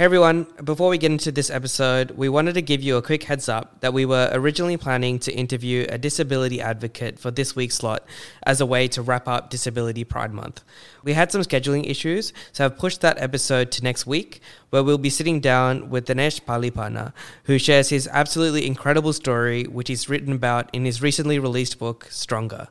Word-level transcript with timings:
Hey 0.00 0.04
everyone, 0.04 0.46
before 0.64 0.88
we 0.88 0.96
get 0.96 1.10
into 1.10 1.30
this 1.30 1.50
episode, 1.50 2.12
we 2.12 2.30
wanted 2.30 2.54
to 2.54 2.62
give 2.62 2.82
you 2.82 2.96
a 2.96 3.02
quick 3.02 3.24
heads 3.24 3.50
up 3.50 3.80
that 3.80 3.92
we 3.92 4.06
were 4.06 4.30
originally 4.32 4.78
planning 4.78 5.18
to 5.18 5.30
interview 5.30 5.84
a 5.90 5.98
disability 5.98 6.58
advocate 6.58 7.18
for 7.18 7.30
this 7.30 7.54
week's 7.54 7.74
slot 7.74 8.06
as 8.44 8.62
a 8.62 8.64
way 8.64 8.88
to 8.88 9.02
wrap 9.02 9.28
up 9.28 9.50
Disability 9.50 10.04
Pride 10.04 10.32
Month. 10.32 10.64
We 11.04 11.12
had 11.12 11.30
some 11.30 11.42
scheduling 11.42 11.86
issues, 11.86 12.32
so 12.50 12.64
I've 12.64 12.78
pushed 12.78 13.02
that 13.02 13.20
episode 13.20 13.70
to 13.72 13.84
next 13.84 14.06
week, 14.06 14.40
where 14.70 14.82
we'll 14.82 14.96
be 14.96 15.10
sitting 15.10 15.38
down 15.38 15.90
with 15.90 16.06
Dinesh 16.06 16.40
Palipana, 16.46 17.12
who 17.44 17.58
shares 17.58 17.90
his 17.90 18.08
absolutely 18.10 18.66
incredible 18.66 19.12
story, 19.12 19.64
which 19.64 19.88
he's 19.88 20.08
written 20.08 20.32
about 20.32 20.70
in 20.72 20.86
his 20.86 21.02
recently 21.02 21.38
released 21.38 21.78
book, 21.78 22.06
Stronger. 22.08 22.68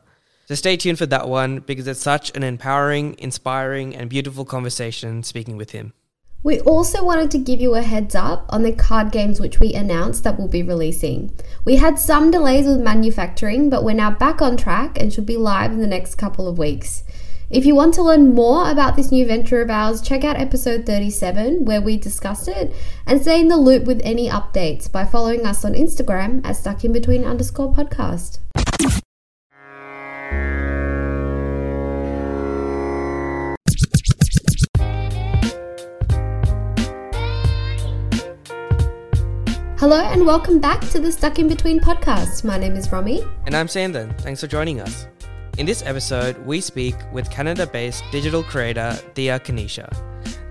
So 0.47 0.55
stay 0.55 0.77
tuned 0.77 0.97
for 0.97 1.05
that 1.05 1.29
one 1.29 1.59
because 1.59 1.87
it's 1.87 2.01
such 2.01 2.35
an 2.35 2.41
empowering, 2.41 3.15
inspiring, 3.19 3.95
and 3.95 4.09
beautiful 4.09 4.45
conversation 4.45 5.21
speaking 5.21 5.57
with 5.57 5.73
him. 5.73 5.93
We 6.41 6.61
also 6.61 7.03
wanted 7.03 7.31
to 7.31 7.37
give 7.37 7.59
you 7.59 7.75
a 7.75 7.81
heads 7.81 8.15
up 8.15 8.45
on 8.47 8.63
the 8.63 8.71
card 8.71 9.11
games 9.11 9.41
which 9.41 9.59
we 9.59 9.73
announced 9.73 10.23
that 10.23 10.39
we'll 10.39 10.47
be 10.47 10.63
releasing. 10.63 11.37
We 11.65 11.75
had 11.75 11.99
some 11.99 12.31
delays 12.31 12.65
with 12.65 12.79
manufacturing, 12.79 13.69
but 13.69 13.83
we're 13.83 13.93
now 13.93 14.11
back 14.11 14.41
on 14.41 14.55
track 14.55 14.97
and 14.97 15.11
should 15.11 15.25
be 15.25 15.35
live 15.35 15.73
in 15.73 15.81
the 15.81 15.87
next 15.87 16.15
couple 16.15 16.47
of 16.47 16.57
weeks. 16.57 17.03
If 17.49 17.65
you 17.65 17.75
want 17.75 17.93
to 17.95 18.03
learn 18.03 18.35
more 18.35 18.71
about 18.71 18.95
this 18.95 19.11
new 19.11 19.25
venture 19.25 19.61
of 19.61 19.69
ours, 19.69 20.01
check 20.01 20.23
out 20.23 20.37
episode 20.37 20.85
37 20.85 21.65
where 21.65 21.81
we 21.81 21.97
discussed 21.97 22.47
it 22.47 22.73
and 23.05 23.21
stay 23.21 23.41
in 23.41 23.49
the 23.49 23.57
loop 23.57 23.83
with 23.83 23.99
any 24.05 24.29
updates 24.29 24.89
by 24.89 25.03
following 25.03 25.45
us 25.45 25.65
on 25.65 25.73
Instagram 25.73 26.45
at 26.45 26.55
stuckinbetween 26.55 27.25
underscore 27.25 27.73
podcast. 27.73 28.37
Hello 39.79 39.95
and 39.95 40.25
welcome 40.25 40.59
back 40.59 40.81
to 40.89 40.99
the 40.99 41.09
Stuck 41.09 41.39
in 41.39 41.47
Between 41.47 41.79
podcast. 41.79 42.43
My 42.43 42.57
name 42.57 42.75
is 42.75 42.91
Romy. 42.91 43.23
And 43.45 43.55
I'm 43.55 43.69
Sandon. 43.69 44.13
Thanks 44.15 44.41
for 44.41 44.47
joining 44.47 44.81
us. 44.81 45.07
In 45.57 45.65
this 45.65 45.83
episode, 45.85 46.37
we 46.39 46.59
speak 46.59 46.95
with 47.13 47.31
Canada 47.31 47.65
based 47.65 48.03
digital 48.11 48.43
creator 48.43 48.99
Dia 49.13 49.39
Kanisha. 49.39 49.87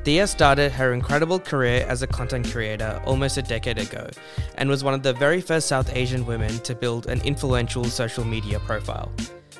Dia 0.03 0.27
started 0.27 0.73
her 0.73 0.95
incredible 0.95 1.39
career 1.39 1.85
as 1.87 2.01
a 2.01 2.07
content 2.07 2.51
creator 2.51 3.03
almost 3.05 3.37
a 3.37 3.43
decade 3.43 3.77
ago 3.77 4.09
and 4.55 4.71
was 4.71 4.83
one 4.83 4.95
of 4.95 5.03
the 5.03 5.13
very 5.13 5.43
first 5.43 5.69
South 5.69 5.95
Asian 5.95 6.25
women 6.25 6.59
to 6.61 6.75
build 6.75 7.07
an 7.09 7.21
influential 7.21 7.85
social 7.85 8.25
media 8.25 8.59
profile. 8.61 9.13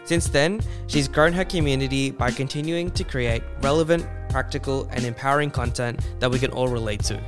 Since 0.07 0.29
then, 0.29 0.63
she's 0.87 1.09
grown 1.09 1.35
her 1.35 1.45
community 1.45 2.11
by 2.11 2.31
continuing 2.31 2.91
to 2.93 3.05
create 3.05 3.43
relevant, 3.61 4.07
practical, 4.31 4.89
and 4.93 5.05
empowering 5.05 5.51
content 5.51 6.01
that 6.21 6.31
we 6.31 6.39
can 6.39 6.53
all 6.53 6.69
relate 6.69 7.05
to. 7.05 7.23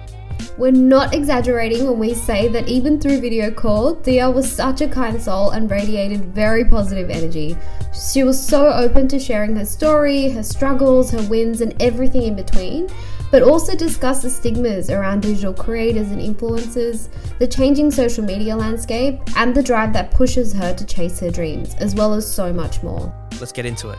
We're 0.56 0.72
not 0.72 1.14
exaggerating 1.14 1.86
when 1.86 1.98
we 1.98 2.14
say 2.14 2.48
that 2.48 2.69
even 2.69 3.00
through 3.00 3.20
video 3.20 3.50
call, 3.50 3.94
Dia 3.94 4.30
was 4.30 4.50
such 4.50 4.80
a 4.80 4.88
kind 4.88 5.20
soul 5.20 5.50
and 5.50 5.70
radiated 5.70 6.24
very 6.34 6.64
positive 6.64 7.10
energy. 7.10 7.56
She 7.92 8.24
was 8.24 8.41
so 8.41 8.72
open 8.72 9.08
to 9.08 9.18
sharing 9.18 9.56
her 9.56 9.64
story, 9.64 10.28
her 10.30 10.42
struggles, 10.42 11.11
her 11.11 11.22
wins, 11.28 11.61
and 11.61 11.74
everything 11.83 12.22
in 12.22 12.36
between, 12.36 12.88
but 13.30 13.42
also 13.42 13.74
discussed 13.77 14.22
the 14.22 14.30
stigmas 14.30 14.91
around 14.91 15.22
digital 15.22 15.55
creators 15.55 16.11
and 16.11 16.20
influencers, 16.20 17.08
the 17.38 17.46
changing 17.46 17.91
social 17.91 18.24
media 18.24 18.56
landscape, 18.56 19.20
and 19.36 19.55
the 19.55 19.62
drive 19.62 19.92
that 19.92 20.11
pushes 20.11 20.52
her 20.52 20.74
to 20.74 20.84
chase 20.84 21.20
her 21.20 21.30
dreams, 21.30 21.74
as 21.77 21.94
well 21.94 22.12
as 22.12 22.30
so 22.30 22.52
much 22.52 22.83
more. 22.83 23.12
Let's 23.41 23.52
get 23.52 23.66
into 23.66 23.91
it. 23.91 23.98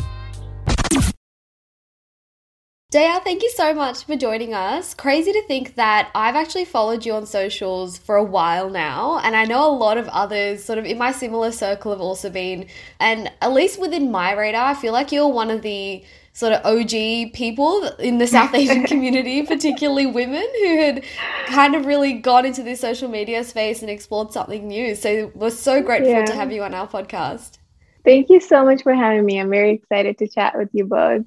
Dia, 2.92 3.22
thank 3.23 3.42
you 3.42 3.50
so 3.52 3.73
much 3.73 4.03
for 4.03 4.17
joining 4.17 4.53
us. 4.53 4.94
Crazy 4.94 5.31
to 5.31 5.42
think 5.44 5.75
that 5.75 6.11
I've 6.14 6.36
actually 6.36 6.66
followed 6.66 7.06
you 7.06 7.14
on 7.14 7.25
socials 7.25 7.97
for 7.97 8.17
a 8.17 8.23
while 8.23 8.70
now, 8.70 9.17
and 9.20 9.34
I 9.34 9.45
know 9.45 9.66
a 9.66 9.72
lot 9.72 9.97
of 9.97 10.09
others 10.09 10.61
sort 10.61 10.78
of 10.78 10.84
in 10.84 10.97
my 10.97 11.14
similar 11.14 11.53
circle 11.53 11.92
have 11.94 12.02
also 12.02 12.30
been, 12.30 12.67
and 13.00 13.31
at 13.40 13.53
least 13.53 13.79
within 13.79 14.12
my 14.12 14.34
radar, 14.34 14.72
I 14.72 14.74
feel 14.74 14.91
like 14.91 15.13
you're 15.13 15.29
one 15.29 15.50
of 15.50 15.62
the 15.62 16.03
sort 16.34 16.52
of 16.52 16.66
OG 16.66 17.31
people 17.31 17.81
in 17.97 18.18
the 18.18 18.28
South 18.28 18.53
Asian 18.53 18.84
community, 18.88 19.44
particularly 19.44 20.06
women 20.06 20.46
who 20.59 20.78
had 20.81 21.06
kind 21.47 21.75
of 21.75 21.85
really 21.85 22.12
gone 22.12 22.46
into 22.46 22.62
this 22.62 22.81
social 22.81 23.08
media 23.08 23.46
space 23.46 23.81
and 23.81 23.90
explored 23.90 24.34
something 24.34 24.68
new. 24.68 24.96
So 24.96 25.31
we're 25.34 25.52
so 25.52 25.81
grateful 25.81 26.12
yeah. 26.12 26.25
to 26.25 26.34
have 26.34 26.52
you 26.52 26.62
on 26.62 26.73
our 26.73 26.90
podcast. 26.90 27.58
Thank 28.03 28.29
you 28.29 28.41
so 28.41 28.66
much 28.66 28.84
for 28.84 28.94
having 28.94 29.25
me. 29.25 29.40
I'm 29.40 29.50
very 29.50 29.72
excited 29.72 30.18
to 30.18 30.28
chat 30.28 30.58
with 30.58 30.68
you 30.73 30.84
both. 30.84 31.23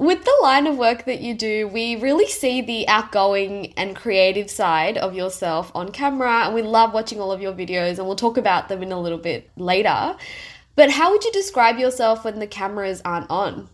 With 0.00 0.24
the 0.24 0.34
line 0.40 0.66
of 0.66 0.78
work 0.78 1.04
that 1.04 1.20
you 1.20 1.34
do, 1.34 1.68
we 1.68 1.94
really 1.96 2.26
see 2.26 2.62
the 2.62 2.88
outgoing 2.88 3.74
and 3.76 3.94
creative 3.94 4.50
side 4.50 4.96
of 4.96 5.14
yourself 5.14 5.70
on 5.74 5.92
camera, 5.92 6.46
and 6.46 6.54
we 6.54 6.62
love 6.62 6.94
watching 6.94 7.20
all 7.20 7.30
of 7.30 7.42
your 7.42 7.52
videos, 7.52 7.98
and 7.98 8.06
we'll 8.06 8.16
talk 8.16 8.38
about 8.38 8.70
them 8.70 8.82
in 8.82 8.92
a 8.92 8.98
little 8.98 9.18
bit 9.18 9.50
later. 9.58 10.16
But 10.74 10.90
how 10.90 11.10
would 11.10 11.22
you 11.22 11.30
describe 11.32 11.78
yourself 11.78 12.24
when 12.24 12.38
the 12.38 12.46
cameras 12.46 13.02
aren't 13.04 13.28
on? 13.28 13.68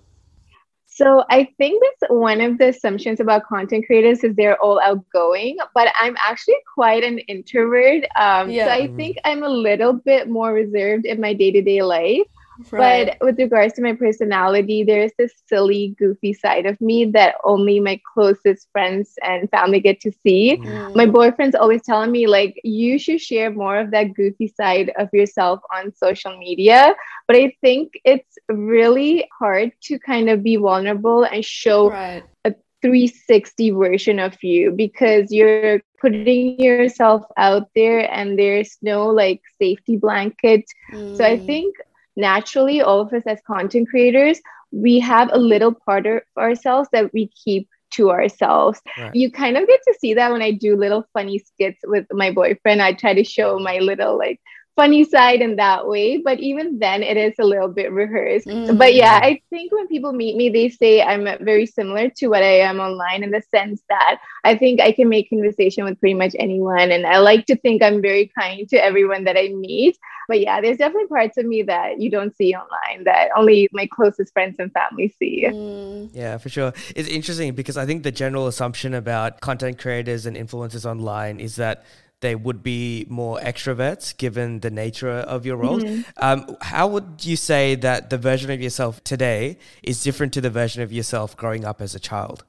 So 0.86 1.22
I 1.30 1.48
think 1.58 1.80
that's 1.80 2.10
one 2.10 2.40
of 2.40 2.58
the 2.58 2.70
assumptions 2.70 3.20
about 3.20 3.46
content 3.46 3.86
creators 3.86 4.24
is 4.24 4.34
they're 4.34 4.60
all 4.60 4.80
outgoing, 4.80 5.58
but 5.74 5.92
I'm 5.96 6.16
actually 6.26 6.56
quite 6.74 7.04
an 7.04 7.20
introvert. 7.20 8.02
Um, 8.18 8.50
yeah. 8.50 8.64
So 8.64 8.72
I 8.72 8.88
think 8.96 9.16
I'm 9.24 9.44
a 9.44 9.48
little 9.48 9.92
bit 9.92 10.28
more 10.28 10.52
reserved 10.52 11.06
in 11.06 11.20
my 11.20 11.34
day 11.34 11.52
to 11.52 11.62
day 11.62 11.82
life. 11.82 12.26
Right. 12.70 13.16
But 13.18 13.26
with 13.26 13.38
regards 13.38 13.74
to 13.74 13.82
my 13.82 13.94
personality, 13.94 14.84
there's 14.84 15.12
this 15.18 15.32
silly, 15.46 15.94
goofy 15.98 16.32
side 16.32 16.66
of 16.66 16.80
me 16.80 17.04
that 17.06 17.36
only 17.44 17.80
my 17.80 18.00
closest 18.14 18.68
friends 18.72 19.14
and 19.22 19.50
family 19.50 19.80
get 19.80 20.00
to 20.00 20.12
see. 20.22 20.56
Mm. 20.56 20.94
My 20.94 21.06
boyfriend's 21.06 21.56
always 21.56 21.82
telling 21.82 22.12
me, 22.12 22.26
like, 22.26 22.60
you 22.64 22.98
should 22.98 23.20
share 23.20 23.50
more 23.50 23.78
of 23.78 23.90
that 23.90 24.14
goofy 24.14 24.48
side 24.48 24.92
of 24.98 25.08
yourself 25.12 25.60
on 25.74 25.94
social 25.94 26.36
media. 26.38 26.94
But 27.26 27.36
I 27.36 27.54
think 27.60 27.92
it's 28.04 28.38
really 28.48 29.28
hard 29.38 29.72
to 29.84 29.98
kind 29.98 30.30
of 30.30 30.42
be 30.42 30.56
vulnerable 30.56 31.24
and 31.24 31.44
show 31.44 31.90
right. 31.90 32.22
a 32.44 32.54
360 32.82 33.70
version 33.70 34.18
of 34.18 34.36
you 34.42 34.70
because 34.70 35.32
you're 35.32 35.80
putting 36.00 36.60
yourself 36.60 37.24
out 37.36 37.68
there 37.74 38.10
and 38.12 38.38
there's 38.38 38.76
no 38.82 39.06
like 39.06 39.40
safety 39.58 39.96
blanket. 39.96 40.64
Mm. 40.92 41.16
So 41.16 41.24
I 41.24 41.36
mm. 41.36 41.46
think 41.46 41.76
naturally, 42.16 42.80
all 42.80 43.00
of 43.00 43.12
us 43.12 43.22
as 43.26 43.40
content 43.46 43.88
creators, 43.88 44.40
we 44.72 44.98
have 45.00 45.30
a 45.32 45.38
little 45.38 45.72
part 45.72 46.06
of 46.06 46.22
ourselves 46.36 46.88
that 46.92 47.12
we 47.12 47.28
keep 47.28 47.68
to 47.92 48.10
ourselves. 48.10 48.80
Right. 48.98 49.14
You 49.14 49.30
kind 49.30 49.56
of 49.56 49.66
get 49.66 49.80
to 49.86 49.94
see 50.00 50.14
that 50.14 50.32
when 50.32 50.42
I 50.42 50.50
do 50.50 50.76
little 50.76 51.06
funny 51.12 51.38
skits 51.38 51.80
with 51.84 52.06
my 52.10 52.30
boyfriend. 52.30 52.82
I 52.82 52.92
try 52.92 53.14
to 53.14 53.24
show 53.24 53.58
my 53.58 53.78
little 53.78 54.18
like 54.18 54.40
funny 54.76 55.04
side 55.04 55.40
in 55.40 55.56
that 55.56 55.88
way. 55.88 56.18
But 56.18 56.38
even 56.38 56.78
then, 56.78 57.02
it 57.02 57.16
is 57.16 57.34
a 57.40 57.44
little 57.44 57.68
bit 57.68 57.90
rehearsed. 57.90 58.46
Mm-hmm. 58.46 58.76
But 58.76 58.94
yeah, 58.94 59.18
I 59.22 59.40
think 59.50 59.72
when 59.72 59.88
people 59.88 60.12
meet 60.12 60.36
me, 60.36 60.50
they 60.50 60.68
say 60.68 61.02
I'm 61.02 61.24
very 61.44 61.66
similar 61.66 62.10
to 62.10 62.28
what 62.28 62.42
I 62.42 62.60
am 62.60 62.78
online 62.78 63.24
in 63.24 63.30
the 63.30 63.42
sense 63.50 63.82
that 63.88 64.20
I 64.44 64.54
think 64.56 64.80
I 64.80 64.92
can 64.92 65.08
make 65.08 65.30
conversation 65.30 65.84
with 65.84 65.98
pretty 65.98 66.14
much 66.14 66.36
anyone. 66.38 66.92
And 66.92 67.06
I 67.06 67.18
like 67.18 67.46
to 67.46 67.56
think 67.56 67.82
I'm 67.82 68.00
very 68.00 68.30
kind 68.38 68.68
to 68.68 68.76
everyone 68.76 69.24
that 69.24 69.36
I 69.36 69.48
meet. 69.48 69.98
But 70.28 70.40
yeah, 70.40 70.60
there's 70.60 70.78
definitely 70.78 71.08
parts 71.08 71.38
of 71.38 71.46
me 71.46 71.62
that 71.62 72.00
you 72.00 72.10
don't 72.10 72.36
see 72.36 72.54
online 72.54 73.04
that 73.04 73.30
only 73.36 73.68
my 73.72 73.88
closest 73.90 74.32
friends 74.32 74.56
and 74.58 74.72
family 74.72 75.14
see. 75.18 75.46
Mm. 75.46 76.10
Yeah, 76.12 76.36
for 76.38 76.48
sure. 76.48 76.72
It's 76.94 77.08
interesting 77.08 77.54
because 77.54 77.76
I 77.76 77.86
think 77.86 78.02
the 78.02 78.12
general 78.12 78.46
assumption 78.46 78.92
about 78.94 79.40
content 79.40 79.78
creators 79.78 80.26
and 80.26 80.36
influencers 80.36 80.84
online 80.84 81.40
is 81.40 81.56
that 81.56 81.84
they 82.20 82.34
would 82.34 82.62
be 82.62 83.06
more 83.08 83.38
extroverts 83.40 84.16
given 84.16 84.60
the 84.60 84.70
nature 84.70 85.10
of 85.10 85.44
your 85.44 85.56
role. 85.56 85.80
Mm-hmm. 85.80 86.02
Um, 86.16 86.56
how 86.60 86.86
would 86.88 87.24
you 87.24 87.36
say 87.36 87.74
that 87.76 88.10
the 88.10 88.18
version 88.18 88.50
of 88.50 88.60
yourself 88.60 89.04
today 89.04 89.58
is 89.82 90.02
different 90.02 90.32
to 90.34 90.40
the 90.40 90.50
version 90.50 90.82
of 90.82 90.92
yourself 90.92 91.36
growing 91.36 91.64
up 91.64 91.80
as 91.80 91.94
a 91.94 92.00
child? 92.00 92.44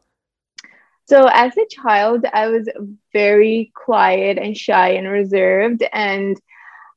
So, 1.06 1.30
as 1.32 1.56
a 1.58 1.66
child, 1.70 2.26
I 2.34 2.48
was 2.48 2.68
very 3.14 3.72
quiet 3.76 4.38
and 4.38 4.58
shy 4.58 4.90
and 4.90 5.08
reserved. 5.08 5.84
And 5.94 6.40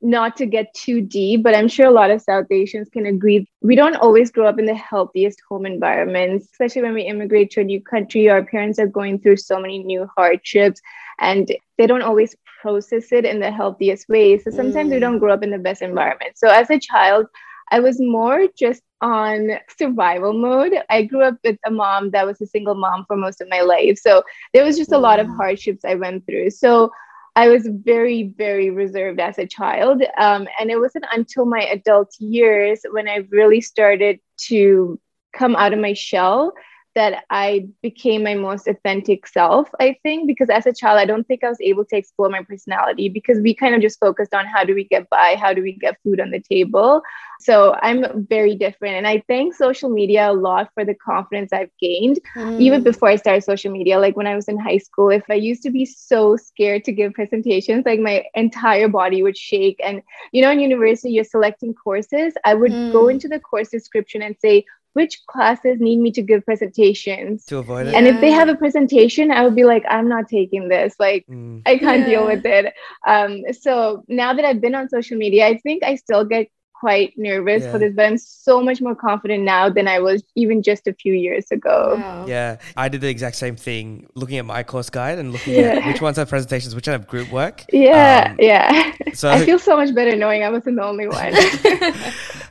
not 0.01 0.35
to 0.37 0.45
get 0.45 0.73
too 0.73 1.01
deep, 1.01 1.43
but 1.43 1.55
I'm 1.55 1.67
sure 1.67 1.87
a 1.87 1.91
lot 1.91 2.09
of 2.09 2.21
South 2.21 2.47
Asians 2.49 2.89
can 2.89 3.05
agree. 3.05 3.47
We 3.61 3.75
don't 3.75 3.95
always 3.95 4.31
grow 4.31 4.47
up 4.47 4.57
in 4.57 4.65
the 4.65 4.75
healthiest 4.75 5.41
home 5.47 5.65
environments, 5.65 6.45
especially 6.45 6.81
when 6.81 6.93
we 6.93 7.03
immigrate 7.03 7.51
to 7.51 7.61
a 7.61 7.63
new 7.63 7.81
country. 7.81 8.27
Our 8.27 8.43
parents 8.43 8.79
are 8.79 8.87
going 8.87 9.19
through 9.19 9.37
so 9.37 9.59
many 9.59 9.83
new 9.83 10.09
hardships 10.17 10.81
and 11.19 11.55
they 11.77 11.85
don't 11.85 12.01
always 12.01 12.35
process 12.61 13.11
it 13.11 13.25
in 13.25 13.39
the 13.39 13.51
healthiest 13.51 14.07
way. 14.07 14.37
So 14.37 14.51
sometimes 14.51 14.89
mm. 14.89 14.93
we 14.93 14.99
don't 14.99 15.19
grow 15.19 15.33
up 15.33 15.43
in 15.43 15.51
the 15.51 15.57
best 15.57 15.81
environment. 15.81 16.37
So 16.37 16.47
as 16.47 16.69
a 16.69 16.79
child, 16.79 17.25
I 17.71 17.79
was 17.79 17.99
more 17.99 18.47
just 18.57 18.83
on 19.01 19.51
survival 19.77 20.33
mode. 20.33 20.73
I 20.89 21.03
grew 21.03 21.23
up 21.23 21.37
with 21.43 21.57
a 21.65 21.71
mom 21.71 22.11
that 22.11 22.25
was 22.25 22.39
a 22.41 22.45
single 22.45 22.75
mom 22.75 23.05
for 23.07 23.15
most 23.15 23.41
of 23.41 23.49
my 23.49 23.61
life. 23.61 23.97
So 23.97 24.23
there 24.53 24.63
was 24.63 24.77
just 24.77 24.91
a 24.91 24.97
lot 24.97 25.19
of 25.19 25.27
mm. 25.27 25.35
hardships 25.35 25.83
I 25.85 25.95
went 25.95 26.25
through. 26.25 26.51
So 26.51 26.91
I 27.35 27.47
was 27.47 27.67
very, 27.67 28.33
very 28.37 28.69
reserved 28.69 29.19
as 29.19 29.39
a 29.39 29.47
child. 29.47 30.03
Um, 30.17 30.47
and 30.59 30.69
it 30.69 30.79
wasn't 30.79 31.05
until 31.11 31.45
my 31.45 31.63
adult 31.63 32.13
years 32.19 32.81
when 32.91 33.07
I 33.07 33.25
really 33.29 33.61
started 33.61 34.19
to 34.49 34.99
come 35.33 35.55
out 35.55 35.73
of 35.73 35.79
my 35.79 35.93
shell 35.93 36.51
that 36.95 37.23
I 37.29 37.67
became 37.81 38.23
my 38.23 38.35
most 38.35 38.67
authentic 38.67 39.25
self, 39.27 39.69
I 39.79 39.97
think, 40.03 40.27
because 40.27 40.49
as 40.49 40.65
a 40.65 40.73
child, 40.73 40.99
I 40.99 41.05
don't 41.05 41.25
think 41.25 41.43
I 41.43 41.49
was 41.49 41.61
able 41.61 41.85
to 41.85 41.95
explore 41.95 42.29
my 42.29 42.43
personality 42.43 43.07
because 43.07 43.39
we 43.39 43.53
kind 43.53 43.73
of 43.73 43.81
just 43.81 43.99
focused 43.99 44.33
on 44.33 44.45
how 44.45 44.63
do 44.63 44.75
we 44.75 44.83
get 44.83 45.09
by, 45.09 45.37
how 45.39 45.53
do 45.53 45.61
we 45.61 45.73
get 45.73 45.97
food 46.03 46.19
on 46.19 46.31
the 46.31 46.41
table. 46.41 47.01
So 47.39 47.75
I'm 47.81 48.27
very 48.27 48.55
different. 48.55 48.95
And 48.95 49.07
I 49.07 49.23
thank 49.27 49.55
social 49.55 49.89
media 49.89 50.31
a 50.31 50.33
lot 50.33 50.69
for 50.73 50.83
the 50.83 50.93
confidence 50.93 51.53
I've 51.53 51.71
gained, 51.79 52.19
mm. 52.35 52.59
even 52.59 52.83
before 52.83 53.09
I 53.09 53.15
started 53.15 53.43
social 53.43 53.71
media. 53.71 53.97
Like 53.97 54.17
when 54.17 54.27
I 54.27 54.35
was 54.35 54.47
in 54.47 54.59
high 54.59 54.77
school, 54.77 55.09
if 55.09 55.23
I 55.29 55.35
used 55.35 55.63
to 55.63 55.71
be 55.71 55.85
so 55.85 56.35
scared 56.35 56.83
to 56.85 56.91
give 56.91 57.13
presentations, 57.13 57.85
like 57.85 57.99
my 57.99 58.25
entire 58.35 58.89
body 58.89 59.23
would 59.23 59.37
shake. 59.37 59.79
And, 59.83 60.01
you 60.33 60.41
know, 60.41 60.51
in 60.51 60.59
university, 60.59 61.11
you're 61.11 61.23
selecting 61.23 61.73
courses. 61.73 62.33
I 62.43 62.53
would 62.53 62.71
mm. 62.71 62.91
go 62.91 63.07
into 63.07 63.27
the 63.27 63.39
course 63.39 63.69
description 63.69 64.21
and 64.21 64.35
say, 64.39 64.65
which 64.93 65.21
classes 65.27 65.79
need 65.79 65.99
me 65.99 66.11
to 66.11 66.21
give 66.21 66.45
presentations 66.45 67.45
to 67.45 67.57
avoid 67.57 67.87
it 67.87 67.93
and 67.93 68.07
if 68.07 68.19
they 68.21 68.31
have 68.31 68.49
a 68.49 68.55
presentation 68.55 69.31
i 69.31 69.43
would 69.43 69.55
be 69.55 69.63
like 69.63 69.83
i'm 69.89 70.07
not 70.07 70.27
taking 70.27 70.67
this 70.67 70.95
like 70.99 71.25
mm. 71.27 71.61
i 71.65 71.77
can't 71.77 72.01
yeah. 72.01 72.05
deal 72.05 72.25
with 72.25 72.45
it 72.45 72.73
um, 73.07 73.41
so 73.51 74.03
now 74.07 74.33
that 74.33 74.45
i've 74.45 74.61
been 74.61 74.75
on 74.75 74.89
social 74.89 75.17
media 75.17 75.47
i 75.47 75.57
think 75.57 75.83
i 75.83 75.95
still 75.95 76.25
get 76.25 76.47
quite 76.81 77.13
nervous 77.15 77.61
yeah. 77.61 77.71
for 77.71 77.77
this 77.77 77.93
but 77.95 78.05
i'm 78.05 78.17
so 78.17 78.59
much 78.59 78.81
more 78.81 78.95
confident 78.95 79.43
now 79.43 79.69
than 79.69 79.87
i 79.87 79.99
was 79.99 80.23
even 80.35 80.63
just 80.63 80.87
a 80.87 80.93
few 80.95 81.13
years 81.13 81.45
ago 81.51 81.95
wow. 81.95 82.25
yeah 82.27 82.57
i 82.75 82.89
did 82.89 83.01
the 83.01 83.07
exact 83.07 83.35
same 83.35 83.55
thing 83.55 84.07
looking 84.15 84.39
at 84.39 84.45
my 84.45 84.63
course 84.63 84.89
guide 84.89 85.19
and 85.19 85.31
looking 85.31 85.53
yeah. 85.53 85.77
at 85.77 85.85
which 85.85 86.01
ones 86.01 86.17
have 86.17 86.27
presentations 86.27 86.73
which 86.73 86.87
have 86.87 87.05
group 87.05 87.31
work 87.31 87.63
yeah 87.71 88.29
um, 88.31 88.37
yeah 88.39 88.91
so 89.13 89.29
i 89.29 89.45
feel 89.45 89.59
so 89.59 89.77
much 89.77 89.93
better 89.93 90.15
knowing 90.15 90.41
i 90.43 90.49
wasn't 90.49 90.75
the 90.75 90.83
only 90.83 91.07
one 91.07 91.31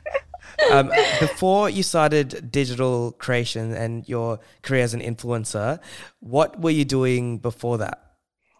um, 0.71 0.91
before 1.19 1.69
you 1.69 1.83
started 1.83 2.51
digital 2.51 3.13
creation 3.13 3.73
and 3.73 4.07
your 4.07 4.39
career 4.61 4.83
as 4.83 4.93
an 4.93 5.01
influencer, 5.01 5.79
what 6.19 6.59
were 6.59 6.69
you 6.69 6.85
doing 6.85 7.39
before 7.39 7.77
that? 7.79 8.11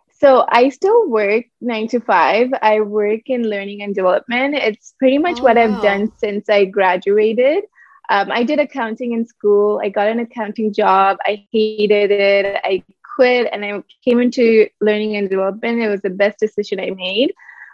So 0.10 0.46
I 0.50 0.70
still 0.70 1.10
work 1.10 1.46
nine 1.62 1.88
to 1.90 2.00
five. 2.00 2.50
I 2.62 2.82
work 2.82 3.22
in 3.26 3.50
learning 3.50 3.82
and 3.82 3.96
development. 3.96 4.54
It's 4.54 4.94
pretty 5.00 5.18
much 5.18 5.40
oh, 5.40 5.44
what 5.44 5.56
wow. 5.56 5.64
I've 5.64 5.82
done 5.82 6.12
since 6.18 6.48
I 6.48 6.66
graduated. 6.66 7.64
Um, 8.10 8.32
I 8.32 8.44
did 8.44 8.60
accounting 8.60 9.14
in 9.14 9.26
school. 9.26 9.82
I 9.84 9.90
got 9.90 10.08
an 10.10 10.20
accounting 10.20 10.74
job. 10.74 11.18
I 11.26 11.48
hated 11.52 12.12
it. 12.12 12.62
I 12.64 12.84
quit 13.16 13.50
and 13.52 13.66
I 13.66 13.82
came 14.04 14.20
into 14.20 14.68
learning 14.80 15.16
and 15.16 15.30
development. 15.30 15.82
It 15.82 15.88
was 15.88 16.02
the 16.02 16.10
best 16.10 16.38
decision 16.38 16.80
I 16.80 16.92
made. 16.92 17.34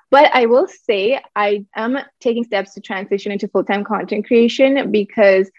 But 0.09 0.33
I 0.33 0.45
will 0.45 0.67
say 0.67 1.21
I 1.35 1.65
am 1.75 1.97
taking 2.19 2.43
steps 2.43 2.73
to 2.73 2.81
transition 2.81 3.31
into 3.31 3.47
full 3.47 3.63
time 3.63 3.83
content 3.83 4.25
creation 4.25 4.91
because 4.91 5.51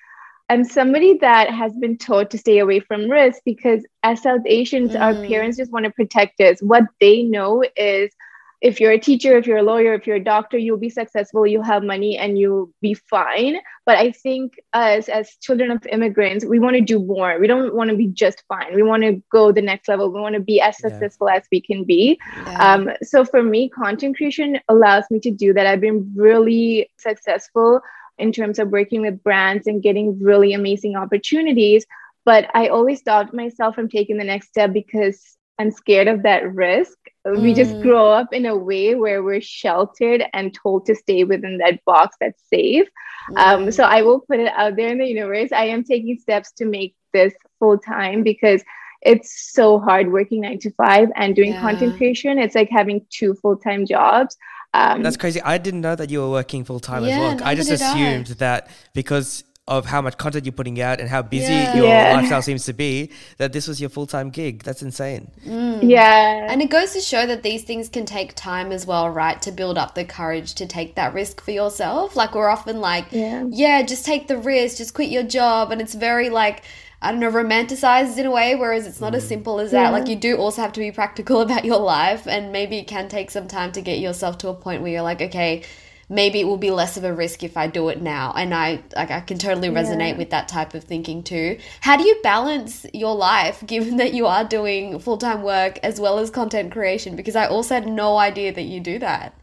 I'm 0.50 0.64
somebody 0.64 1.18
that 1.18 1.50
has 1.50 1.76
been 1.76 1.98
taught 1.98 2.30
to 2.30 2.38
stay 2.38 2.58
away 2.58 2.80
from 2.80 3.10
risk 3.10 3.42
because 3.44 3.84
as 4.02 4.22
South 4.22 4.40
Asians, 4.46 4.92
mm. 4.92 5.00
our 5.00 5.26
parents 5.26 5.58
just 5.58 5.70
want 5.70 5.84
to 5.84 5.90
protect 5.90 6.40
us. 6.40 6.62
What 6.62 6.84
they 7.00 7.22
know 7.22 7.62
is 7.76 8.10
if 8.60 8.80
you're 8.80 8.90
a 8.90 8.98
teacher, 8.98 9.36
if 9.36 9.46
you're 9.46 9.58
a 9.58 9.62
lawyer, 9.62 9.94
if 9.94 10.06
you're 10.06 10.16
a 10.16 10.24
doctor, 10.24 10.58
you'll 10.58 10.78
be 10.78 10.90
successful, 10.90 11.46
you'll 11.46 11.62
have 11.62 11.84
money, 11.84 12.18
and 12.18 12.36
you'll 12.36 12.70
be 12.80 12.94
fine. 12.94 13.58
But 13.86 13.98
I 13.98 14.10
think 14.10 14.58
us 14.72 15.08
as 15.08 15.36
children 15.40 15.70
of 15.70 15.86
immigrants, 15.86 16.44
we 16.44 16.58
want 16.58 16.74
to 16.74 16.80
do 16.80 16.98
more. 16.98 17.38
We 17.38 17.46
don't 17.46 17.74
want 17.74 17.90
to 17.90 17.96
be 17.96 18.08
just 18.08 18.42
fine. 18.48 18.74
We 18.74 18.82
want 18.82 19.04
to 19.04 19.22
go 19.30 19.52
the 19.52 19.62
next 19.62 19.88
level. 19.88 20.12
We 20.12 20.20
want 20.20 20.34
to 20.34 20.40
be 20.40 20.60
as 20.60 20.76
yeah. 20.82 20.88
successful 20.88 21.28
as 21.28 21.44
we 21.52 21.60
can 21.60 21.84
be. 21.84 22.18
Yeah. 22.36 22.74
Um, 22.74 22.90
so 23.02 23.24
for 23.24 23.42
me, 23.44 23.68
content 23.68 24.16
creation 24.16 24.58
allows 24.68 25.04
me 25.08 25.20
to 25.20 25.30
do 25.30 25.52
that. 25.52 25.66
I've 25.66 25.80
been 25.80 26.12
really 26.16 26.90
successful 26.98 27.80
in 28.18 28.32
terms 28.32 28.58
of 28.58 28.70
working 28.70 29.02
with 29.02 29.22
brands 29.22 29.68
and 29.68 29.80
getting 29.80 30.18
really 30.20 30.52
amazing 30.52 30.96
opportunities. 30.96 31.86
But 32.24 32.50
I 32.54 32.68
always 32.68 32.98
stopped 32.98 33.32
myself 33.32 33.76
from 33.76 33.88
taking 33.88 34.18
the 34.18 34.24
next 34.24 34.48
step 34.48 34.72
because 34.72 35.37
I'm 35.58 35.70
scared 35.70 36.08
of 36.08 36.22
that 36.22 36.54
risk. 36.54 36.96
Mm. 37.26 37.42
We 37.42 37.54
just 37.54 37.74
mm. 37.74 37.82
grow 37.82 38.10
up 38.10 38.32
in 38.32 38.46
a 38.46 38.56
way 38.56 38.94
where 38.94 39.22
we're 39.22 39.40
sheltered 39.40 40.24
and 40.32 40.54
told 40.54 40.86
to 40.86 40.94
stay 40.94 41.24
within 41.24 41.58
that 41.58 41.84
box 41.84 42.16
that's 42.20 42.42
safe. 42.48 42.88
Um, 43.30 43.36
mm. 43.36 43.62
Um, 43.66 43.70
so 43.70 43.84
I 43.84 44.02
will 44.02 44.20
put 44.20 44.40
it 44.40 44.52
out 44.56 44.76
there 44.76 44.88
in 44.88 44.98
the 44.98 45.06
universe. 45.06 45.50
I 45.52 45.64
am 45.66 45.84
taking 45.84 46.18
steps 46.18 46.52
to 46.52 46.64
make 46.64 46.94
this 47.12 47.34
full 47.58 47.78
time 47.78 48.22
because 48.22 48.62
it's 49.02 49.52
so 49.52 49.78
hard 49.78 50.12
working 50.12 50.40
nine 50.42 50.58
to 50.60 50.70
five 50.72 51.08
and 51.16 51.34
doing 51.36 51.52
yeah. 51.52 51.60
content 51.60 51.96
creation. 51.96 52.38
It's 52.38 52.54
like 52.54 52.68
having 52.70 53.04
two 53.10 53.34
full 53.34 53.56
time 53.56 53.86
jobs. 53.86 54.36
Um, 54.74 55.02
That's 55.02 55.16
crazy. 55.16 55.40
I 55.40 55.58
didn't 55.58 55.80
know 55.80 55.96
that 55.96 56.10
you 56.10 56.20
were 56.20 56.30
working 56.30 56.64
full 56.64 56.80
time 56.80 57.04
yeah, 57.04 57.10
as 57.10 57.40
well. 57.40 57.48
I 57.48 57.54
just 57.54 57.70
assumed 57.70 58.30
I. 58.30 58.34
that 58.34 58.70
because 58.92 59.44
of 59.68 59.84
how 59.84 60.00
much 60.00 60.16
content 60.16 60.46
you're 60.46 60.52
putting 60.52 60.80
out 60.80 60.98
and 60.98 61.10
how 61.10 61.20
busy 61.20 61.52
yeah. 61.52 61.76
your 61.76 61.86
yeah. 61.86 62.14
lifestyle 62.14 62.40
seems 62.40 62.64
to 62.64 62.72
be 62.72 63.10
that 63.36 63.52
this 63.52 63.68
was 63.68 63.80
your 63.80 63.90
full-time 63.90 64.30
gig 64.30 64.62
that's 64.62 64.82
insane 64.82 65.30
mm. 65.46 65.78
yeah 65.82 66.50
and 66.50 66.62
it 66.62 66.70
goes 66.70 66.94
to 66.94 67.00
show 67.00 67.26
that 67.26 67.42
these 67.42 67.62
things 67.64 67.90
can 67.90 68.06
take 68.06 68.34
time 68.34 68.72
as 68.72 68.86
well 68.86 69.10
right 69.10 69.42
to 69.42 69.52
build 69.52 69.76
up 69.76 69.94
the 69.94 70.06
courage 70.06 70.54
to 70.54 70.66
take 70.66 70.94
that 70.94 71.12
risk 71.12 71.42
for 71.42 71.50
yourself 71.50 72.16
like 72.16 72.34
we're 72.34 72.48
often 72.48 72.80
like 72.80 73.04
yeah, 73.10 73.44
yeah 73.50 73.82
just 73.82 74.06
take 74.06 74.26
the 74.26 74.38
risk 74.38 74.78
just 74.78 74.94
quit 74.94 75.10
your 75.10 75.22
job 75.22 75.70
and 75.70 75.82
it's 75.82 75.94
very 75.94 76.30
like 76.30 76.62
I 77.00 77.12
don't 77.12 77.20
know, 77.20 77.30
romanticized 77.30 78.18
in 78.18 78.26
a 78.26 78.30
way, 78.32 78.56
whereas 78.56 78.84
it's 78.84 79.00
not 79.00 79.12
mm. 79.12 79.18
as 79.18 79.28
simple 79.28 79.60
as 79.60 79.72
yeah. 79.72 79.84
that. 79.84 79.92
Like, 79.92 80.08
you 80.08 80.16
do 80.16 80.36
also 80.36 80.62
have 80.62 80.72
to 80.72 80.80
be 80.80 80.90
practical 80.90 81.40
about 81.46 81.64
your 81.64 81.78
life, 81.78 82.26
and 82.26 82.50
maybe 82.50 82.76
it 82.78 82.88
can 82.88 83.08
take 83.08 83.30
some 83.30 83.46
time 83.46 83.70
to 83.70 83.80
get 83.80 84.00
yourself 84.00 84.38
to 84.38 84.48
a 84.48 84.54
point 84.54 84.82
where 84.82 84.90
you're 84.90 85.02
like, 85.02 85.22
okay, 85.22 85.62
maybe 86.08 86.40
it 86.40 86.44
will 86.44 86.58
be 86.58 86.70
less 86.70 86.96
of 86.96 87.04
a 87.04 87.12
risk 87.12 87.42
if 87.42 87.56
I 87.56 87.66
do 87.66 87.88
it 87.88 88.00
now. 88.00 88.32
And 88.34 88.54
I 88.54 88.82
like 88.96 89.10
I 89.10 89.20
can 89.20 89.38
totally 89.38 89.68
resonate 89.68 90.12
yeah. 90.12 90.18
with 90.18 90.30
that 90.30 90.48
type 90.48 90.74
of 90.74 90.84
thinking 90.84 91.22
too. 91.22 91.58
How 91.80 91.96
do 91.96 92.04
you 92.04 92.18
balance 92.22 92.86
your 92.94 93.14
life 93.14 93.62
given 93.66 93.96
that 93.96 94.14
you 94.14 94.26
are 94.26 94.44
doing 94.44 94.98
full-time 94.98 95.42
work 95.42 95.78
as 95.82 96.00
well 96.00 96.18
as 96.18 96.30
content 96.30 96.72
creation 96.72 97.16
because 97.16 97.36
I 97.36 97.46
also 97.46 97.74
had 97.74 97.86
no 97.86 98.16
idea 98.16 98.52
that 98.52 98.62
you 98.62 98.80
do 98.80 98.98
that. 99.00 99.34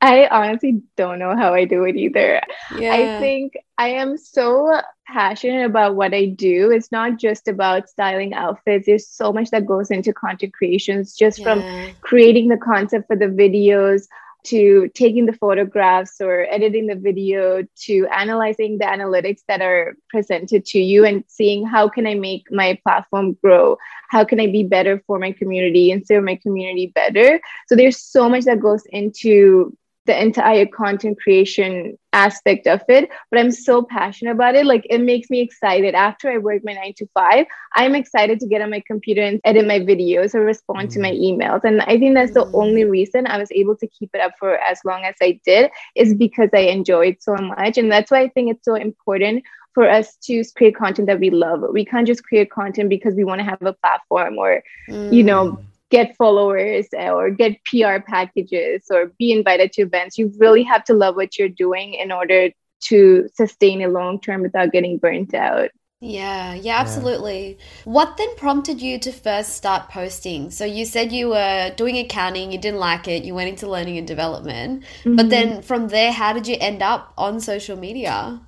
I 0.00 0.28
honestly 0.28 0.80
don't 0.96 1.18
know 1.18 1.34
how 1.36 1.54
I 1.54 1.64
do 1.64 1.82
it 1.82 1.96
either. 1.96 2.40
Yeah. 2.76 2.92
I 2.92 3.20
think 3.20 3.54
I 3.78 3.88
am 3.88 4.16
so 4.16 4.80
passionate 5.08 5.64
about 5.64 5.96
what 5.96 6.14
I 6.14 6.26
do. 6.26 6.70
It's 6.70 6.92
not 6.92 7.18
just 7.18 7.48
about 7.48 7.88
styling 7.88 8.32
outfits. 8.32 8.86
There's 8.86 9.08
so 9.08 9.32
much 9.32 9.50
that 9.50 9.66
goes 9.66 9.90
into 9.90 10.12
content 10.12 10.52
creations, 10.52 11.16
just 11.16 11.40
yeah. 11.40 11.44
from 11.44 11.94
creating 12.00 12.46
the 12.46 12.56
concept 12.56 13.08
for 13.08 13.16
the 13.16 13.26
videos, 13.26 14.06
to 14.48 14.88
taking 14.94 15.26
the 15.26 15.32
photographs 15.32 16.20
or 16.20 16.46
editing 16.50 16.86
the 16.86 16.94
video 16.94 17.62
to 17.76 18.06
analyzing 18.08 18.78
the 18.78 18.84
analytics 18.84 19.42
that 19.48 19.60
are 19.60 19.96
presented 20.08 20.64
to 20.66 20.78
you 20.78 21.04
and 21.04 21.24
seeing 21.26 21.66
how 21.66 21.88
can 21.88 22.06
i 22.06 22.14
make 22.14 22.50
my 22.50 22.78
platform 22.82 23.36
grow? 23.42 23.76
How 24.10 24.24
can 24.24 24.40
i 24.40 24.46
be 24.46 24.64
better 24.64 25.02
for 25.06 25.18
my 25.18 25.32
community 25.32 25.90
and 25.90 26.06
serve 26.06 26.24
my 26.24 26.36
community 26.36 26.92
better? 26.94 27.40
So 27.66 27.76
there's 27.76 27.98
so 27.98 28.28
much 28.28 28.44
that 28.44 28.60
goes 28.60 28.84
into 28.86 29.76
the 30.08 30.20
entire 30.20 30.64
content 30.64 31.20
creation 31.20 31.96
aspect 32.14 32.66
of 32.66 32.80
it 32.88 33.10
but 33.30 33.38
i'm 33.38 33.50
so 33.50 33.82
passionate 33.82 34.32
about 34.32 34.54
it 34.54 34.64
like 34.64 34.86
it 34.88 35.02
makes 35.02 35.28
me 35.28 35.40
excited 35.40 35.94
after 35.94 36.30
i 36.30 36.38
work 36.38 36.62
my 36.64 36.72
9 36.72 36.94
to 36.96 37.06
5 37.12 37.46
i'm 37.76 37.94
excited 37.94 38.40
to 38.40 38.46
get 38.46 38.62
on 38.62 38.70
my 38.70 38.82
computer 38.86 39.20
and 39.20 39.38
edit 39.44 39.66
my 39.66 39.78
videos 39.78 40.34
or 40.34 40.40
respond 40.40 40.88
mm. 40.88 40.92
to 40.94 41.00
my 41.00 41.10
mm. 41.10 41.20
emails 41.20 41.62
and 41.64 41.82
i 41.82 41.98
think 41.98 42.14
that's 42.14 42.32
the 42.32 42.46
mm. 42.46 42.54
only 42.54 42.84
reason 42.84 43.26
i 43.26 43.36
was 43.38 43.52
able 43.52 43.76
to 43.76 43.86
keep 43.88 44.08
it 44.14 44.22
up 44.22 44.32
for 44.38 44.56
as 44.56 44.80
long 44.86 45.04
as 45.04 45.14
i 45.20 45.38
did 45.44 45.70
is 45.94 46.14
because 46.14 46.48
i 46.54 46.60
enjoy 46.60 47.08
it 47.08 47.22
so 47.22 47.36
much 47.36 47.76
and 47.76 47.92
that's 47.92 48.10
why 48.10 48.22
i 48.22 48.28
think 48.28 48.50
it's 48.50 48.64
so 48.64 48.74
important 48.74 49.44
for 49.74 49.88
us 49.88 50.16
to 50.16 50.42
create 50.56 50.74
content 50.74 51.06
that 51.06 51.20
we 51.20 51.28
love 51.28 51.62
we 51.70 51.84
can't 51.84 52.06
just 52.06 52.24
create 52.24 52.50
content 52.50 52.88
because 52.88 53.14
we 53.14 53.24
want 53.24 53.38
to 53.38 53.44
have 53.44 53.60
a 53.60 53.74
platform 53.74 54.38
or 54.38 54.62
mm. 54.88 55.12
you 55.12 55.22
know 55.22 55.52
mm 55.52 55.64
get 55.90 56.16
followers 56.16 56.86
or 56.92 57.30
get 57.30 57.62
PR 57.64 57.98
packages 58.06 58.86
or 58.90 59.12
be 59.18 59.32
invited 59.32 59.72
to 59.72 59.82
events. 59.82 60.18
You 60.18 60.32
really 60.38 60.62
have 60.62 60.84
to 60.84 60.94
love 60.94 61.16
what 61.16 61.38
you're 61.38 61.48
doing 61.48 61.94
in 61.94 62.12
order 62.12 62.50
to 62.80 63.28
sustain 63.34 63.80
it 63.80 63.88
long 63.88 64.20
term 64.20 64.42
without 64.42 64.72
getting 64.72 64.98
burnt 64.98 65.34
out. 65.34 65.70
Yeah, 66.00 66.54
yeah, 66.54 66.78
absolutely. 66.78 67.58
Yeah. 67.58 67.64
What 67.92 68.16
then 68.16 68.36
prompted 68.36 68.80
you 68.80 69.00
to 69.00 69.10
first 69.10 69.54
start 69.54 69.88
posting? 69.88 70.52
So 70.52 70.64
you 70.64 70.84
said 70.84 71.10
you 71.10 71.30
were 71.30 71.72
doing 71.76 71.98
accounting, 71.98 72.52
you 72.52 72.58
didn't 72.58 72.78
like 72.78 73.08
it, 73.08 73.24
you 73.24 73.34
went 73.34 73.48
into 73.48 73.68
learning 73.68 73.98
and 73.98 74.06
development. 74.06 74.84
Mm-hmm. 75.00 75.16
But 75.16 75.30
then 75.30 75.62
from 75.62 75.88
there, 75.88 76.12
how 76.12 76.32
did 76.32 76.46
you 76.46 76.56
end 76.60 76.82
up 76.82 77.12
on 77.18 77.40
social 77.40 77.76
media? 77.76 78.40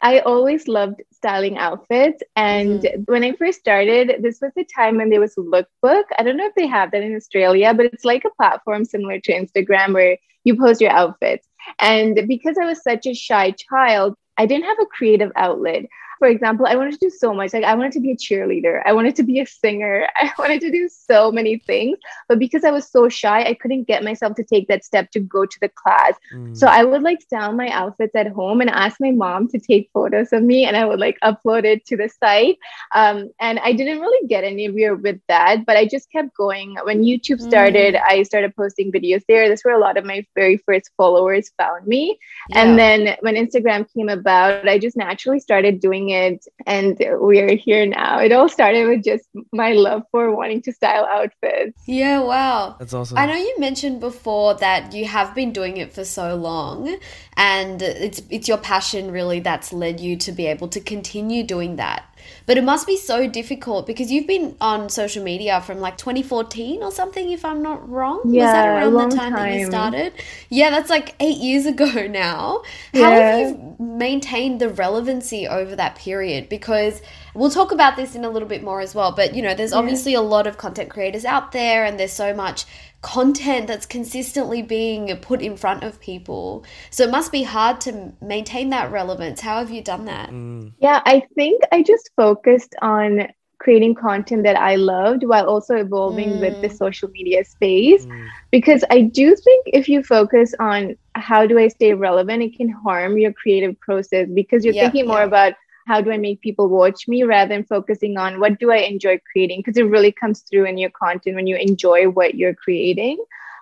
I 0.00 0.20
always 0.20 0.68
loved 0.68 1.02
styling 1.18 1.58
outfits. 1.58 2.22
And 2.36 2.80
mm-hmm. 2.80 3.02
when 3.06 3.24
I 3.24 3.32
first 3.32 3.60
started, 3.60 4.22
this 4.22 4.38
was 4.40 4.52
the 4.56 4.66
time 4.74 4.96
when 4.96 5.10
there 5.10 5.20
was 5.20 5.34
Lookbook. 5.36 6.04
I 6.18 6.22
don't 6.22 6.36
know 6.36 6.46
if 6.46 6.54
they 6.54 6.66
have 6.66 6.90
that 6.92 7.02
in 7.02 7.14
Australia, 7.14 7.74
but 7.74 7.86
it's 7.86 8.04
like 8.04 8.24
a 8.24 8.34
platform 8.36 8.84
similar 8.84 9.20
to 9.20 9.32
Instagram 9.32 9.92
where 9.94 10.16
you 10.44 10.56
post 10.56 10.80
your 10.80 10.90
outfits. 10.90 11.46
And 11.78 12.26
because 12.26 12.56
I 12.60 12.64
was 12.64 12.82
such 12.82 13.06
a 13.06 13.14
shy 13.14 13.52
child, 13.52 14.14
I 14.36 14.46
didn't 14.46 14.66
have 14.66 14.78
a 14.80 14.86
creative 14.86 15.32
outlet. 15.36 15.86
For 16.18 16.28
example, 16.28 16.66
I 16.66 16.76
wanted 16.76 16.92
to 16.92 16.98
do 16.98 17.10
so 17.10 17.32
much. 17.32 17.52
Like 17.52 17.64
I 17.64 17.74
wanted 17.74 17.92
to 17.92 18.00
be 18.00 18.10
a 18.10 18.16
cheerleader. 18.16 18.82
I 18.84 18.92
wanted 18.92 19.14
to 19.16 19.22
be 19.22 19.40
a 19.40 19.46
singer. 19.46 20.08
I 20.16 20.32
wanted 20.38 20.60
to 20.62 20.70
do 20.70 20.88
so 20.88 21.30
many 21.30 21.58
things. 21.58 21.98
But 22.28 22.38
because 22.38 22.64
I 22.64 22.70
was 22.70 22.88
so 22.88 23.08
shy, 23.08 23.42
I 23.44 23.54
couldn't 23.54 23.84
get 23.84 24.02
myself 24.02 24.34
to 24.36 24.44
take 24.44 24.68
that 24.68 24.84
step 24.84 25.10
to 25.12 25.20
go 25.20 25.46
to 25.46 25.60
the 25.60 25.68
class. 25.68 26.14
Mm. 26.34 26.56
So 26.56 26.66
I 26.66 26.84
would 26.84 27.02
like 27.02 27.22
style 27.22 27.52
my 27.52 27.68
outfits 27.68 28.14
at 28.14 28.28
home 28.28 28.60
and 28.60 28.70
ask 28.70 29.00
my 29.00 29.12
mom 29.12 29.48
to 29.48 29.58
take 29.58 29.90
photos 29.92 30.32
of 30.32 30.42
me 30.42 30.64
and 30.64 30.76
I 30.76 30.84
would 30.84 30.98
like 30.98 31.18
upload 31.22 31.64
it 31.64 31.86
to 31.86 31.96
the 31.96 32.08
site. 32.08 32.58
Um, 32.94 33.30
and 33.40 33.58
I 33.60 33.72
didn't 33.72 34.00
really 34.00 34.26
get 34.26 34.44
anywhere 34.44 34.96
with 34.96 35.20
that, 35.28 35.64
but 35.64 35.76
I 35.76 35.86
just 35.86 36.10
kept 36.10 36.36
going. 36.36 36.76
When 36.82 37.04
YouTube 37.04 37.40
started, 37.40 37.94
mm. 37.94 38.02
I 38.02 38.22
started 38.24 38.56
posting 38.56 38.90
videos 38.90 39.22
there. 39.28 39.48
That's 39.48 39.64
where 39.64 39.76
a 39.76 39.80
lot 39.80 39.96
of 39.96 40.04
my 40.04 40.26
very 40.34 40.56
first 40.58 40.90
followers 40.96 41.50
found 41.56 41.86
me. 41.86 42.18
Yeah. 42.50 42.62
And 42.62 42.78
then 42.78 43.16
when 43.20 43.36
Instagram 43.36 43.86
came 43.94 44.08
about, 44.08 44.68
I 44.68 44.78
just 44.78 44.96
naturally 44.96 45.40
started 45.40 45.80
doing 45.80 46.07
it 46.10 46.44
and 46.66 46.96
we're 46.98 47.56
here 47.56 47.86
now. 47.86 48.18
It 48.18 48.32
all 48.32 48.48
started 48.48 48.88
with 48.88 49.04
just 49.04 49.28
my 49.52 49.72
love 49.72 50.02
for 50.10 50.34
wanting 50.34 50.62
to 50.62 50.72
style 50.72 51.06
outfits. 51.10 51.80
Yeah, 51.86 52.20
wow. 52.20 52.76
That's 52.78 52.94
awesome. 52.94 53.18
I 53.18 53.26
know 53.26 53.34
you 53.34 53.54
mentioned 53.58 54.00
before 54.00 54.54
that 54.54 54.92
you 54.94 55.06
have 55.06 55.34
been 55.34 55.52
doing 55.52 55.76
it 55.76 55.92
for 55.92 56.04
so 56.04 56.34
long 56.34 56.98
and 57.38 57.80
it's 57.80 58.20
it's 58.30 58.48
your 58.48 58.58
passion 58.58 59.12
really 59.12 59.38
that's 59.38 59.72
led 59.72 60.00
you 60.00 60.16
to 60.16 60.32
be 60.32 60.46
able 60.46 60.66
to 60.68 60.80
continue 60.80 61.44
doing 61.44 61.76
that. 61.76 62.04
But 62.46 62.58
it 62.58 62.64
must 62.64 62.86
be 62.86 62.96
so 62.96 63.28
difficult 63.28 63.86
because 63.86 64.10
you've 64.10 64.26
been 64.26 64.56
on 64.60 64.88
social 64.88 65.22
media 65.22 65.60
from 65.60 65.80
like 65.80 65.96
2014 65.96 66.82
or 66.82 66.90
something, 66.90 67.30
if 67.30 67.44
I'm 67.44 67.62
not 67.62 67.88
wrong. 67.88 68.22
Yeah, 68.26 68.44
Was 68.44 68.52
that 68.52 68.68
around 68.68 68.92
the 68.92 69.16
time, 69.16 69.32
time, 69.32 69.50
that 69.50 69.58
you 69.58 69.66
started? 69.66 70.12
Yeah, 70.48 70.70
that's 70.70 70.90
like 70.90 71.14
eight 71.20 71.38
years 71.38 71.64
ago 71.64 72.06
now. 72.10 72.62
How 72.92 73.10
have 73.10 73.38
you 73.38 73.76
maintained 73.78 74.60
the 74.60 74.68
relevancy 74.68 75.46
over 75.46 75.76
that 75.76 75.94
period? 75.96 76.48
Because 76.48 77.00
we'll 77.34 77.50
talk 77.50 77.70
about 77.70 77.96
this 77.96 78.14
in 78.14 78.24
a 78.24 78.30
little 78.30 78.48
bit 78.48 78.62
more 78.62 78.80
as 78.80 78.94
well. 78.94 79.12
But 79.12 79.34
you 79.34 79.42
know, 79.42 79.54
there's 79.54 79.72
obviously 79.72 80.12
yeah. 80.12 80.18
a 80.18 80.20
lot 80.20 80.46
of 80.46 80.58
content 80.58 80.90
creators 80.90 81.24
out 81.24 81.52
there, 81.52 81.84
and 81.84 82.00
there's 82.00 82.12
so 82.12 82.34
much 82.34 82.64
content 83.00 83.68
that's 83.68 83.86
consistently 83.86 84.60
being 84.60 85.14
put 85.18 85.40
in 85.40 85.56
front 85.56 85.84
of 85.84 86.00
people. 86.00 86.64
So 86.90 87.04
it 87.04 87.10
must 87.10 87.30
be 87.30 87.44
hard 87.44 87.80
to 87.82 88.12
maintain 88.20 88.70
that 88.70 88.90
relevance. 88.90 89.40
How 89.40 89.58
have 89.58 89.70
you 89.70 89.82
done 89.82 90.04
that? 90.06 90.30
Mm. 90.30 90.72
Yeah, 90.78 91.00
I 91.06 91.22
think 91.34 91.62
I 91.70 91.82
just 91.82 92.10
focused 92.16 92.74
on 92.82 93.28
creating 93.58 93.94
content 93.94 94.44
that 94.44 94.56
I 94.56 94.76
loved 94.76 95.24
while 95.24 95.46
also 95.46 95.76
evolving 95.76 96.34
mm. 96.34 96.40
with 96.40 96.60
the 96.60 96.68
mm. 96.68 96.76
social 96.76 97.08
media 97.10 97.44
space. 97.44 98.06
Mm. 98.06 98.28
Because 98.50 98.84
I 98.90 99.02
do 99.02 99.34
think 99.36 99.66
if 99.66 99.88
you 99.88 100.02
focus 100.02 100.54
on 100.58 100.96
how 101.14 101.46
do 101.46 101.58
I 101.58 101.68
stay 101.68 101.94
relevant, 101.94 102.42
it 102.42 102.56
can 102.56 102.68
harm 102.68 103.18
your 103.18 103.32
creative 103.32 103.78
process 103.80 104.28
because 104.32 104.64
you're 104.64 104.74
thinking 104.74 105.06
more 105.06 105.22
about 105.22 105.54
how 105.88 106.02
do 106.02 106.12
I 106.12 106.18
make 106.18 106.42
people 106.42 106.68
watch 106.68 107.08
me 107.08 107.22
rather 107.22 107.54
than 107.54 107.64
focusing 107.64 108.18
on 108.18 108.40
what 108.40 108.60
do 108.60 108.70
I 108.70 108.76
enjoy 108.76 109.18
creating? 109.32 109.60
Because 109.60 109.78
it 109.78 109.88
really 109.88 110.12
comes 110.12 110.40
through 110.40 110.66
in 110.66 110.76
your 110.76 110.90
content 110.90 111.34
when 111.34 111.46
you 111.46 111.56
enjoy 111.56 112.10
what 112.10 112.34
you're 112.34 112.54
creating. 112.54 113.16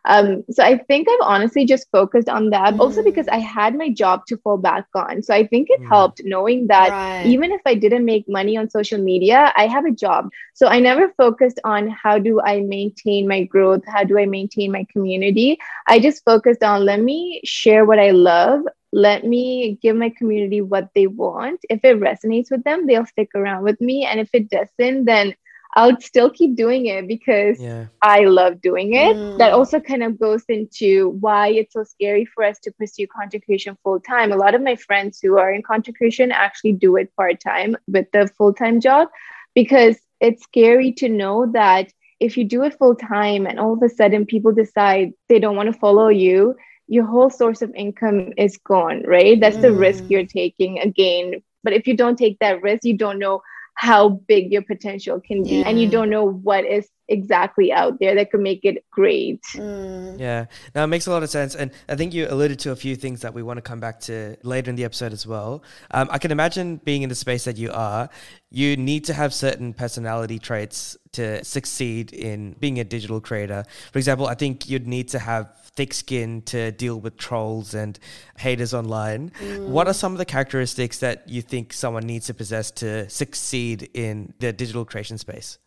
Um, 0.07 0.45
so 0.51 0.63
I 0.63 0.79
think 0.79 1.09
I've 1.09 1.27
honestly 1.29 1.67
just 1.67 1.91
focused 1.91 2.29
on 2.29 2.51
that. 2.51 2.75
Mm. 2.75 2.81
Also 2.81 3.03
because 3.03 3.29
I 3.29 3.39
had 3.39 3.77
my 3.77 3.91
job 3.91 4.27
to 4.27 4.37
fall 4.39 4.57
back 4.57 4.87
on. 4.95 5.23
So 5.23 5.35
I 5.35 5.47
think 5.47 5.69
it 5.71 5.81
mm. 5.81 5.89
helped 5.89 6.23
knowing 6.25 6.69
that 6.69 6.91
right. 6.91 7.27
even 7.27 7.53
if 7.53 7.61
I 7.67 7.75
didn't 7.75 8.05
make 8.05 8.29
money 8.29 8.57
on 8.57 8.71
social 8.71 9.01
media, 9.01 9.53
I 9.57 9.67
have 9.67 9.85
a 9.85 9.91
job. 9.91 10.31
So 10.55 10.69
I 10.69 10.81
never 10.81 11.13
focused 11.17 11.61
on 11.65 11.89
how 11.89 12.19
do 12.19 12.41
I 12.41 12.61
maintain 12.61 13.29
my 13.29 13.45
growth? 13.45 13.83
How 13.87 14.05
do 14.05 14.19
I 14.19 14.27
maintain 14.27 14.73
my 14.73 14.87
community? 14.93 15.59
I 15.89 15.99
just 15.99 16.25
focused 16.25 16.63
on 16.63 16.85
let 16.85 17.01
me 17.01 17.41
share 17.45 17.85
what 17.85 17.99
I 17.99 18.13
love 18.13 18.63
let 18.93 19.25
me 19.25 19.79
give 19.83 19.95
my 19.95 20.11
community 20.17 20.63
what 20.63 20.89
they 20.95 21.07
want. 21.07 21.61
If 21.69 21.85
it 21.85 22.01
resonates 22.01 22.51
with 22.51 22.65
them, 22.65 22.87
they'll 22.87 23.05
stick 23.05 23.29
around 23.35 23.63
with 23.63 23.79
me. 23.79 24.07
And 24.07 24.21
if 24.21 24.31
it 24.33 24.49
doesn't, 24.49 25.05
then 25.05 25.35
I'll 25.77 26.01
still 26.01 26.31
keep 26.31 26.57
doing 26.57 26.87
it 26.87 27.07
because 27.07 27.61
yeah. 27.61 27.87
I 28.01 28.25
love 28.25 28.63
doing 28.63 28.95
it. 28.95 29.15
Mm. 29.15 29.37
That 29.37 29.53
also 29.53 29.79
kind 29.79 30.03
of 30.03 30.19
goes 30.19 30.43
into 30.49 31.11
why 31.21 31.49
it's 31.49 31.75
so 31.75 31.85
scary 31.85 32.25
for 32.25 32.45
us 32.45 32.59
to 32.61 32.73
pursue 32.73 33.07
content 33.07 33.45
creation 33.45 33.77
full 33.85 34.01
time. 34.01 34.33
A 34.33 34.37
lot 34.37 34.55
of 34.55 34.63
my 34.63 34.77
friends 34.77 35.21
who 35.23 35.37
are 35.37 35.53
in 35.53 35.63
content 35.63 35.99
creation 35.99 36.33
actually 36.33 36.73
do 36.73 36.97
it 36.97 37.15
part 37.15 37.41
time 37.41 37.77
with 37.87 38.11
the 38.13 38.27
full 38.39 38.55
time 38.55 38.81
job 38.81 39.09
because 39.55 39.99
it's 40.19 40.43
scary 40.45 40.93
to 40.95 41.11
know 41.11 41.47
that 41.53 41.93
if 42.21 42.39
you 42.39 42.45
do 42.45 42.63
it 42.63 42.79
full 42.79 42.95
time 42.95 43.47
and 43.47 43.61
all 43.61 43.75
of 43.75 43.83
a 43.83 43.91
sudden 43.91 44.25
people 44.25 44.53
decide 44.53 45.13
they 45.29 45.39
don't 45.39 45.57
want 45.57 45.71
to 45.71 45.79
follow 45.79 46.09
you, 46.09 46.57
your 46.89 47.05
whole 47.05 47.29
source 47.29 47.61
of 47.61 47.75
income 47.75 48.33
is 48.39 48.57
gone, 48.57 49.03
right? 49.07 49.39
That's 49.39 49.59
mm. 49.59 49.63
the 49.63 49.73
risk 49.73 50.05
mm. 50.05 50.11
you're 50.11 50.27
taking 50.27 50.79
again. 50.79 51.43
But 51.63 51.75
if 51.75 51.87
you 51.87 51.95
don't 51.95 52.17
take 52.17 52.39
that 52.39 52.63
risk, 52.63 52.85
you 52.85 52.97
don't 52.97 53.19
know 53.19 53.43
how 53.77 54.09
big 54.09 54.51
your 54.51 54.63
potential 54.63 55.21
can 55.21 55.43
be 55.43 55.57
yeah. 55.59 55.69
and 55.69 55.81
you 55.81 55.89
don't 55.89 56.11
know 56.11 56.25
what 56.25 56.65
is 56.65 56.89
exactly 57.09 57.73
out 57.73 57.99
there 58.01 58.15
that 58.15 58.31
could 58.31 58.41
make 58.41 58.65
it 58.65 58.85
great 58.91 59.43
mm. 59.55 60.19
yeah 60.19 60.47
now 60.75 60.85
it 60.85 60.89
makes 60.89 61.07
a 61.07 61.11
lot 61.11 61.23
of 61.23 61.31
sense 61.31 61.55
and 61.55 61.71
i 61.89 61.95
think 61.95 62.13
you 62.13 62.27
alluded 62.29 62.59
to 62.59 62.73
a 62.73 62.77
few 62.77 62.97
things 62.97 63.21
that 63.21 63.33
we 63.33 63.43
want 63.43 63.57
to 63.57 63.63
come 63.63 63.81
back 63.81 64.01
to 64.01 64.37
later 64.43 64.71
in 64.71 64.77
the 64.77 64.85
episode 64.85 65.13
as 65.13 65.27
well 65.27 65.63
um, 65.93 66.09
i 66.11 66.19
can 66.19 66.31
imagine 66.31 66.77
being 66.85 67.03
in 67.03 67.09
the 67.09 67.15
space 67.15 67.45
that 67.45 67.57
you 67.57 67.71
are 67.73 68.09
you 68.51 68.77
need 68.77 69.05
to 69.05 69.13
have 69.13 69.33
certain 69.33 69.73
personality 69.73 70.39
traits 70.39 70.97
to 71.13 71.43
succeed 71.45 72.13
in 72.13 72.55
being 72.59 72.79
a 72.81 72.85
digital 72.85 73.21
creator 73.21 73.65
for 73.93 73.99
example 73.99 74.27
i 74.27 74.35
think 74.35 74.69
you'd 74.69 74.87
need 74.87 75.09
to 75.09 75.19
have 75.19 75.49
thick 75.77 75.93
skin 75.93 76.43
to 76.43 76.73
deal 76.73 76.99
with 76.99 77.17
trolls 77.17 77.75
and 77.75 77.99
haters 78.39 78.73
online. 78.73 79.31
Mm. 79.39 79.69
What 79.69 79.87
are 79.87 79.93
some 79.93 80.13
of 80.13 80.19
the 80.19 80.25
characteristics 80.25 80.99
that 81.01 81.29
you 81.29 81.43
think 81.43 81.73
someone 81.73 82.05
needs 82.05 82.27
to 82.27 82.35
possess 82.35 82.71
to 82.73 83.09
succeed 83.11 83.91
in 83.93 84.33
the 84.39 84.53
digital 84.53 84.85
creation 84.85 85.19
space? 85.19 85.59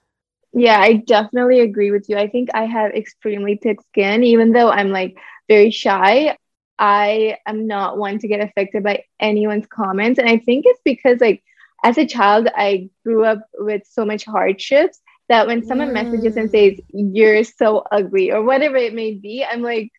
Yeah, 0.53 0.79
I 0.79 0.93
definitely 0.93 1.59
agree 1.59 1.91
with 1.91 2.09
you. 2.09 2.17
I 2.17 2.27
think 2.27 2.49
I 2.53 2.65
have 2.65 2.91
extremely 2.91 3.57
thick 3.57 3.81
skin, 3.89 4.23
even 4.23 4.51
though 4.51 4.69
I'm 4.69 4.89
like 4.89 5.17
very 5.47 5.71
shy. 5.71 6.35
I 6.79 7.37
am 7.45 7.67
not 7.67 7.97
one 7.97 8.19
to 8.19 8.27
get 8.27 8.39
affected 8.39 8.83
by 8.83 9.03
anyone's 9.19 9.67
comments. 9.67 10.17
And 10.17 10.29
I 10.29 10.37
think 10.37 10.65
it's 10.65 10.79
because, 10.83 11.19
like, 11.19 11.43
as 11.83 11.97
a 11.97 12.05
child, 12.05 12.47
I 12.55 12.89
grew 13.05 13.25
up 13.25 13.39
with 13.57 13.83
so 13.85 14.05
much 14.05 14.25
hardships 14.25 14.99
that 15.27 15.45
when 15.45 15.65
someone 15.65 15.89
mm. 15.89 15.93
messages 15.93 16.37
and 16.37 16.49
says, 16.49 16.79
You're 16.89 17.43
so 17.43 17.83
ugly, 17.91 18.31
or 18.31 18.43
whatever 18.43 18.77
it 18.77 18.93
may 18.93 19.13
be, 19.13 19.45
I'm 19.47 19.61
like, 19.61 19.91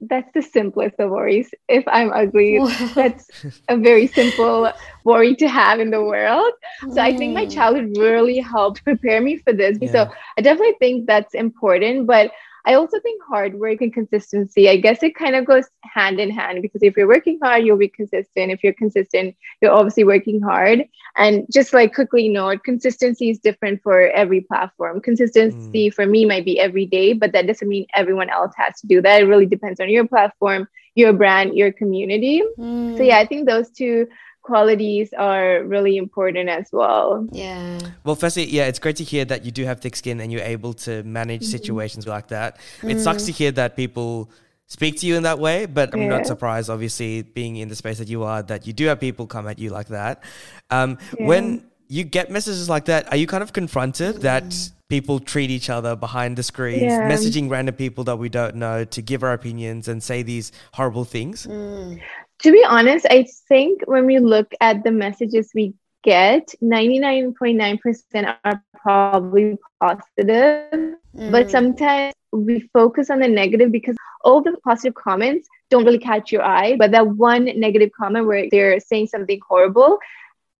that's 0.00 0.32
the 0.32 0.42
simplest 0.42 0.98
of 0.98 1.10
worries. 1.10 1.50
If 1.68 1.84
I'm 1.86 2.12
ugly, 2.12 2.58
that's 2.94 3.30
a 3.68 3.76
very 3.76 4.06
simple 4.06 4.72
worry 5.04 5.36
to 5.36 5.48
have 5.48 5.80
in 5.80 5.90
the 5.90 6.02
world. 6.02 6.52
So 6.92 7.00
I 7.00 7.16
think 7.16 7.34
my 7.34 7.46
mm. 7.46 7.52
childhood 7.52 7.96
really 7.96 8.38
helped 8.38 8.82
prepare 8.84 9.20
me 9.20 9.36
for 9.38 9.52
this. 9.52 9.78
Yeah. 9.80 9.92
So 9.92 10.10
I 10.38 10.40
definitely 10.40 10.76
think 10.78 11.06
that's 11.06 11.34
important. 11.34 12.06
But 12.06 12.32
I 12.66 12.74
also 12.74 13.00
think 13.00 13.22
hard 13.22 13.54
work 13.54 13.80
and 13.80 13.92
consistency, 13.92 14.68
I 14.68 14.76
guess 14.76 15.02
it 15.02 15.14
kind 15.14 15.34
of 15.34 15.44
goes 15.44 15.64
hand 15.82 16.20
in 16.20 16.30
hand 16.30 16.62
because 16.62 16.82
if 16.82 16.96
you're 16.96 17.08
working 17.08 17.38
hard, 17.42 17.64
you'll 17.64 17.76
be 17.76 17.88
consistent. 17.88 18.52
If 18.52 18.62
you're 18.62 18.72
consistent, 18.72 19.36
you're 19.60 19.72
obviously 19.72 20.04
working 20.04 20.40
hard. 20.40 20.84
And 21.16 21.46
just 21.50 21.72
like 21.72 21.94
quickly 21.94 22.28
note, 22.28 22.64
consistency 22.64 23.30
is 23.30 23.38
different 23.38 23.82
for 23.82 24.08
every 24.10 24.42
platform. 24.42 25.00
Consistency 25.00 25.90
mm. 25.90 25.94
for 25.94 26.06
me 26.06 26.24
might 26.24 26.44
be 26.44 26.60
every 26.60 26.86
day, 26.86 27.12
but 27.12 27.32
that 27.32 27.46
doesn't 27.46 27.68
mean 27.68 27.86
everyone 27.94 28.30
else 28.30 28.52
has 28.56 28.80
to 28.80 28.86
do 28.86 29.00
that. 29.02 29.22
It 29.22 29.26
really 29.26 29.46
depends 29.46 29.80
on 29.80 29.88
your 29.88 30.06
platform, 30.06 30.68
your 30.94 31.12
brand, 31.12 31.56
your 31.56 31.72
community. 31.72 32.42
Mm. 32.58 32.96
So 32.96 33.02
yeah, 33.02 33.18
I 33.18 33.26
think 33.26 33.48
those 33.48 33.70
two 33.70 34.06
qualities 34.42 35.12
are 35.12 35.62
really 35.64 35.96
important 35.96 36.48
as 36.48 36.68
well. 36.72 37.26
Yeah. 37.32 37.78
Well, 38.04 38.16
firstly, 38.16 38.46
yeah, 38.46 38.66
it's 38.66 38.78
great 38.78 38.96
to 38.96 39.04
hear 39.04 39.24
that 39.26 39.44
you 39.44 39.50
do 39.50 39.64
have 39.64 39.80
thick 39.80 39.96
skin 39.96 40.20
and 40.20 40.32
you're 40.32 40.42
able 40.42 40.74
to 40.74 41.02
manage 41.02 41.42
mm-hmm. 41.42 41.50
situations 41.50 42.06
like 42.06 42.28
that. 42.28 42.58
Mm. 42.80 42.92
It 42.92 43.00
sucks 43.00 43.26
to 43.26 43.32
hear 43.32 43.52
that 43.52 43.76
people 43.76 44.30
speak 44.66 44.98
to 45.00 45.06
you 45.06 45.16
in 45.16 45.24
that 45.24 45.38
way, 45.38 45.66
but 45.66 45.92
I'm 45.92 46.02
yeah. 46.02 46.08
not 46.08 46.26
surprised, 46.26 46.70
obviously, 46.70 47.22
being 47.22 47.56
in 47.56 47.68
the 47.68 47.76
space 47.76 47.98
that 47.98 48.08
you 48.08 48.22
are, 48.22 48.42
that 48.44 48.66
you 48.66 48.72
do 48.72 48.86
have 48.86 49.00
people 49.00 49.26
come 49.26 49.46
at 49.46 49.58
you 49.58 49.70
like 49.70 49.88
that. 49.88 50.22
Um, 50.70 50.98
yeah. 51.18 51.26
When 51.26 51.64
you 51.88 52.04
get 52.04 52.30
messages 52.30 52.68
like 52.68 52.84
that, 52.86 53.12
are 53.12 53.16
you 53.16 53.26
kind 53.26 53.42
of 53.42 53.52
confronted 53.52 54.16
mm. 54.16 54.20
that 54.22 54.54
people 54.88 55.20
treat 55.20 55.50
each 55.50 55.70
other 55.70 55.96
behind 55.96 56.36
the 56.36 56.42
screens, 56.42 56.82
yeah. 56.82 57.10
messaging 57.10 57.50
random 57.50 57.74
people 57.74 58.04
that 58.04 58.16
we 58.16 58.28
don't 58.28 58.56
know 58.56 58.84
to 58.84 59.02
give 59.02 59.22
our 59.22 59.32
opinions 59.32 59.86
and 59.88 60.02
say 60.02 60.22
these 60.22 60.52
horrible 60.72 61.04
things? 61.04 61.46
Mm 61.46 62.00
to 62.42 62.52
be 62.52 62.64
honest, 62.64 63.06
I 63.10 63.26
think 63.48 63.82
when 63.86 64.06
we 64.06 64.18
look 64.18 64.52
at 64.60 64.82
the 64.82 64.90
messages 64.90 65.50
we 65.54 65.74
get, 66.02 66.54
99.9% 66.62 68.36
are 68.44 68.62
probably 68.82 69.58
positive. 69.80 70.96
Mm. 71.16 71.30
But 71.30 71.50
sometimes 71.50 72.14
we 72.32 72.60
focus 72.72 73.10
on 73.10 73.18
the 73.18 73.28
negative 73.28 73.72
because 73.72 73.96
all 74.24 74.42
the 74.42 74.56
positive 74.64 74.94
comments 74.94 75.48
don't 75.68 75.84
really 75.84 75.98
catch 75.98 76.32
your 76.32 76.42
eye. 76.42 76.76
But 76.76 76.92
that 76.92 77.06
one 77.06 77.44
negative 77.44 77.90
comment 77.98 78.26
where 78.26 78.48
they're 78.50 78.80
saying 78.80 79.08
something 79.08 79.40
horrible, 79.46 79.98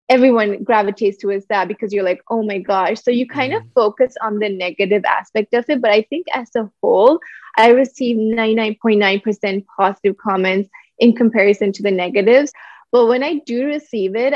everyone 0.09 0.63
gravitates 0.63 1.17
towards 1.17 1.45
that 1.47 1.67
because 1.67 1.93
you're 1.93 2.03
like, 2.03 2.21
oh 2.29 2.43
my 2.43 2.59
gosh. 2.59 3.01
So 3.01 3.11
you 3.11 3.27
kind 3.27 3.53
of 3.53 3.63
mm. 3.63 3.73
focus 3.73 4.13
on 4.21 4.39
the 4.39 4.49
negative 4.49 5.03
aspect 5.05 5.53
of 5.53 5.65
it. 5.69 5.81
But 5.81 5.91
I 5.91 6.03
think 6.03 6.27
as 6.33 6.49
a 6.55 6.69
whole, 6.81 7.19
I 7.57 7.69
received 7.69 8.19
99.9% 8.19 9.65
positive 9.77 10.17
comments 10.17 10.69
in 11.01 11.13
comparison 11.13 11.73
to 11.73 11.83
the 11.83 11.91
negatives. 11.91 12.53
But 12.93 13.07
when 13.07 13.23
I 13.23 13.41
do 13.45 13.65
receive 13.65 14.15
it, 14.15 14.35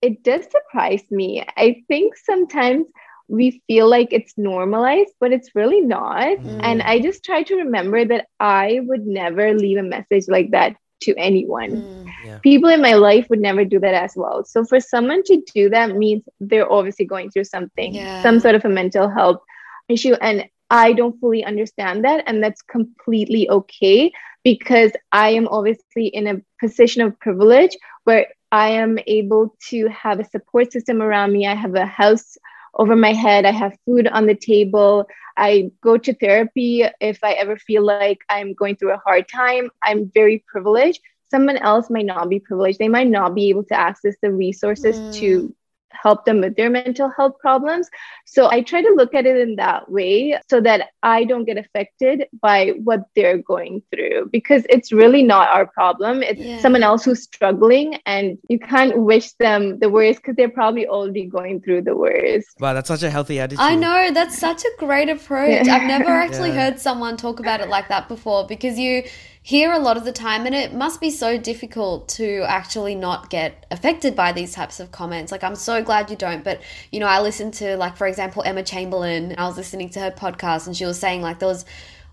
it 0.00 0.22
does 0.22 0.44
surprise 0.50 1.02
me. 1.10 1.44
I 1.56 1.82
think 1.88 2.16
sometimes 2.16 2.86
we 3.28 3.62
feel 3.66 3.88
like 3.88 4.08
it's 4.12 4.34
normalized, 4.36 5.12
but 5.18 5.32
it's 5.32 5.54
really 5.54 5.80
not. 5.80 6.38
Mm. 6.38 6.60
And 6.62 6.82
I 6.82 7.00
just 7.00 7.24
try 7.24 7.42
to 7.44 7.56
remember 7.56 8.04
that 8.04 8.26
I 8.38 8.80
would 8.82 9.06
never 9.06 9.54
leave 9.54 9.78
a 9.78 9.82
message 9.82 10.28
like 10.28 10.50
that 10.50 10.76
to 11.04 11.14
anyone. 11.16 11.70
Mm. 11.70 12.12
Yeah. 12.24 12.38
People 12.38 12.68
in 12.68 12.82
my 12.82 12.94
life 12.94 13.28
would 13.30 13.40
never 13.40 13.64
do 13.64 13.80
that 13.80 13.94
as 13.94 14.12
well. 14.16 14.44
So 14.44 14.64
for 14.64 14.80
someone 14.80 15.22
to 15.24 15.42
do 15.54 15.70
that 15.70 15.96
means 15.96 16.24
they're 16.40 16.70
obviously 16.70 17.06
going 17.06 17.30
through 17.30 17.44
something, 17.44 17.94
yeah. 17.94 18.22
some 18.22 18.38
sort 18.38 18.54
of 18.54 18.64
a 18.64 18.68
mental 18.68 19.08
health 19.08 19.40
issue. 19.88 20.14
And 20.14 20.44
I 20.68 20.92
don't 20.92 21.18
fully 21.20 21.44
understand 21.44 22.04
that. 22.04 22.24
And 22.26 22.42
that's 22.42 22.62
completely 22.62 23.48
okay 23.48 24.12
because 24.44 24.92
I 25.12 25.30
am 25.30 25.48
obviously 25.48 26.06
in 26.06 26.26
a 26.26 26.40
position 26.60 27.02
of 27.02 27.18
privilege 27.20 27.76
where 28.04 28.26
I 28.50 28.70
am 28.70 28.98
able 29.06 29.56
to 29.70 29.88
have 29.88 30.20
a 30.20 30.24
support 30.24 30.72
system 30.72 31.00
around 31.00 31.32
me. 31.32 31.46
I 31.46 31.54
have 31.54 31.74
a 31.74 31.86
house 31.86 32.36
over 32.74 32.96
my 32.96 33.12
head. 33.12 33.44
I 33.44 33.52
have 33.52 33.78
food 33.86 34.08
on 34.08 34.26
the 34.26 34.34
table. 34.34 35.06
I 35.36 35.70
go 35.82 35.96
to 35.96 36.14
therapy 36.14 36.84
if 37.00 37.22
I 37.22 37.32
ever 37.32 37.56
feel 37.56 37.84
like 37.84 38.18
I'm 38.28 38.54
going 38.54 38.76
through 38.76 38.92
a 38.92 39.02
hard 39.04 39.28
time. 39.28 39.70
I'm 39.82 40.10
very 40.12 40.44
privileged. 40.46 41.00
Someone 41.30 41.56
else 41.56 41.88
might 41.88 42.04
not 42.04 42.28
be 42.28 42.40
privileged. 42.40 42.78
They 42.78 42.88
might 42.88 43.08
not 43.08 43.34
be 43.34 43.48
able 43.48 43.64
to 43.64 43.74
access 43.74 44.14
the 44.20 44.30
resources 44.30 44.96
mm. 44.96 45.14
to 45.20 45.54
help 45.92 46.24
them 46.24 46.40
with 46.40 46.56
their 46.56 46.70
mental 46.70 47.10
health 47.10 47.38
problems. 47.38 47.88
So 48.24 48.50
I 48.50 48.62
try 48.62 48.82
to 48.82 48.94
look 48.96 49.14
at 49.14 49.26
it 49.26 49.36
in 49.36 49.56
that 49.56 49.90
way 49.90 50.38
so 50.48 50.60
that 50.60 50.90
I 51.02 51.24
don't 51.24 51.44
get 51.44 51.58
affected 51.58 52.26
by 52.40 52.74
what 52.84 53.00
they're 53.14 53.38
going 53.38 53.82
through 53.92 54.30
because 54.32 54.64
it's 54.70 54.92
really 54.92 55.22
not 55.22 55.48
our 55.50 55.66
problem. 55.66 56.22
It's 56.22 56.40
yeah. 56.40 56.60
someone 56.60 56.82
else 56.82 57.04
who's 57.04 57.22
struggling 57.22 57.98
and 58.06 58.38
you 58.48 58.58
can't 58.58 58.98
wish 58.98 59.32
them 59.32 59.78
the 59.78 59.90
worst 59.90 60.20
because 60.20 60.36
they're 60.36 60.48
probably 60.48 60.86
already 60.86 61.26
going 61.26 61.60
through 61.60 61.82
the 61.82 61.96
worst. 61.96 62.48
Wow, 62.60 62.74
that's 62.74 62.88
such 62.88 63.02
a 63.02 63.10
healthy 63.10 63.40
attitude. 63.40 63.60
I 63.60 63.74
know, 63.74 64.10
that's 64.12 64.38
such 64.38 64.62
a 64.62 64.70
great 64.78 65.08
approach. 65.08 65.66
Yeah. 65.66 65.74
I've 65.74 65.86
never 65.86 66.10
actually 66.24 66.50
yeah. 66.50 66.70
heard 66.70 66.80
someone 66.80 67.16
talk 67.16 67.40
about 67.40 67.60
it 67.60 67.68
like 67.68 67.88
that 67.88 68.08
before 68.08 68.46
because 68.46 68.78
you 68.78 69.04
hear 69.42 69.72
a 69.72 69.78
lot 69.78 69.96
of 69.96 70.04
the 70.04 70.12
time 70.12 70.46
and 70.46 70.54
it 70.54 70.72
must 70.72 71.00
be 71.00 71.10
so 71.10 71.36
difficult 71.36 72.08
to 72.08 72.44
actually 72.46 72.94
not 72.94 73.28
get 73.28 73.66
affected 73.72 74.14
by 74.14 74.30
these 74.30 74.54
types 74.54 74.78
of 74.78 74.92
comments. 74.92 75.32
Like 75.32 75.42
i'm 75.42 75.56
so 75.56 75.82
glad 75.82 76.10
you 76.10 76.16
don't 76.16 76.44
but 76.44 76.60
you 76.90 77.00
know 77.00 77.06
i 77.06 77.20
listened 77.20 77.54
to 77.54 77.76
like 77.76 77.96
for 77.96 78.06
example 78.06 78.42
emma 78.44 78.62
chamberlain 78.62 79.34
i 79.38 79.46
was 79.46 79.56
listening 79.56 79.88
to 79.90 80.00
her 80.00 80.10
podcast 80.10 80.66
and 80.66 80.76
she 80.76 80.84
was 80.84 80.98
saying 80.98 81.22
like 81.22 81.38
there 81.38 81.48
was 81.48 81.64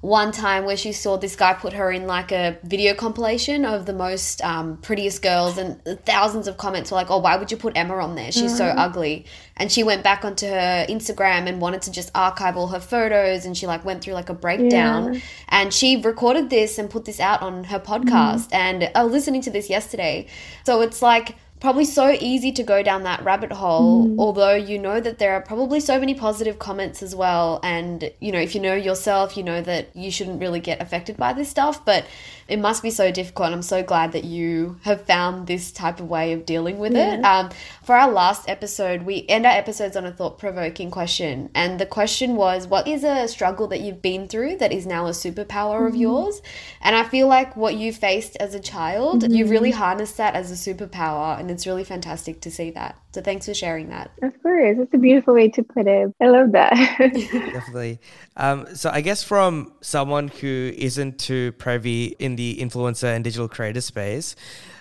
one 0.01 0.31
time 0.31 0.63
where 0.63 0.77
she 0.77 0.93
saw 0.93 1.17
this 1.17 1.35
guy 1.35 1.53
put 1.53 1.73
her 1.73 1.91
in 1.91 2.07
like 2.07 2.31
a 2.31 2.57
video 2.63 2.93
compilation 2.93 3.65
of 3.65 3.85
the 3.85 3.91
most 3.91 4.41
um, 4.41 4.77
prettiest 4.77 5.21
girls 5.21 5.57
and 5.57 5.81
thousands 6.05 6.47
of 6.47 6.55
comments 6.55 6.89
were 6.89 6.95
like 6.95 7.11
oh 7.11 7.17
why 7.17 7.35
would 7.35 7.51
you 7.51 7.57
put 7.57 7.75
emma 7.75 7.93
on 7.95 8.15
there 8.15 8.31
she's 8.31 8.43
mm-hmm. 8.43 8.55
so 8.55 8.65
ugly 8.65 9.25
and 9.57 9.69
she 9.69 9.83
went 9.83 10.01
back 10.01 10.23
onto 10.23 10.47
her 10.47 10.85
instagram 10.87 11.49
and 11.49 11.59
wanted 11.59 11.81
to 11.81 11.91
just 11.91 12.09
archive 12.15 12.55
all 12.55 12.67
her 12.67 12.79
photos 12.79 13.45
and 13.45 13.57
she 13.57 13.67
like 13.67 13.83
went 13.83 14.01
through 14.01 14.13
like 14.13 14.29
a 14.29 14.33
breakdown 14.33 15.15
yeah. 15.15 15.19
and 15.49 15.73
she 15.73 15.97
recorded 16.01 16.49
this 16.49 16.77
and 16.77 16.89
put 16.89 17.03
this 17.03 17.19
out 17.19 17.41
on 17.41 17.65
her 17.65 17.79
podcast 17.79 18.47
mm-hmm. 18.47 18.55
and 18.55 18.91
i 18.95 19.03
was 19.03 19.11
listening 19.11 19.41
to 19.41 19.51
this 19.51 19.69
yesterday 19.69 20.25
so 20.63 20.79
it's 20.79 21.01
like 21.01 21.35
probably 21.59 21.85
so 21.85 22.15
easy 22.19 22.51
to 22.53 22.63
go 22.63 22.81
down 22.81 23.03
that 23.03 23.23
rabbit 23.23 23.51
hole 23.51 24.07
mm. 24.07 24.15
although 24.19 24.53
you 24.55 24.79
know 24.79 24.99
that 24.99 25.19
there 25.19 25.33
are 25.33 25.41
probably 25.41 25.79
so 25.79 25.99
many 25.99 26.13
positive 26.13 26.57
comments 26.57 27.03
as 27.03 27.15
well 27.15 27.59
and 27.63 28.11
you 28.19 28.31
know 28.31 28.39
if 28.39 28.55
you 28.55 28.61
know 28.61 28.73
yourself 28.73 29.35
you 29.35 29.43
know 29.43 29.61
that 29.61 29.93
you 29.95 30.09
shouldn't 30.09 30.39
really 30.39 30.59
get 30.59 30.81
affected 30.81 31.17
by 31.17 31.33
this 31.33 31.49
stuff 31.49 31.83
but 31.83 32.05
it 32.49 32.59
must 32.59 32.83
be 32.83 32.89
so 32.89 33.11
difficult. 33.11 33.47
And 33.47 33.55
I'm 33.55 33.61
so 33.61 33.83
glad 33.83 34.11
that 34.11 34.23
you 34.23 34.77
have 34.83 35.05
found 35.05 35.47
this 35.47 35.71
type 35.71 35.99
of 35.99 36.09
way 36.09 36.33
of 36.33 36.45
dealing 36.45 36.79
with 36.79 36.93
yeah. 36.93 37.15
it. 37.15 37.23
Um, 37.23 37.49
for 37.83 37.95
our 37.95 38.11
last 38.11 38.49
episode, 38.49 39.03
we 39.03 39.25
end 39.27 39.45
our 39.45 39.51
episodes 39.51 39.95
on 39.95 40.05
a 40.05 40.11
thought 40.11 40.39
provoking 40.39 40.91
question. 40.91 41.49
And 41.53 41.79
the 41.79 41.85
question 41.85 42.35
was, 42.35 42.67
What 42.67 42.87
is 42.87 43.03
a 43.03 43.27
struggle 43.27 43.67
that 43.67 43.81
you've 43.81 44.01
been 44.01 44.27
through 44.27 44.57
that 44.57 44.71
is 44.71 44.85
now 44.85 45.07
a 45.07 45.11
superpower 45.11 45.77
mm-hmm. 45.77 45.87
of 45.87 45.95
yours? 45.95 46.41
And 46.81 46.95
I 46.95 47.03
feel 47.03 47.27
like 47.27 47.55
what 47.55 47.75
you 47.75 47.93
faced 47.93 48.35
as 48.37 48.55
a 48.55 48.59
child, 48.59 49.23
mm-hmm. 49.23 49.33
you 49.33 49.45
really 49.45 49.71
harnessed 49.71 50.17
that 50.17 50.35
as 50.35 50.51
a 50.51 50.73
superpower. 50.73 51.39
And 51.39 51.51
it's 51.51 51.67
really 51.67 51.83
fantastic 51.83 52.41
to 52.41 52.51
see 52.51 52.71
that. 52.71 52.97
So 53.11 53.21
thanks 53.21 53.47
for 53.47 53.55
sharing 53.55 53.89
that. 53.89 54.11
Of 54.21 54.41
course. 54.43 54.77
It's 54.79 54.93
a 54.93 54.97
beautiful 54.97 55.33
way 55.33 55.49
to 55.49 55.63
put 55.63 55.87
it. 55.87 56.13
I 56.21 56.27
love 56.27 56.51
that. 56.51 56.73
Definitely. 56.99 57.99
Um, 58.37 58.67
so 58.75 58.91
I 58.91 59.01
guess 59.01 59.23
from 59.23 59.73
someone 59.81 60.27
who 60.27 60.71
isn't 60.77 61.17
too 61.17 61.51
privy 61.53 62.15
in 62.19 62.35
the 62.39 62.55
influencer 62.55 63.13
and 63.13 63.21
digital 63.21 63.49
creator 63.49 63.81
space, 63.81 64.33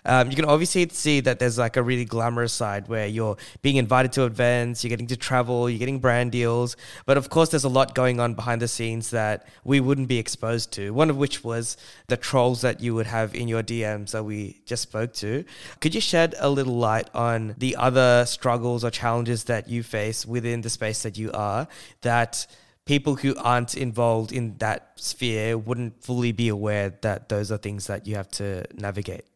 um, 0.04 0.30
you 0.30 0.36
can 0.36 0.44
obviously 0.44 0.88
see 0.90 1.18
that 1.20 1.40
there's 1.40 1.58
like 1.58 1.76
a 1.76 1.82
really 1.82 2.04
glamorous 2.04 2.52
side 2.52 2.86
where 2.86 3.08
you're 3.08 3.36
being 3.62 3.76
invited 3.76 4.12
to 4.12 4.24
events, 4.24 4.84
you're 4.84 4.90
getting 4.90 5.08
to 5.08 5.16
travel, 5.16 5.68
you're 5.68 5.80
getting 5.80 5.98
brand 5.98 6.30
deals. 6.30 6.76
But 7.04 7.16
of 7.16 7.30
course, 7.30 7.48
there's 7.50 7.64
a 7.64 7.68
lot 7.68 7.96
going 7.96 8.20
on 8.20 8.34
behind 8.34 8.62
the 8.62 8.68
scenes 8.68 9.10
that 9.10 9.48
we 9.64 9.80
wouldn't 9.80 10.06
be 10.06 10.18
exposed 10.18 10.72
to. 10.74 10.94
One 10.94 11.10
of 11.10 11.16
which 11.16 11.42
was 11.42 11.76
the 12.06 12.16
trolls 12.16 12.60
that 12.60 12.80
you 12.80 12.94
would 12.94 13.08
have 13.08 13.34
in 13.34 13.48
your 13.48 13.64
DMs 13.64 14.12
that 14.12 14.22
we 14.22 14.60
just 14.64 14.82
spoke 14.84 15.12
to. 15.14 15.44
Could 15.80 15.96
you 15.96 16.00
shed 16.00 16.36
a 16.38 16.48
little 16.48 16.76
light 16.76 17.10
on 17.12 17.56
the 17.58 17.74
other 17.74 18.24
struggles 18.24 18.84
or 18.84 18.90
challenges 18.90 19.44
that 19.44 19.68
you 19.68 19.82
face 19.82 20.24
within 20.24 20.60
the 20.60 20.70
space 20.70 21.02
that 21.02 21.18
you 21.18 21.32
are 21.32 21.66
that 22.02 22.46
people 22.88 23.16
who 23.16 23.36
aren't 23.36 23.76
involved 23.76 24.32
in 24.32 24.56
that 24.56 24.92
sphere 24.96 25.58
wouldn't 25.58 26.02
fully 26.02 26.32
be 26.32 26.48
aware 26.48 26.88
that 27.02 27.28
those 27.28 27.52
are 27.52 27.58
things 27.58 27.86
that 27.86 28.06
you 28.06 28.16
have 28.16 28.30
to 28.30 28.64
navigate? 28.74 29.26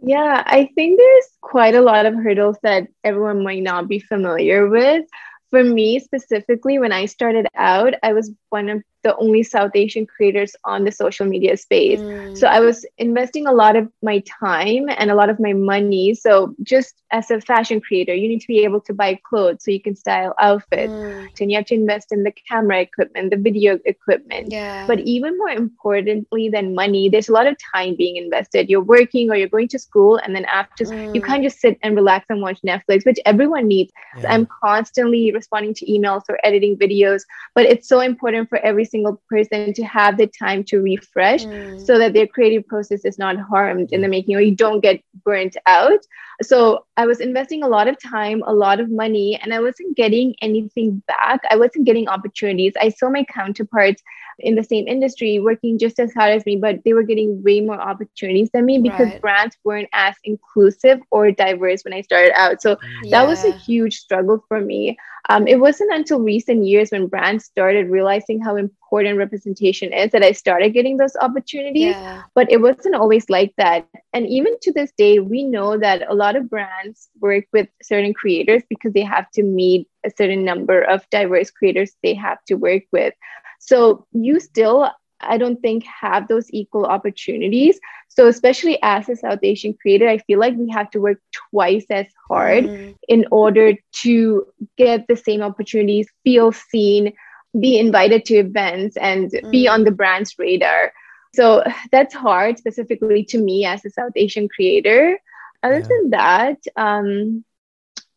Yeah, 0.00 0.42
I 0.46 0.70
think 0.74 0.98
there's 0.98 1.28
quite 1.42 1.74
a 1.74 1.82
lot 1.82 2.06
of 2.06 2.14
hurdles 2.14 2.56
that 2.62 2.88
everyone 3.04 3.44
might 3.44 3.62
not 3.62 3.88
be 3.88 4.00
familiar 4.00 4.70
with. 4.70 5.04
For 5.50 5.62
me 5.62 5.98
specifically, 5.98 6.78
when 6.78 6.92
I 6.92 7.04
started 7.04 7.46
out, 7.54 7.92
I 8.02 8.14
was 8.14 8.32
one 8.48 8.70
of 8.70 8.82
the 9.02 9.16
only 9.16 9.42
South 9.42 9.72
Asian 9.74 10.06
creators 10.06 10.54
on 10.64 10.84
the 10.84 10.92
social 10.92 11.26
media 11.26 11.56
space. 11.56 12.00
Mm. 12.00 12.36
So 12.36 12.46
I 12.46 12.60
was 12.60 12.86
investing 12.98 13.46
a 13.46 13.52
lot 13.52 13.76
of 13.76 13.88
my 14.02 14.22
time 14.40 14.86
and 14.88 15.10
a 15.10 15.14
lot 15.14 15.28
of 15.28 15.40
my 15.40 15.52
money. 15.52 16.14
So 16.14 16.54
just 16.62 17.02
as 17.10 17.30
a 17.30 17.40
fashion 17.40 17.80
creator, 17.80 18.14
you 18.14 18.28
need 18.28 18.40
to 18.40 18.46
be 18.46 18.64
able 18.64 18.80
to 18.82 18.94
buy 18.94 19.20
clothes 19.28 19.64
so 19.64 19.70
you 19.70 19.80
can 19.80 19.94
style 19.94 20.34
outfits. 20.38 20.92
Mm. 20.92 21.40
And 21.40 21.50
you 21.50 21.56
have 21.56 21.66
to 21.66 21.74
invest 21.74 22.12
in 22.12 22.22
the 22.22 22.32
camera 22.48 22.80
equipment, 22.80 23.30
the 23.30 23.36
video 23.36 23.78
equipment. 23.84 24.52
Yeah. 24.52 24.86
But 24.86 25.00
even 25.00 25.36
more 25.36 25.50
importantly 25.50 26.48
than 26.48 26.74
money, 26.74 27.08
there's 27.08 27.28
a 27.28 27.32
lot 27.32 27.46
of 27.46 27.56
time 27.74 27.96
being 27.96 28.16
invested. 28.16 28.70
You're 28.70 28.80
working 28.80 29.30
or 29.30 29.36
you're 29.36 29.48
going 29.48 29.68
to 29.68 29.78
school, 29.78 30.16
and 30.16 30.34
then 30.36 30.44
after 30.44 30.84
mm. 30.84 31.14
you 31.14 31.20
can't 31.20 31.42
just 31.42 31.60
sit 31.60 31.78
and 31.82 31.96
relax 31.96 32.26
and 32.28 32.40
watch 32.40 32.60
Netflix, 32.62 33.04
which 33.04 33.18
everyone 33.26 33.66
needs. 33.66 33.92
Yeah. 34.16 34.22
So 34.22 34.28
I'm 34.28 34.46
constantly 34.46 35.32
responding 35.32 35.74
to 35.74 35.86
emails 35.86 36.22
or 36.28 36.38
editing 36.44 36.76
videos, 36.76 37.22
but 37.54 37.64
it's 37.64 37.88
so 37.88 38.00
important 38.00 38.48
for 38.48 38.58
every 38.58 38.84
single 38.92 39.20
person 39.28 39.72
to 39.72 39.82
have 39.84 40.16
the 40.16 40.28
time 40.38 40.62
to 40.64 40.80
refresh 40.80 41.44
mm. 41.44 41.84
so 41.86 41.98
that 41.98 42.12
their 42.12 42.26
creative 42.26 42.66
process 42.66 43.04
is 43.04 43.18
not 43.18 43.36
harmed 43.36 43.92
in 43.92 44.02
the 44.02 44.08
making 44.08 44.36
or 44.36 44.40
you 44.40 44.54
don't 44.54 44.80
get 44.80 45.02
burnt 45.24 45.56
out. 45.66 46.00
So 46.42 46.86
I 46.96 47.06
was 47.06 47.20
investing 47.20 47.62
a 47.62 47.68
lot 47.68 47.88
of 47.88 47.96
time, 48.00 48.42
a 48.46 48.52
lot 48.52 48.80
of 48.80 48.90
money, 48.90 49.38
and 49.40 49.54
I 49.54 49.60
wasn't 49.60 49.96
getting 49.96 50.34
anything 50.42 51.02
back. 51.06 51.40
I 51.50 51.56
wasn't 51.56 51.84
getting 51.84 52.08
opportunities. 52.08 52.72
I 52.80 52.88
saw 52.88 53.10
my 53.10 53.24
counterparts 53.24 54.02
in 54.38 54.54
the 54.54 54.64
same 54.64 54.88
industry 54.88 55.38
working 55.38 55.78
just 55.78 56.00
as 56.00 56.12
hard 56.12 56.32
as 56.32 56.44
me, 56.46 56.56
but 56.56 56.80
they 56.84 56.94
were 56.94 57.02
getting 57.02 57.42
way 57.42 57.60
more 57.60 57.80
opportunities 57.80 58.50
than 58.52 58.66
me 58.66 58.78
because 58.78 59.08
right. 59.08 59.20
brands 59.20 59.56
weren't 59.64 59.88
as 59.92 60.16
inclusive 60.24 61.00
or 61.10 61.30
diverse 61.30 61.84
when 61.84 61.94
I 61.94 62.00
started 62.00 62.32
out. 62.34 62.60
So 62.60 62.76
yeah. 63.04 63.10
that 63.10 63.26
was 63.26 63.44
a 63.44 63.52
huge 63.52 63.98
struggle 63.98 64.44
for 64.48 64.60
me. 64.60 64.98
Um, 65.28 65.46
it 65.46 65.60
wasn't 65.60 65.92
until 65.92 66.20
recent 66.20 66.64
years 66.66 66.90
when 66.90 67.06
brands 67.06 67.44
started 67.44 67.88
realizing 67.88 68.40
how 68.40 68.56
important 68.56 69.18
representation 69.18 69.92
is 69.92 70.10
that 70.10 70.24
I 70.24 70.32
started 70.32 70.70
getting 70.70 70.96
those 70.96 71.14
opportunities. 71.16 71.94
Yeah. 71.94 72.22
But 72.34 72.50
it 72.50 72.60
wasn't 72.60 72.96
always 72.96 73.30
like 73.30 73.54
that. 73.56 73.86
And 74.12 74.26
even 74.26 74.54
to 74.62 74.72
this 74.72 74.92
day, 74.98 75.20
we 75.20 75.44
know 75.44 75.78
that 75.78 76.10
a 76.10 76.14
lot 76.14 76.34
of 76.34 76.50
brands 76.50 77.08
work 77.20 77.44
with 77.52 77.68
certain 77.82 78.14
creators 78.14 78.62
because 78.68 78.92
they 78.92 79.04
have 79.04 79.30
to 79.32 79.42
meet 79.42 79.88
a 80.04 80.10
certain 80.10 80.44
number 80.44 80.82
of 80.82 81.08
diverse 81.10 81.50
creators 81.50 81.92
they 82.02 82.14
have 82.14 82.42
to 82.46 82.54
work 82.54 82.82
with. 82.90 83.14
So 83.60 84.06
you 84.12 84.40
still, 84.40 84.90
I 85.22 85.38
don't 85.38 85.60
think, 85.60 85.84
have 85.84 86.28
those 86.28 86.50
equal 86.50 86.86
opportunities. 86.86 87.78
So, 88.08 88.28
especially 88.28 88.78
as 88.82 89.08
a 89.08 89.16
South 89.16 89.38
Asian 89.42 89.74
creator, 89.74 90.08
I 90.08 90.18
feel 90.18 90.38
like 90.38 90.54
we 90.56 90.70
have 90.70 90.90
to 90.90 91.00
work 91.00 91.18
twice 91.50 91.86
as 91.90 92.06
hard 92.28 92.64
mm. 92.64 92.96
in 93.08 93.26
order 93.30 93.74
to 94.02 94.46
get 94.76 95.06
the 95.08 95.16
same 95.16 95.42
opportunities, 95.42 96.08
feel 96.24 96.52
seen, 96.52 97.12
be 97.58 97.78
invited 97.78 98.24
to 98.26 98.34
events, 98.36 98.96
and 98.96 99.30
mm. 99.30 99.50
be 99.50 99.68
on 99.68 99.84
the 99.84 99.90
brand's 99.90 100.34
radar. 100.38 100.92
So, 101.34 101.64
that's 101.90 102.14
hard, 102.14 102.58
specifically 102.58 103.24
to 103.26 103.38
me 103.38 103.64
as 103.64 103.84
a 103.84 103.90
South 103.90 104.12
Asian 104.16 104.48
creator. 104.48 105.18
Other 105.62 105.80
yeah. 105.80 105.88
than 105.88 106.10
that, 106.10 106.58
um, 106.76 107.44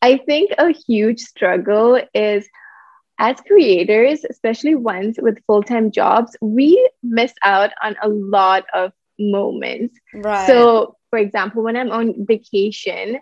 I 0.02 0.18
think 0.18 0.52
a 0.58 0.72
huge 0.72 1.22
struggle 1.22 2.02
is 2.14 2.48
as 3.18 3.40
creators, 3.42 4.26
especially 4.30 4.76
ones 4.76 5.18
with 5.22 5.44
full 5.46 5.64
time 5.64 5.92
jobs, 5.92 6.36
we 6.42 6.90
miss 7.02 7.34
out 7.44 7.72
on 7.82 7.96
a 8.02 8.10
lot 8.10 8.66
of 8.74 8.92
moments. 9.20 9.98
Right. 10.14 10.48
So, 10.48 10.98
for 11.10 11.20
example, 11.20 11.64
when 11.64 11.78
I'm 11.78 11.92
on 11.92 12.26
vacation, 12.26 13.20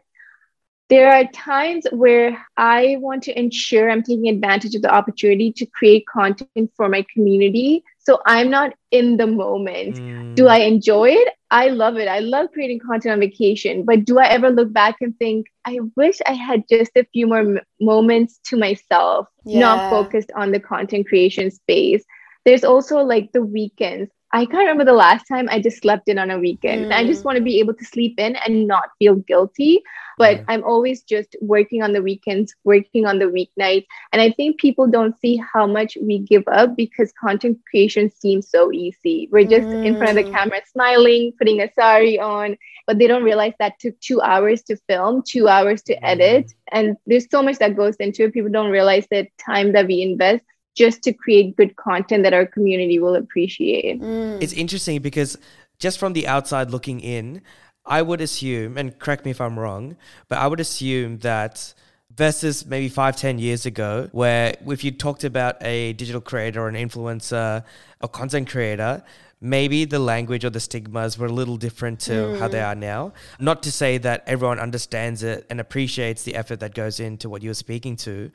there 0.90 1.12
are 1.14 1.26
times 1.26 1.86
where 1.92 2.46
I 2.58 2.98
want 3.00 3.24
to 3.24 3.40
ensure 3.40 3.90
I'm 3.90 4.04
taking 4.04 4.28
advantage 4.28 4.76
of 4.76 4.82
the 4.82 4.94
opportunity 4.94 5.52
to 5.54 5.66
create 5.66 6.06
content 6.08 6.72
for 6.76 6.90
my 6.90 7.06
community. 7.14 7.84
So 8.04 8.20
I'm 8.26 8.50
not 8.50 8.74
in 8.92 9.18
the 9.18 9.28
moment. 9.28 9.98
Mm. 9.98 10.36
Do 10.36 10.48
I 10.48 10.58
enjoy 10.58 11.10
it? 11.10 11.30
I 11.52 11.70
love 11.70 11.98
it. 11.98 12.08
I 12.08 12.20
love 12.20 12.50
creating 12.54 12.80
content 12.80 13.14
on 13.14 13.20
vacation. 13.20 13.84
But 13.86 14.06
do 14.06 14.20
I 14.20 14.28
ever 14.28 14.50
look 14.50 14.74
back 14.74 14.96
and 15.02 15.18
think, 15.18 15.48
I 15.66 15.80
wish 15.96 16.20
I 16.26 16.34
had 16.34 16.64
just 16.70 16.92
a 16.96 17.06
few 17.14 17.28
more 17.28 17.40
m- 17.40 17.60
moments 17.80 18.40
to 18.46 18.58
myself, 18.58 19.28
yeah. 19.46 19.60
not 19.60 19.90
focused 19.90 20.32
on 20.36 20.52
the 20.52 20.60
content 20.60 21.08
creation 21.08 21.52
space? 21.52 22.04
There's 22.46 22.64
also 22.64 23.00
like 23.00 23.32
the 23.32 23.44
weekends. 23.44 24.12
I 24.34 24.46
can't 24.46 24.64
remember 24.64 24.84
the 24.84 24.94
last 24.94 25.28
time 25.28 25.48
I 25.52 25.62
just 25.62 25.80
slept 25.84 26.10
in 26.10 26.18
on 26.18 26.32
a 26.32 26.40
weekend. 26.40 26.88
Mm. 26.88 26.96
I 26.96 27.06
just 27.06 27.22
mm. 27.22 27.26
want 27.26 27.38
to 27.38 27.44
be 27.44 27.60
able 27.60 27.76
to 27.76 27.86
sleep 27.86 28.20
in 28.20 28.36
and 28.36 28.68
not 28.68 28.90
feel 28.98 29.16
guilty. 29.16 29.84
But 30.18 30.38
yeah. 30.38 30.44
I'm 30.48 30.64
always 30.64 31.04
just 31.04 31.36
working 31.40 31.84
on 31.84 31.94
the 31.94 32.02
weekends, 32.02 32.56
working 32.64 33.06
on 33.06 33.20
the 33.20 33.26
weeknights. 33.26 33.86
And 34.12 34.22
I 34.22 34.32
think 34.32 34.60
people 34.60 34.88
don't 34.88 35.18
see 35.20 35.38
how 35.54 35.68
much 35.68 35.98
we 36.02 36.18
give 36.18 36.48
up 36.48 36.76
because 36.76 37.14
content 37.14 37.60
creation 37.70 38.10
seems 38.10 38.50
so 38.50 38.72
easy. 38.72 39.30
We're 39.32 39.46
just 39.46 39.68
mm. 39.68 39.86
in 39.86 39.98
front 39.98 40.18
of 40.18 40.26
the 40.26 40.32
mm. 40.32 40.34
camera 40.34 40.62
smiling, 40.72 41.34
putting 41.38 41.62
a 41.62 41.72
sari 41.74 42.20
on, 42.20 42.58
but 42.88 42.98
they 42.98 43.06
don't 43.06 43.24
realize 43.24 43.54
that 43.60 43.80
took 43.80 44.00
two 44.00 44.20
hours 44.22 44.64
to 44.64 44.78
film, 44.90 45.22
two 45.28 45.48
hours 45.48 45.84
to 45.84 46.06
edit. 46.06 46.48
Mm. 46.48 46.54
And 46.72 46.98
there's 47.06 47.30
so 47.30 47.44
much 47.44 47.60
that 47.60 47.76
goes 47.76 47.96
into 47.98 48.24
it. 48.24 48.34
People 48.34 48.52
don't 48.52 48.72
realize 48.72 49.06
the 49.12 49.28
time 49.38 49.74
that 49.74 49.86
we 49.86 50.02
invest 50.02 50.44
just 50.76 51.04
to 51.04 51.14
create 51.14 51.56
good 51.56 51.76
content 51.76 52.24
that 52.24 52.34
our 52.34 52.46
community 52.46 53.00
will 53.00 53.16
appreciate. 53.16 54.02
Mm. 54.02 54.42
It's 54.42 54.54
interesting 54.54 55.02
because 55.02 55.38
just 55.80 56.00
from 56.00 56.14
the 56.14 56.28
outside 56.28 56.72
looking 56.72 57.00
in, 57.00 57.42
I 57.86 58.02
would 58.02 58.22
assume, 58.22 58.78
and 58.78 58.98
correct 58.98 59.26
me 59.26 59.32
if 59.32 59.42
I'm 59.42 59.60
wrong, 59.60 59.98
but 60.30 60.38
I 60.38 60.48
would 60.48 60.60
assume 60.60 61.20
that 61.20 61.74
versus 62.16 62.66
maybe 62.66 62.90
five, 62.90 63.16
ten 63.16 63.40
years 63.40 63.66
ago, 63.66 64.10
where 64.12 64.56
if 64.68 64.84
you 64.84 64.92
talked 64.92 65.24
about 65.24 65.62
a 65.62 65.94
digital 65.94 66.22
creator 66.22 66.62
or 66.62 66.70
an 66.70 66.76
influencer 66.76 67.64
or 68.02 68.10
content 68.10 68.50
creator, 68.50 69.04
maybe 69.42 69.84
the 69.84 70.00
language 70.00 70.46
or 70.46 70.50
the 70.50 70.60
stigmas 70.60 71.18
were 71.18 71.26
a 71.26 71.32
little 71.32 71.58
different 71.58 72.00
to 72.00 72.12
mm. 72.12 72.40
how 72.40 72.48
they 72.48 72.60
mm. 72.60 72.68
are 72.68 72.76
now. 72.76 73.14
Not 73.40 73.64
to 73.64 73.72
say 73.72 73.98
that 73.98 74.24
everyone 74.26 74.60
understands 74.60 75.22
it 75.22 75.46
and 75.50 75.60
appreciates 75.60 76.24
the 76.24 76.36
effort 76.36 76.62
that 76.62 76.74
goes 76.74 77.00
into 77.00 77.28
what 77.30 77.44
you're 77.44 77.54
speaking 77.54 77.98
to, 77.98 78.32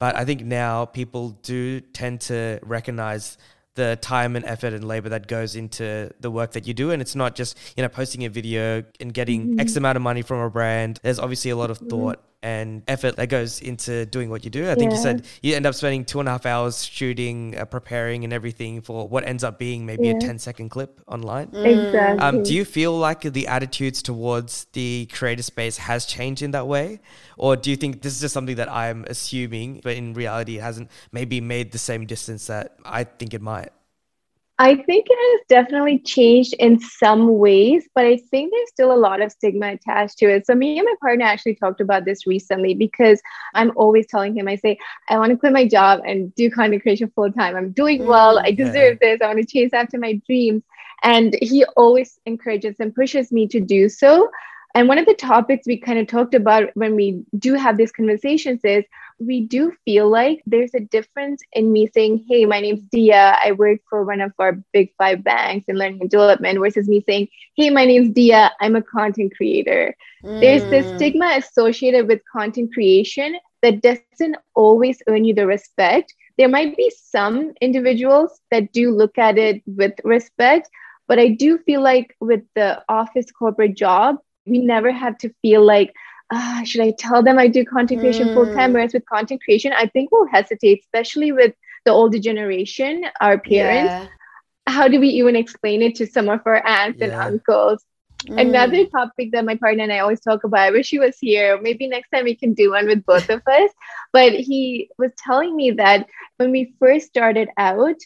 but 0.00 0.16
I 0.16 0.24
think 0.24 0.42
now 0.44 0.86
people 0.86 1.38
do 1.42 1.80
tend 1.80 2.22
to 2.22 2.58
recognize 2.62 3.38
the 3.76 3.96
time 4.00 4.34
and 4.34 4.44
effort 4.44 4.72
and 4.72 4.82
labor 4.82 5.10
that 5.10 5.28
goes 5.28 5.54
into 5.54 6.10
the 6.18 6.30
work 6.30 6.52
that 6.52 6.66
you 6.66 6.74
do 6.74 6.90
and 6.90 7.00
it's 7.00 7.14
not 7.14 7.36
just 7.36 7.56
you 7.76 7.84
know 7.84 7.88
posting 7.88 8.24
a 8.24 8.28
video 8.28 8.82
and 8.98 9.14
getting 9.14 9.46
mm-hmm. 9.46 9.60
x 9.60 9.76
amount 9.76 9.94
of 9.94 10.02
money 10.02 10.22
from 10.22 10.40
a 10.40 10.50
brand 10.50 10.98
there's 11.04 11.20
obviously 11.20 11.52
a 11.52 11.56
lot 11.56 11.70
of 11.70 11.78
mm-hmm. 11.78 11.88
thought 11.88 12.24
and 12.42 12.82
effort 12.88 13.16
that 13.16 13.28
goes 13.28 13.60
into 13.60 14.06
doing 14.06 14.30
what 14.30 14.44
you 14.44 14.50
do. 14.50 14.70
I 14.70 14.74
think 14.74 14.90
yeah. 14.90 14.96
you 14.96 15.02
said 15.02 15.26
you 15.42 15.54
end 15.54 15.66
up 15.66 15.74
spending 15.74 16.04
two 16.04 16.20
and 16.20 16.28
a 16.28 16.32
half 16.32 16.46
hours 16.46 16.84
shooting, 16.84 17.56
uh, 17.58 17.64
preparing, 17.66 18.24
and 18.24 18.32
everything 18.32 18.80
for 18.80 19.06
what 19.06 19.26
ends 19.26 19.44
up 19.44 19.58
being 19.58 19.84
maybe 19.84 20.08
yeah. 20.08 20.16
a 20.16 20.20
10 20.20 20.38
second 20.38 20.70
clip 20.70 21.00
online. 21.06 21.48
Mm. 21.48 21.86
Exactly. 21.86 22.18
Um, 22.20 22.42
do 22.42 22.54
you 22.54 22.64
feel 22.64 22.96
like 22.96 23.20
the 23.20 23.46
attitudes 23.46 24.02
towards 24.02 24.64
the 24.72 25.08
creator 25.12 25.42
space 25.42 25.76
has 25.76 26.06
changed 26.06 26.42
in 26.42 26.52
that 26.52 26.66
way? 26.66 27.00
Or 27.36 27.56
do 27.56 27.70
you 27.70 27.76
think 27.76 28.02
this 28.02 28.14
is 28.14 28.20
just 28.20 28.34
something 28.34 28.56
that 28.56 28.70
I'm 28.70 29.04
assuming, 29.08 29.80
but 29.82 29.96
in 29.96 30.14
reality, 30.14 30.58
it 30.58 30.62
hasn't 30.62 30.90
maybe 31.12 31.40
made 31.40 31.72
the 31.72 31.78
same 31.78 32.06
distance 32.06 32.46
that 32.46 32.76
I 32.84 33.04
think 33.04 33.34
it 33.34 33.42
might? 33.42 33.70
I 34.60 34.74
think 34.74 35.06
it 35.08 35.18
has 35.18 35.46
definitely 35.48 36.00
changed 36.00 36.54
in 36.58 36.78
some 36.80 37.38
ways, 37.38 37.88
but 37.94 38.04
I 38.04 38.18
think 38.18 38.52
there's 38.52 38.68
still 38.68 38.92
a 38.92 38.94
lot 38.94 39.22
of 39.22 39.32
stigma 39.32 39.72
attached 39.72 40.18
to 40.18 40.26
it. 40.26 40.44
So, 40.46 40.54
me 40.54 40.78
and 40.78 40.84
my 40.84 40.94
partner 41.00 41.24
actually 41.24 41.54
talked 41.54 41.80
about 41.80 42.04
this 42.04 42.26
recently 42.26 42.74
because 42.74 43.22
I'm 43.54 43.72
always 43.74 44.06
telling 44.06 44.36
him, 44.36 44.48
I 44.48 44.56
say, 44.56 44.76
I 45.08 45.16
want 45.16 45.30
to 45.30 45.38
quit 45.38 45.54
my 45.54 45.66
job 45.66 46.02
and 46.06 46.34
do 46.34 46.50
content 46.50 46.82
creation 46.82 47.10
full 47.14 47.32
time. 47.32 47.56
I'm 47.56 47.70
doing 47.70 48.06
well. 48.06 48.38
I 48.38 48.50
deserve 48.50 48.98
this. 49.00 49.22
I 49.22 49.28
want 49.28 49.38
to 49.38 49.46
chase 49.46 49.72
after 49.72 49.96
my 49.96 50.20
dreams. 50.26 50.62
And 51.02 51.34
he 51.40 51.64
always 51.78 52.20
encourages 52.26 52.76
and 52.80 52.94
pushes 52.94 53.32
me 53.32 53.48
to 53.48 53.60
do 53.60 53.88
so. 53.88 54.30
And 54.74 54.88
one 54.88 54.98
of 54.98 55.06
the 55.06 55.14
topics 55.14 55.66
we 55.66 55.78
kind 55.78 55.98
of 55.98 56.06
talked 56.06 56.34
about 56.34 56.64
when 56.74 56.94
we 56.94 57.24
do 57.38 57.54
have 57.54 57.78
these 57.78 57.92
conversations 57.92 58.60
is 58.62 58.84
we 59.20 59.42
do 59.42 59.72
feel 59.84 60.08
like 60.08 60.42
there's 60.46 60.74
a 60.74 60.80
difference 60.80 61.42
in 61.52 61.72
me 61.72 61.88
saying, 61.92 62.24
Hey, 62.28 62.46
my 62.46 62.60
name's 62.60 62.82
Dia. 62.90 63.38
I 63.44 63.52
work 63.52 63.80
for 63.88 64.04
one 64.04 64.20
of 64.20 64.32
our 64.38 64.58
big 64.72 64.92
five 64.96 65.22
banks 65.22 65.66
in 65.68 65.76
learning 65.76 66.00
and 66.00 66.10
development, 66.10 66.58
versus 66.58 66.88
me 66.88 67.04
saying, 67.06 67.28
Hey, 67.56 67.70
my 67.70 67.84
name's 67.84 68.10
Dia. 68.14 68.50
I'm 68.60 68.76
a 68.76 68.82
content 68.82 69.36
creator. 69.36 69.94
Mm. 70.24 70.40
There's 70.40 70.64
this 70.64 70.86
mm. 70.86 70.96
stigma 70.96 71.34
associated 71.36 72.08
with 72.08 72.20
content 72.32 72.72
creation 72.72 73.36
that 73.62 73.82
doesn't 73.82 74.36
always 74.54 75.02
earn 75.06 75.24
you 75.24 75.34
the 75.34 75.46
respect. 75.46 76.14
There 76.38 76.48
might 76.48 76.76
be 76.76 76.90
some 76.96 77.52
individuals 77.60 78.40
that 78.50 78.72
do 78.72 78.90
look 78.90 79.18
at 79.18 79.36
it 79.36 79.62
with 79.66 79.92
respect, 80.02 80.70
but 81.06 81.18
I 81.18 81.28
do 81.28 81.58
feel 81.58 81.82
like 81.82 82.16
with 82.20 82.42
the 82.54 82.82
office 82.88 83.30
corporate 83.30 83.76
job, 83.76 84.16
we 84.46 84.58
never 84.58 84.90
have 84.90 85.18
to 85.18 85.34
feel 85.42 85.62
like, 85.62 85.92
uh, 86.30 86.64
should 86.64 86.80
I 86.80 86.92
tell 86.92 87.22
them 87.22 87.38
I 87.38 87.48
do 87.48 87.64
content 87.64 88.00
creation 88.00 88.28
mm. 88.28 88.34
full 88.34 88.52
time? 88.54 88.72
Whereas 88.72 88.92
with 88.92 89.06
content 89.06 89.42
creation, 89.42 89.72
I 89.76 89.86
think 89.86 90.12
we'll 90.12 90.28
hesitate, 90.28 90.80
especially 90.80 91.32
with 91.32 91.54
the 91.84 91.92
older 91.92 92.18
generation, 92.18 93.04
our 93.20 93.38
parents. 93.38 93.90
Yeah. 93.90 94.06
How 94.66 94.86
do 94.86 95.00
we 95.00 95.08
even 95.08 95.34
explain 95.34 95.82
it 95.82 95.96
to 95.96 96.06
some 96.06 96.28
of 96.28 96.40
our 96.46 96.64
aunts 96.66 97.00
yeah. 97.00 97.06
and 97.06 97.14
uncles? 97.14 97.84
Mm. 98.26 98.40
Another 98.40 98.86
topic 98.86 99.32
that 99.32 99.44
my 99.44 99.56
partner 99.56 99.82
and 99.84 99.92
I 99.92 100.00
always 100.00 100.20
talk 100.20 100.44
about, 100.44 100.60
I 100.60 100.70
wish 100.70 100.90
he 100.90 100.98
was 100.98 101.16
here. 101.18 101.58
Maybe 101.60 101.88
next 101.88 102.10
time 102.10 102.24
we 102.24 102.36
can 102.36 102.54
do 102.54 102.70
one 102.70 102.86
with 102.86 103.04
both 103.04 103.28
of 103.30 103.42
us. 103.46 103.70
But 104.12 104.32
he 104.34 104.90
was 104.98 105.10
telling 105.16 105.56
me 105.56 105.72
that 105.72 106.06
when 106.36 106.52
we 106.52 106.74
first 106.78 107.06
started 107.08 107.48
out, 107.56 107.96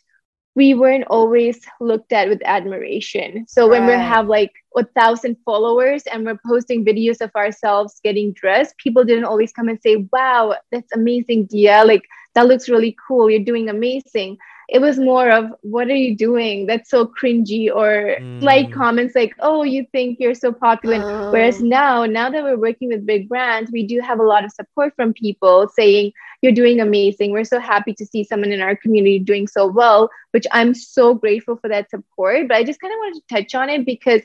we 0.55 0.75
weren't 0.75 1.05
always 1.09 1.61
looked 1.81 2.13
at 2.13 2.29
with 2.29 2.41
admiration. 2.45 3.45
So 3.49 3.69
when 3.69 3.83
right. 3.83 3.97
we 3.97 4.03
have 4.03 4.29
like 4.29 4.53
a 4.77 4.85
thousand 4.85 5.37
followers 5.45 6.05
and 6.13 6.25
we're 6.25 6.39
posting 6.47 6.85
videos 6.85 7.21
of 7.21 7.35
ourselves 7.35 8.01
getting 8.05 8.33
dressed, 8.33 8.77
people 8.79 9.05
didn't 9.05 9.25
always 9.25 9.53
come 9.53 9.69
and 9.69 9.81
say, 9.83 10.07
"Wow, 10.13 10.55
that's 10.71 10.93
amazing, 10.93 11.47
Dia! 11.47 11.85
Like 11.85 12.03
that 12.35 12.47
looks 12.47 12.69
really 12.69 12.97
cool. 13.07 13.31
You're 13.31 13.45
doing 13.45 13.69
amazing." 13.69 14.39
It 14.75 14.81
was 14.81 14.99
more 14.99 15.31
of 15.31 15.55
what 15.63 15.87
are 15.87 15.95
you 15.95 16.17
doing 16.17 16.67
that's 16.67 16.91
so 16.91 17.07
cringy 17.07 17.73
or 17.73 18.17
mm. 18.21 18.43
like 18.43 18.73
comments 18.73 19.15
like 19.15 19.33
oh 19.39 19.63
you 19.63 19.87
think 19.93 20.19
you're 20.19 20.35
so 20.35 20.53
popular 20.53 20.97
oh. 21.01 21.31
whereas 21.31 21.63
now 21.63 22.05
now 22.05 22.29
that 22.29 22.43
we're 22.43 22.59
working 22.59 22.89
with 22.89 23.07
big 23.07 23.29
brands 23.29 23.71
we 23.71 23.87
do 23.87 24.01
have 24.01 24.19
a 24.19 24.23
lot 24.25 24.45
of 24.45 24.51
support 24.51 24.93
from 24.97 25.13
people 25.13 25.69
saying 25.69 26.13
you're 26.43 26.59
doing 26.61 26.81
amazing 26.81 27.31
we're 27.31 27.45
so 27.45 27.61
happy 27.61 27.95
to 27.95 28.05
see 28.05 28.25
someone 28.25 28.51
in 28.51 28.61
our 28.61 28.75
community 28.75 29.21
doing 29.21 29.47
so 29.47 29.65
well 29.65 30.11
which 30.33 30.47
i'm 30.51 30.75
so 30.75 31.15
grateful 31.15 31.57
for 31.57 31.69
that 31.69 31.89
support 31.89 32.49
but 32.49 32.57
i 32.57 32.65
just 32.65 32.81
kind 32.81 32.93
of 32.93 32.99
wanted 32.99 33.23
to 33.23 33.35
touch 33.35 33.55
on 33.55 33.71
it 33.71 33.87
because 33.87 34.23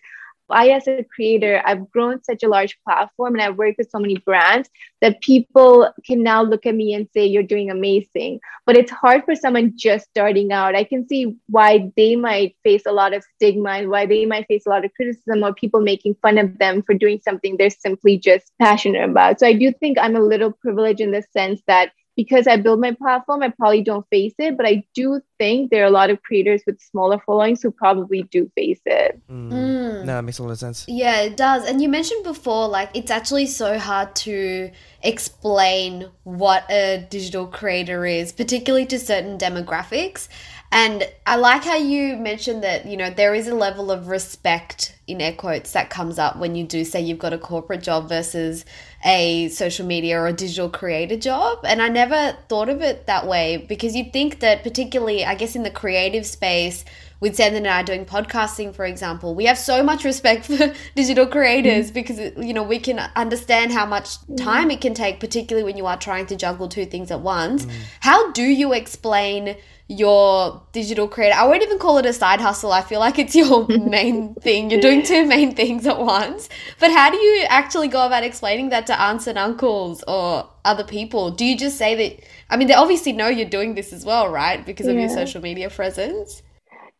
I, 0.51 0.69
as 0.69 0.87
a 0.87 1.03
creator, 1.03 1.61
I've 1.65 1.89
grown 1.91 2.23
such 2.23 2.43
a 2.43 2.47
large 2.47 2.77
platform 2.83 3.33
and 3.33 3.41
I've 3.41 3.57
worked 3.57 3.77
with 3.77 3.89
so 3.89 3.99
many 3.99 4.17
brands 4.17 4.69
that 5.01 5.21
people 5.21 5.91
can 6.05 6.23
now 6.23 6.43
look 6.43 6.65
at 6.65 6.75
me 6.75 6.93
and 6.93 7.07
say, 7.13 7.25
You're 7.25 7.43
doing 7.43 7.69
amazing. 7.71 8.39
But 8.65 8.77
it's 8.77 8.91
hard 8.91 9.25
for 9.25 9.35
someone 9.35 9.73
just 9.75 10.09
starting 10.09 10.51
out. 10.51 10.75
I 10.75 10.83
can 10.83 11.07
see 11.07 11.35
why 11.47 11.91
they 11.95 12.15
might 12.15 12.55
face 12.63 12.85
a 12.85 12.91
lot 12.91 13.13
of 13.13 13.23
stigma 13.35 13.71
and 13.71 13.89
why 13.89 14.05
they 14.05 14.25
might 14.25 14.47
face 14.47 14.65
a 14.65 14.69
lot 14.69 14.85
of 14.85 14.93
criticism 14.93 15.43
or 15.43 15.53
people 15.53 15.81
making 15.81 16.15
fun 16.21 16.37
of 16.37 16.57
them 16.57 16.83
for 16.83 16.93
doing 16.93 17.19
something 17.23 17.57
they're 17.57 17.69
simply 17.69 18.17
just 18.17 18.51
passionate 18.59 19.09
about. 19.09 19.39
So 19.39 19.47
I 19.47 19.53
do 19.53 19.71
think 19.71 19.97
I'm 19.99 20.15
a 20.15 20.21
little 20.21 20.51
privileged 20.51 21.01
in 21.01 21.11
the 21.11 21.23
sense 21.33 21.61
that 21.67 21.91
because 22.19 22.47
I 22.47 22.57
build 22.57 22.81
my 22.81 22.91
platform, 22.91 23.43
I 23.43 23.47
probably 23.47 23.81
don't 23.81 24.05
face 24.09 24.33
it, 24.39 24.57
but 24.57 24.65
I 24.65 24.83
do 24.93 25.21
think 25.37 25.71
there 25.71 25.83
are 25.83 25.87
a 25.87 25.89
lot 25.89 26.09
of 26.09 26.21
creators 26.21 26.61
with 26.67 26.81
smaller 26.81 27.17
followings 27.25 27.61
who 27.61 27.71
probably 27.71 28.23
do 28.23 28.51
face 28.55 28.81
it. 28.85 29.17
Mm. 29.31 29.53
Mm. 29.53 30.03
No, 30.03 30.19
it 30.19 30.23
makes 30.23 30.37
a 30.37 30.43
lot 30.43 30.51
of 30.51 30.59
sense. 30.59 30.83
Yeah, 30.89 31.21
it 31.21 31.37
does. 31.37 31.65
And 31.65 31.81
you 31.81 31.87
mentioned 31.87 32.25
before, 32.25 32.67
like, 32.67 32.89
it's 32.93 33.09
actually 33.09 33.45
so 33.45 33.79
hard 33.79 34.17
to 34.17 34.69
explain 35.01 36.09
what 36.23 36.69
a 36.69 37.07
digital 37.09 37.47
creator 37.47 38.05
is, 38.05 38.33
particularly 38.33 38.85
to 38.87 38.99
certain 38.99 39.37
demographics. 39.37 40.27
And 40.71 41.09
I 41.25 41.35
like 41.35 41.63
how 41.63 41.77
you 41.77 42.15
mentioned 42.15 42.63
that, 42.63 42.85
you 42.85 42.95
know, 42.95 43.09
there 43.09 43.33
is 43.33 43.47
a 43.47 43.55
level 43.55 43.91
of 43.91 44.07
respect 44.07 44.95
in 45.07 45.19
air 45.19 45.33
quotes 45.33 45.71
that 45.71 45.89
comes 45.89 46.19
up 46.19 46.37
when 46.37 46.53
you 46.55 46.63
do 46.63 46.85
say 46.85 47.01
you've 47.01 47.17
got 47.17 47.33
a 47.33 47.39
corporate 47.39 47.81
job 47.81 48.07
versus 48.07 48.65
a 49.03 49.49
social 49.49 49.85
media 49.85 50.19
or 50.19 50.27
a 50.27 50.33
digital 50.33 50.69
creator 50.69 51.17
job. 51.17 51.59
And 51.63 51.81
I 51.81 51.89
never 51.89 52.37
thought 52.49 52.69
of 52.69 52.81
it 52.81 53.07
that 53.07 53.25
way 53.25 53.65
because 53.67 53.95
you'd 53.95 54.13
think 54.13 54.41
that, 54.41 54.61
particularly, 54.61 55.25
I 55.25 55.33
guess, 55.33 55.55
in 55.55 55.63
the 55.63 55.71
creative 55.71 56.25
space, 56.25 56.85
with 57.19 57.35
Sandon 57.35 57.65
and 57.65 57.67
I 57.67 57.83
doing 57.83 58.05
podcasting, 58.05 58.73
for 58.73 58.85
example, 58.85 59.35
we 59.35 59.45
have 59.45 59.57
so 59.57 59.83
much 59.83 60.05
respect 60.05 60.45
for 60.45 60.73
digital 60.95 61.27
creators 61.27 61.91
mm. 61.91 61.93
because 61.93 62.19
you 62.37 62.53
know 62.53 62.63
we 62.63 62.79
can 62.79 62.99
understand 63.15 63.73
how 63.73 63.85
much 63.85 64.15
time 64.37 64.69
mm. 64.69 64.73
it 64.73 64.81
can 64.81 64.93
take, 64.93 65.19
particularly 65.19 65.65
when 65.65 65.75
you 65.75 65.85
are 65.85 65.97
trying 65.97 66.27
to 66.27 66.37
juggle 66.37 66.69
two 66.69 66.85
things 66.85 67.11
at 67.11 67.19
once. 67.19 67.65
Mm. 67.65 67.71
How 67.99 68.31
do 68.31 68.43
you 68.43 68.73
explain 68.73 69.57
your 69.89 70.61
digital 70.71 71.07
creator. 71.07 71.35
I 71.35 71.47
won't 71.47 71.63
even 71.63 71.79
call 71.79 71.97
it 71.97 72.05
a 72.05 72.13
side 72.13 72.39
hustle. 72.39 72.71
I 72.71 72.81
feel 72.81 72.99
like 72.99 73.17
it's 73.17 73.35
your 73.35 73.67
main 73.67 74.35
thing. 74.35 74.69
You're 74.69 74.81
doing 74.81 75.01
two 75.01 75.25
main 75.25 75.55
things 75.55 75.87
at 75.87 75.99
once. 75.99 76.47
But 76.79 76.91
how 76.91 77.09
do 77.09 77.17
you 77.17 77.45
actually 77.49 77.87
go 77.87 78.05
about 78.05 78.23
explaining 78.23 78.69
that 78.69 78.85
to 78.87 79.01
aunts 79.01 79.25
and 79.25 79.37
uncles 79.37 80.03
or 80.07 80.47
other 80.63 80.83
people? 80.83 81.31
Do 81.31 81.43
you 81.43 81.57
just 81.57 81.77
say 81.79 81.95
that? 81.95 82.23
I 82.51 82.57
mean, 82.57 82.67
they 82.67 82.75
obviously 82.75 83.13
know 83.13 83.27
you're 83.27 83.49
doing 83.49 83.73
this 83.73 83.91
as 83.91 84.05
well, 84.05 84.29
right? 84.29 84.63
Because 84.63 84.85
of 84.85 84.93
yeah. 84.93 85.01
your 85.01 85.09
social 85.09 85.41
media 85.41 85.71
presence. 85.71 86.43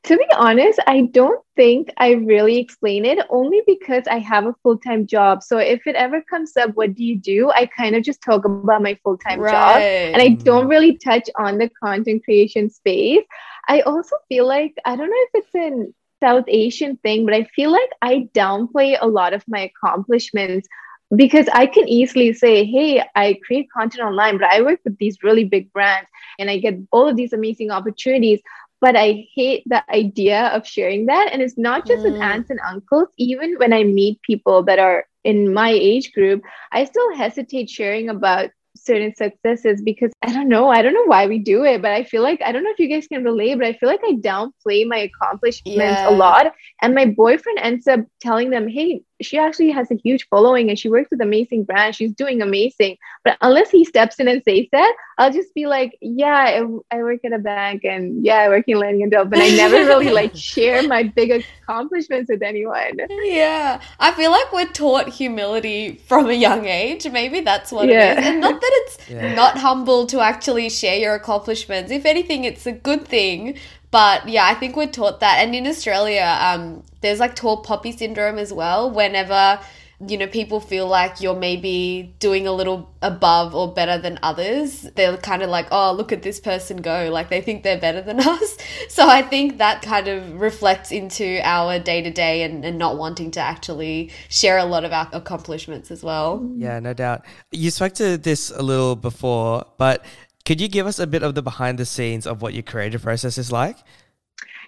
To 0.04 0.18
be 0.18 0.26
honest, 0.38 0.80
I 0.88 1.02
don't 1.12 1.44
think 1.58 1.90
I 1.98 2.12
really 2.12 2.58
explain 2.58 3.04
it 3.04 3.20
only 3.30 3.62
because 3.68 4.04
I 4.10 4.20
have 4.20 4.46
a 4.46 4.56
full 4.64 4.78
time 4.78 5.06
job. 5.06 5.44
So 5.44 5.58
if 5.58 5.86
it 5.86 5.96
ever 5.96 6.22
comes 6.30 6.56
up, 6.56 6.72
what 6.76 6.96
do 6.96 7.04
you 7.04 7.20
do? 7.20 7.52
I 7.52 7.66
kind 7.66 7.96
of 7.96 8.04
just 8.04 8.22
talk 8.22 8.46
about 8.46 8.82
my 8.82 8.98
full 9.04 9.18
time 9.18 9.42
right. 9.42 9.52
job 9.52 9.82
and 9.82 10.22
I 10.22 10.30
mm-hmm. 10.30 10.44
don't 10.44 10.68
really 10.68 10.98
touch 10.98 11.30
on 11.38 11.58
the 11.58 11.70
content 11.84 12.24
creation 12.24 12.70
space. 12.70 13.26
I 13.68 13.82
also 13.82 14.16
feel 14.30 14.48
like, 14.48 14.74
I 14.86 14.96
don't 14.96 15.10
know 15.10 15.26
if 15.34 15.44
it's 15.44 15.56
an 15.56 15.94
South 16.22 16.46
Asian 16.48 16.98
thing, 16.98 17.26
but 17.26 17.34
I 17.34 17.44
feel 17.56 17.72
like 17.72 17.90
I 18.02 18.30
downplay 18.34 18.98
a 19.00 19.08
lot 19.08 19.34
of 19.34 19.44
my 19.48 19.70
accomplishments 19.72 20.68
because 21.16 21.48
I 21.54 21.66
can 21.66 21.88
easily 21.88 22.34
say, 22.34 22.66
hey, 22.66 23.04
I 23.16 23.40
create 23.46 23.72
content 23.76 24.04
online, 24.04 24.38
but 24.38 24.50
I 24.50 24.62
work 24.62 24.80
with 24.84 24.98
these 24.98 25.24
really 25.24 25.44
big 25.44 25.72
brands 25.74 26.10
and 26.38 26.50
I 26.50 26.60
get 26.60 26.78
all 26.92 27.08
of 27.08 27.16
these 27.16 27.34
amazing 27.34 27.72
opportunities 27.72 28.42
but 28.82 28.96
I 28.96 29.28
hate 29.34 29.64
the 29.66 29.84
idea 29.92 30.48
of 30.48 30.66
sharing 30.66 31.08
that. 31.08 31.30
And 31.32 31.42
it's 31.42 31.58
not 31.58 31.86
just 31.86 32.04
mm. 32.04 32.12
with 32.12 32.22
aunts 32.22 32.50
and 32.50 32.60
uncles, 32.66 33.10
even 33.18 33.56
when 33.56 33.74
I 33.74 33.84
meet 33.84 34.22
people 34.22 34.64
that 34.64 34.80
are 34.80 35.06
in 35.24 35.54
my 35.54 35.70
age 35.70 36.14
group, 36.14 36.44
I 36.72 36.86
still 36.86 37.16
hesitate 37.16 37.70
sharing 37.70 38.10
about 38.10 38.52
certain 38.76 39.14
successes 39.16 39.82
because 39.84 40.12
I 40.22 40.32
don't 40.32 40.48
know. 40.48 40.70
I 40.70 40.82
don't 40.82 40.94
know 40.94 41.06
why 41.06 41.28
we 41.28 41.40
do 41.40 41.64
it, 41.64 41.82
but 41.82 41.92
I 41.92 42.04
feel 42.04 42.22
like 42.22 42.42
I 42.44 42.52
don't 42.52 42.64
know 42.64 42.72
if 42.72 42.80
you 42.80 42.88
guys 42.88 43.08
can 43.08 43.24
relate, 43.24 43.56
but 43.56 43.68
I 43.68 43.74
feel 43.74 43.90
like 43.90 44.02
I 44.04 44.14
downplay 44.14 44.88
my 44.88 45.10
accomplishments 45.10 45.78
yeah. 45.78 46.10
a 46.10 46.12
lot. 46.12 46.54
And 46.82 46.96
my 46.96 47.06
boyfriend 47.06 47.60
ends 47.60 47.88
up 47.88 48.02
telling 48.22 48.50
them, 48.50 48.68
hey, 48.68 49.02
she 49.22 49.38
actually 49.38 49.72
has 49.72 49.92
a 49.92 49.96
huge 49.96 50.28
following 50.30 50.70
and 50.70 50.80
she 50.80 50.90
works 50.90 51.12
with 51.12 51.22
amazing 51.22 51.64
brands. 51.64 51.98
She's 51.98 52.14
doing 52.14 52.42
amazing. 52.42 52.98
But 53.24 53.38
unless 53.42 53.70
he 53.70 53.84
steps 53.84 54.20
in 54.20 54.28
and 54.28 54.42
says 54.44 54.66
that, 54.72 54.96
I'll 55.18 55.32
just 55.32 55.54
be 55.54 55.68
like, 55.68 55.98
yeah, 56.02 56.62
I, 56.92 56.96
I 56.96 57.04
work 57.04 57.20
at 57.26 57.34
a 57.34 57.40
bank 57.40 57.84
and 57.84 58.24
yeah, 58.26 58.38
I 58.38 58.50
work 58.50 58.66
in 58.68 58.80
learning 58.80 59.04
and 59.04 59.12
dev. 59.12 59.30
But 59.30 59.40
I 59.40 59.50
never 59.50 59.76
really 59.76 60.10
like 60.22 60.36
share 60.36 60.88
my 60.88 61.04
big 61.04 61.32
accomplishments 61.32 62.30
with 62.30 62.42
anyone. 62.42 62.98
Yeah. 63.10 63.82
I 64.00 64.12
feel 64.14 64.32
like 64.32 64.52
we're 64.54 64.72
taught 64.72 65.10
humility 65.10 65.96
from 66.08 66.30
a 66.30 66.34
young 66.34 66.66
age. 66.66 67.10
Maybe 67.10 67.42
that's 67.42 67.72
what 67.72 67.90
yeah. 67.90 68.14
it 68.14 68.20
is. 68.20 68.26
And 68.28 68.40
not 68.40 68.62
that 68.62 68.72
it's 68.74 68.98
yeah. 69.10 69.36
not 69.36 69.58
humble 69.58 70.06
to 70.08 70.22
actually 70.22 70.70
share 70.70 70.98
your 70.98 71.16
accomplishments. 71.16 71.92
If 71.92 72.06
anything, 72.06 72.46
it's 72.46 72.66
a 72.66 72.72
good 72.72 73.06
thing. 73.08 73.58
But 73.92 74.30
yeah, 74.30 74.46
I 74.46 74.54
think 74.54 74.76
we're 74.76 74.88
taught 74.88 75.20
that. 75.20 75.40
And 75.40 75.56
in 75.56 75.66
Australia, 75.68 76.38
um, 76.40 76.84
there's 77.02 77.20
like 77.20 77.36
tall 77.36 77.58
poppy 77.58 77.92
syndrome 77.92 78.38
as 78.38 78.54
well. 78.54 78.92
Whenever 78.92 79.60
you 80.08 80.18
know 80.18 80.28
people 80.28 80.62
feel 80.62 80.88
like 80.88 81.20
you're 81.20 81.36
maybe 81.36 82.16
doing 82.20 82.48
a 82.48 82.54
little 82.54 82.94
above 83.02 83.54
or 83.54 83.74
better 83.74 83.98
than 83.98 84.18
others 84.24 84.84
they're 84.96 85.18
kind 85.18 85.42
of 85.42 85.50
like 85.50 85.68
oh 85.72 85.92
look 85.92 86.14
at 86.14 86.24
this 86.24 86.40
person 86.40 86.78
go 86.78 87.10
like 87.12 87.30
they 87.30 87.42
think 87.42 87.64
they're 87.64 87.78
better 87.78 88.02
than 88.02 88.18
us 88.26 88.58
so 88.88 89.10
i 89.10 89.22
think 89.22 89.58
that 89.58 89.82
kind 89.82 90.08
of 90.08 90.40
reflects 90.40 90.94
into 90.94 91.42
our 91.44 91.80
day 91.80 92.02
to 92.02 92.12
day 92.12 92.44
and 92.44 92.78
not 92.78 92.98
wanting 92.98 93.30
to 93.30 93.42
actually 93.42 94.10
share 94.30 94.58
a 94.58 94.64
lot 94.64 94.86
of 94.86 94.94
our 94.94 95.10
accomplishments 95.12 95.92
as 95.92 96.02
well 96.02 96.50
yeah 96.56 96.80
no 96.80 96.94
doubt 96.94 97.26
you 97.52 97.70
spoke 97.70 97.92
to 97.92 98.18
this 98.18 98.52
a 98.52 98.62
little 98.62 98.96
before 98.96 99.66
but 99.78 100.06
could 100.50 100.60
you 100.60 100.68
give 100.68 100.88
us 100.88 100.98
a 100.98 101.06
bit 101.06 101.22
of 101.22 101.36
the 101.36 101.44
behind 101.44 101.78
the 101.78 101.86
scenes 101.86 102.26
of 102.26 102.42
what 102.42 102.56
your 102.56 102.64
creative 102.64 103.04
process 103.04 103.38
is 103.38 103.52
like? 103.52 103.78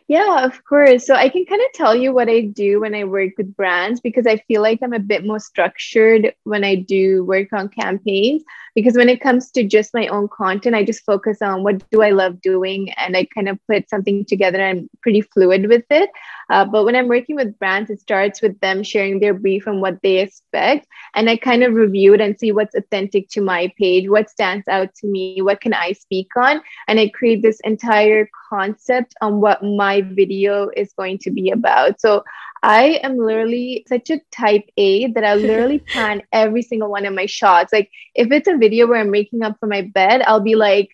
Yeah, 0.07 0.43
of 0.43 0.63
course. 0.65 1.07
So 1.07 1.15
I 1.15 1.29
can 1.29 1.45
kind 1.45 1.61
of 1.61 1.67
tell 1.73 1.95
you 1.95 2.13
what 2.13 2.27
I 2.27 2.41
do 2.41 2.81
when 2.81 2.93
I 2.93 3.05
work 3.05 3.31
with 3.37 3.55
brands 3.55 4.01
because 4.01 4.27
I 4.27 4.37
feel 4.37 4.61
like 4.61 4.79
I'm 4.83 4.93
a 4.93 4.99
bit 4.99 5.25
more 5.25 5.39
structured 5.39 6.33
when 6.43 6.65
I 6.65 6.75
do 6.75 7.23
work 7.23 7.53
on 7.53 7.69
campaigns. 7.69 8.43
Because 8.75 8.95
when 8.95 9.09
it 9.09 9.21
comes 9.21 9.51
to 9.51 9.63
just 9.63 9.93
my 9.93 10.07
own 10.07 10.27
content, 10.27 10.75
I 10.75 10.83
just 10.83 11.05
focus 11.05 11.41
on 11.41 11.63
what 11.63 11.89
do 11.91 12.01
I 12.01 12.11
love 12.11 12.41
doing 12.41 12.91
and 12.93 13.15
I 13.15 13.25
kind 13.33 13.47
of 13.47 13.57
put 13.67 13.89
something 13.89 14.25
together. 14.25 14.61
I'm 14.61 14.89
pretty 15.01 15.21
fluid 15.21 15.67
with 15.67 15.85
it. 15.89 16.09
Uh, 16.51 16.65
but 16.65 16.83
when 16.83 16.97
I'm 16.97 17.07
working 17.07 17.37
with 17.37 17.57
brands, 17.57 17.89
it 17.89 18.01
starts 18.01 18.41
with 18.41 18.59
them 18.59 18.83
sharing 18.83 19.21
their 19.21 19.33
brief 19.33 19.67
and 19.67 19.81
what 19.81 20.01
they 20.03 20.17
expect. 20.17 20.85
And 21.15 21.29
I 21.29 21.37
kind 21.37 21.63
of 21.63 21.73
review 21.73 22.13
it 22.13 22.19
and 22.19 22.37
see 22.37 22.51
what's 22.51 22.75
authentic 22.75 23.29
to 23.29 23.41
my 23.41 23.71
page, 23.77 24.09
what 24.09 24.29
stands 24.29 24.67
out 24.67 24.93
to 24.95 25.07
me, 25.07 25.41
what 25.41 25.61
can 25.61 25.73
I 25.73 25.93
speak 25.93 26.27
on. 26.35 26.61
And 26.89 26.99
I 26.99 27.07
create 27.07 27.41
this 27.41 27.61
entire 27.61 28.29
concept 28.49 29.15
on 29.21 29.39
what 29.39 29.63
my 29.63 30.01
video 30.01 30.69
is 30.75 30.91
going 30.91 31.19
to 31.19 31.31
be 31.31 31.51
about. 31.51 32.01
So 32.01 32.25
I 32.61 32.99
am 33.01 33.17
literally 33.17 33.85
such 33.87 34.09
a 34.09 34.19
type 34.29 34.65
A 34.75 35.07
that 35.13 35.23
I 35.23 35.35
literally 35.35 35.79
plan 35.93 36.21
every 36.33 36.63
single 36.63 36.91
one 36.91 37.05
of 37.05 37.13
my 37.13 37.27
shots. 37.27 37.71
Like 37.71 37.89
if 38.13 38.29
it's 38.29 38.49
a 38.49 38.57
video 38.57 38.87
where 38.87 38.99
I'm 38.99 39.09
making 39.09 39.41
up 39.41 39.55
for 39.61 39.67
my 39.67 39.83
bed, 39.83 40.21
I'll 40.27 40.41
be 40.41 40.55
like, 40.55 40.89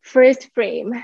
first 0.00 0.48
frame, 0.54 0.94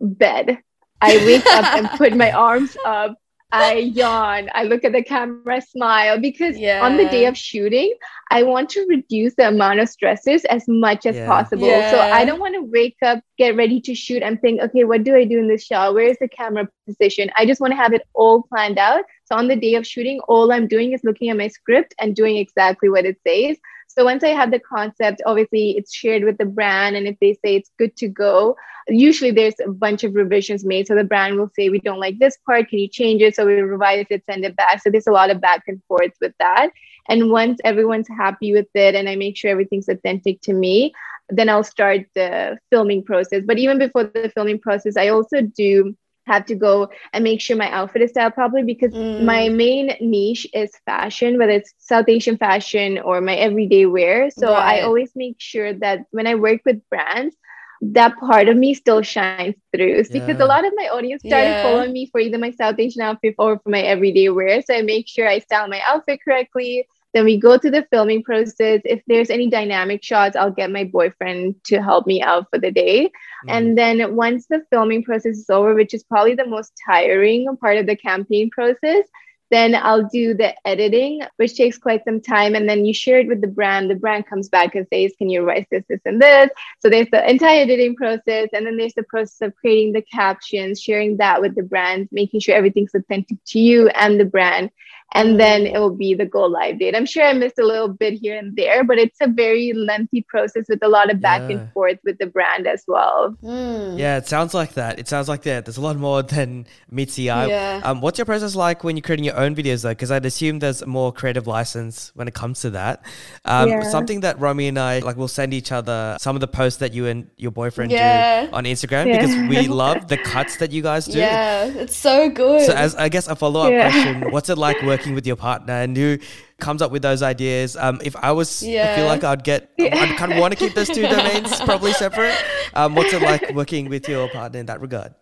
bed. 0.00 0.58
I 1.02 1.18
wake 1.26 1.46
up 1.46 1.74
and 1.76 1.90
put 1.90 2.16
my 2.16 2.30
arms 2.46 2.74
up 2.86 3.18
I 3.52 3.74
yawn, 3.74 4.50
I 4.54 4.64
look 4.64 4.84
at 4.84 4.92
the 4.92 5.04
camera, 5.04 5.60
smile 5.60 6.20
because 6.20 6.58
yeah. 6.58 6.84
on 6.84 6.96
the 6.96 7.08
day 7.08 7.26
of 7.26 7.36
shooting, 7.36 7.94
I 8.30 8.42
want 8.42 8.68
to 8.70 8.84
reduce 8.88 9.34
the 9.36 9.48
amount 9.48 9.78
of 9.78 9.88
stressors 9.88 10.44
as 10.46 10.64
much 10.66 11.06
as 11.06 11.14
yeah. 11.14 11.26
possible. 11.26 11.66
Yeah. 11.66 11.90
So 11.92 12.00
I 12.00 12.24
don't 12.24 12.40
want 12.40 12.54
to 12.54 12.62
wake 12.62 12.96
up, 13.04 13.20
get 13.38 13.56
ready 13.56 13.80
to 13.82 13.94
shoot, 13.94 14.22
and 14.22 14.40
think, 14.40 14.60
okay, 14.60 14.82
what 14.84 15.04
do 15.04 15.14
I 15.14 15.24
do 15.24 15.38
in 15.38 15.48
this 15.48 15.64
shot? 15.64 15.94
Where 15.94 16.08
is 16.08 16.18
the 16.18 16.28
camera 16.28 16.68
position? 16.86 17.30
I 17.36 17.46
just 17.46 17.60
want 17.60 17.70
to 17.72 17.76
have 17.76 17.92
it 17.92 18.02
all 18.14 18.42
planned 18.42 18.78
out. 18.78 19.04
So 19.24 19.36
on 19.36 19.46
the 19.46 19.56
day 19.56 19.74
of 19.76 19.86
shooting, 19.86 20.20
all 20.28 20.50
I'm 20.52 20.66
doing 20.66 20.92
is 20.92 21.02
looking 21.04 21.30
at 21.30 21.36
my 21.36 21.48
script 21.48 21.94
and 22.00 22.16
doing 22.16 22.36
exactly 22.36 22.88
what 22.88 23.04
it 23.04 23.16
says. 23.26 23.58
So 23.86 24.04
once 24.04 24.22
I 24.22 24.28
have 24.28 24.50
the 24.50 24.60
concept, 24.60 25.22
obviously 25.24 25.70
it's 25.70 25.94
shared 25.94 26.24
with 26.24 26.38
the 26.38 26.44
brand. 26.44 26.96
And 26.96 27.06
if 27.06 27.18
they 27.20 27.32
say 27.34 27.56
it's 27.56 27.70
good 27.78 27.96
to 27.96 28.08
go, 28.08 28.56
usually 28.88 29.30
there's 29.30 29.58
a 29.64 29.70
bunch 29.70 30.04
of 30.04 30.14
revisions 30.14 30.64
made. 30.64 30.86
So 30.86 30.94
the 30.94 31.04
brand 31.04 31.38
will 31.38 31.50
say, 31.56 31.70
we 31.70 31.80
don't 31.80 32.00
like 32.00 32.18
this 32.18 32.36
part. 32.44 32.68
Can 32.68 32.78
you 32.78 32.88
change 32.88 33.22
it? 33.22 33.34
So 33.34 33.46
we 33.46 33.54
revise 33.54 34.06
it, 34.10 34.22
send 34.28 34.44
it 34.44 34.54
back. 34.54 34.82
So 34.82 34.90
there's 34.90 35.06
a 35.06 35.12
lot 35.12 35.30
of 35.30 35.40
back 35.40 35.62
and 35.66 35.82
forth 35.88 36.12
with 36.20 36.34
that. 36.38 36.70
And 37.08 37.30
once 37.30 37.58
everyone's 37.64 38.08
happy 38.08 38.52
with 38.52 38.68
it 38.74 38.94
and 38.94 39.08
I 39.08 39.16
make 39.16 39.36
sure 39.36 39.50
everything's 39.50 39.88
authentic 39.88 40.40
to 40.42 40.52
me, 40.52 40.92
then 41.28 41.48
I'll 41.48 41.64
start 41.64 42.02
the 42.14 42.58
filming 42.70 43.02
process. 43.02 43.42
But 43.46 43.58
even 43.58 43.78
before 43.78 44.04
the 44.04 44.30
filming 44.34 44.58
process, 44.58 44.96
I 44.96 45.08
also 45.08 45.40
do 45.40 45.96
have 46.26 46.44
to 46.46 46.54
go 46.54 46.88
and 47.12 47.22
make 47.22 47.40
sure 47.40 47.56
my 47.56 47.70
outfit 47.70 48.02
is 48.02 48.10
styled 48.10 48.34
properly 48.34 48.64
because 48.64 48.92
mm. 48.92 49.22
my 49.24 49.48
main 49.48 49.96
niche 50.00 50.46
is 50.52 50.70
fashion, 50.84 51.38
whether 51.38 51.52
it's 51.52 51.72
South 51.78 52.08
Asian 52.08 52.36
fashion 52.36 52.98
or 52.98 53.20
my 53.20 53.34
everyday 53.36 53.86
wear. 53.86 54.30
So 54.30 54.52
right. 54.52 54.78
I 54.78 54.80
always 54.82 55.12
make 55.14 55.36
sure 55.38 55.72
that 55.74 56.00
when 56.10 56.26
I 56.26 56.34
work 56.34 56.62
with 56.64 56.86
brands, 56.88 57.36
that 57.80 58.16
part 58.18 58.48
of 58.48 58.56
me 58.56 58.74
still 58.74 59.02
shines 59.02 59.54
through 59.74 59.96
yeah. 59.96 60.02
because 60.10 60.40
a 60.40 60.46
lot 60.46 60.66
of 60.66 60.72
my 60.76 60.88
audience 60.88 61.22
started 61.22 61.48
yeah. 61.48 61.62
following 61.62 61.92
me 61.92 62.08
for 62.10 62.20
either 62.20 62.38
my 62.38 62.50
South 62.50 62.78
Asian 62.78 63.02
outfit 63.02 63.34
or 63.38 63.58
for 63.58 63.68
my 63.68 63.82
everyday 63.82 64.28
wear. 64.28 64.62
So 64.62 64.74
I 64.74 64.82
make 64.82 65.06
sure 65.08 65.28
I 65.28 65.38
style 65.40 65.68
my 65.68 65.80
outfit 65.86 66.20
correctly. 66.24 66.86
Then 67.16 67.24
we 67.24 67.38
go 67.38 67.56
through 67.56 67.70
the 67.70 67.86
filming 67.90 68.22
process. 68.22 68.82
If 68.84 69.00
there's 69.06 69.30
any 69.30 69.48
dynamic 69.48 70.04
shots, 70.04 70.36
I'll 70.36 70.50
get 70.50 70.70
my 70.70 70.84
boyfriend 70.84 71.54
to 71.64 71.80
help 71.80 72.06
me 72.06 72.20
out 72.20 72.44
for 72.50 72.58
the 72.58 72.70
day. 72.70 73.10
Mm. 73.46 73.48
And 73.48 73.78
then 73.78 74.14
once 74.16 74.48
the 74.48 74.66
filming 74.68 75.02
process 75.02 75.38
is 75.38 75.48
over, 75.48 75.74
which 75.74 75.94
is 75.94 76.04
probably 76.04 76.34
the 76.34 76.44
most 76.44 76.74
tiring 76.86 77.56
part 77.56 77.78
of 77.78 77.86
the 77.86 77.96
campaign 77.96 78.50
process, 78.50 79.06
then 79.50 79.74
I'll 79.74 80.08
do 80.08 80.34
the 80.34 80.54
editing, 80.66 81.22
which 81.36 81.56
takes 81.56 81.78
quite 81.78 82.04
some 82.04 82.20
time. 82.20 82.54
And 82.54 82.68
then 82.68 82.84
you 82.84 82.92
share 82.92 83.18
it 83.20 83.28
with 83.28 83.40
the 83.40 83.46
brand. 83.46 83.90
The 83.90 83.94
brand 83.94 84.26
comes 84.26 84.48
back 84.48 84.74
and 84.74 84.86
says, 84.92 85.12
Can 85.18 85.28
you 85.28 85.42
write 85.42 85.68
this, 85.70 85.84
this, 85.88 86.00
and 86.04 86.20
this? 86.20 86.50
So 86.80 86.88
there's 86.88 87.08
the 87.10 87.28
entire 87.28 87.62
editing 87.62 87.96
process. 87.96 88.48
And 88.52 88.66
then 88.66 88.76
there's 88.76 88.94
the 88.94 89.04
process 89.04 89.40
of 89.40 89.56
creating 89.56 89.92
the 89.92 90.02
captions, 90.02 90.80
sharing 90.80 91.16
that 91.18 91.40
with 91.40 91.54
the 91.54 91.62
brand, 91.62 92.08
making 92.12 92.40
sure 92.40 92.54
everything's 92.54 92.94
authentic 92.94 93.38
to 93.46 93.60
you 93.60 93.88
and 93.88 94.18
the 94.18 94.24
brand 94.24 94.70
and 95.12 95.38
then 95.40 95.66
it 95.66 95.78
will 95.78 95.94
be 95.94 96.14
the 96.14 96.26
go 96.26 96.44
live 96.44 96.78
date. 96.78 96.94
I'm 96.94 97.06
sure 97.06 97.24
I 97.24 97.32
missed 97.32 97.58
a 97.58 97.64
little 97.64 97.88
bit 97.88 98.14
here 98.14 98.36
and 98.36 98.56
there, 98.56 98.84
but 98.84 98.98
it's 98.98 99.18
a 99.20 99.28
very 99.28 99.72
lengthy 99.72 100.22
process 100.22 100.66
with 100.68 100.82
a 100.82 100.88
lot 100.88 101.10
of 101.10 101.20
back 101.20 101.42
yeah. 101.42 101.56
and 101.56 101.72
forth 101.72 101.98
with 102.04 102.18
the 102.18 102.26
brand 102.26 102.66
as 102.66 102.84
well. 102.86 103.36
Mm. 103.42 103.98
Yeah, 103.98 104.18
it 104.18 104.26
sounds 104.26 104.52
like 104.52 104.74
that. 104.74 104.98
It 104.98 105.08
sounds 105.08 105.28
like 105.28 105.42
that. 105.42 105.64
There's 105.64 105.76
a 105.76 105.80
lot 105.80 105.96
more 105.96 106.22
than 106.22 106.66
meets 106.90 107.14
the 107.14 107.30
eye. 107.30 107.46
Yeah. 107.46 107.80
Um, 107.84 108.00
what's 108.00 108.18
your 108.18 108.26
process 108.26 108.54
like 108.56 108.84
when 108.84 108.96
you're 108.96 109.02
creating 109.02 109.24
your 109.24 109.35
own 109.36 109.54
videos 109.54 109.82
though? 109.82 109.90
Because 109.90 110.10
I'd 110.10 110.26
assume 110.26 110.58
there's 110.58 110.84
more 110.86 111.12
creative 111.12 111.46
license 111.46 112.12
when 112.14 112.28
it 112.28 112.34
comes 112.34 112.60
to 112.62 112.70
that. 112.70 113.04
Um, 113.44 113.68
yeah. 113.68 113.82
Something 113.82 114.20
that 114.20 114.38
Romy 114.40 114.68
and 114.68 114.78
I 114.78 115.00
like, 115.00 115.16
we'll 115.16 115.28
send 115.28 115.54
each 115.54 115.72
other 115.72 116.16
some 116.20 116.36
of 116.36 116.40
the 116.40 116.48
posts 116.48 116.80
that 116.80 116.92
you 116.92 117.06
and 117.06 117.30
your 117.36 117.50
boyfriend 117.50 117.90
yeah. 117.92 118.46
do 118.46 118.52
on 118.52 118.64
Instagram 118.64 119.12
because 119.12 119.34
we 119.48 119.68
love 119.82 120.08
the 120.08 120.16
cuts 120.16 120.56
that 120.58 120.72
you 120.72 120.82
guys 120.82 121.06
do. 121.06 121.18
Yeah, 121.18 121.64
it's 121.66 121.96
so 121.96 122.28
good. 122.30 122.66
So 122.66 122.72
as 122.72 122.94
I 122.94 123.08
guess 123.08 123.28
a 123.28 123.36
follow 123.36 123.60
up 123.72 123.90
question, 123.90 124.30
what's 124.30 124.48
it 124.48 124.58
like 124.58 124.82
working 124.82 125.14
with 125.14 125.26
your 125.26 125.36
partner 125.36 125.74
and 125.74 125.96
who 125.96 126.18
comes 126.58 126.80
up 126.82 126.90
with 126.90 127.02
those 127.02 127.22
ideas. 127.22 127.76
Um, 127.76 128.00
if 128.02 128.16
I 128.16 128.32
was, 128.32 128.62
yeah. 128.62 128.92
I 128.92 128.96
feel 128.96 129.06
like 129.06 129.24
I'd 129.24 129.44
get, 129.44 129.70
I'd 129.78 130.16
kind 130.16 130.32
of 130.32 130.38
want 130.38 130.52
to 130.52 130.58
keep 130.58 130.74
those 130.74 130.88
two 130.88 131.02
domains 131.02 131.60
probably 131.60 131.92
separate. 131.92 132.34
Um, 132.74 132.94
what's 132.94 133.12
it 133.12 133.22
like 133.22 133.54
working 133.54 133.88
with 133.88 134.06
your 134.06 134.28
partner 134.28 134.58
in 134.60 134.66
that 134.66 134.82
regard? 134.82 135.14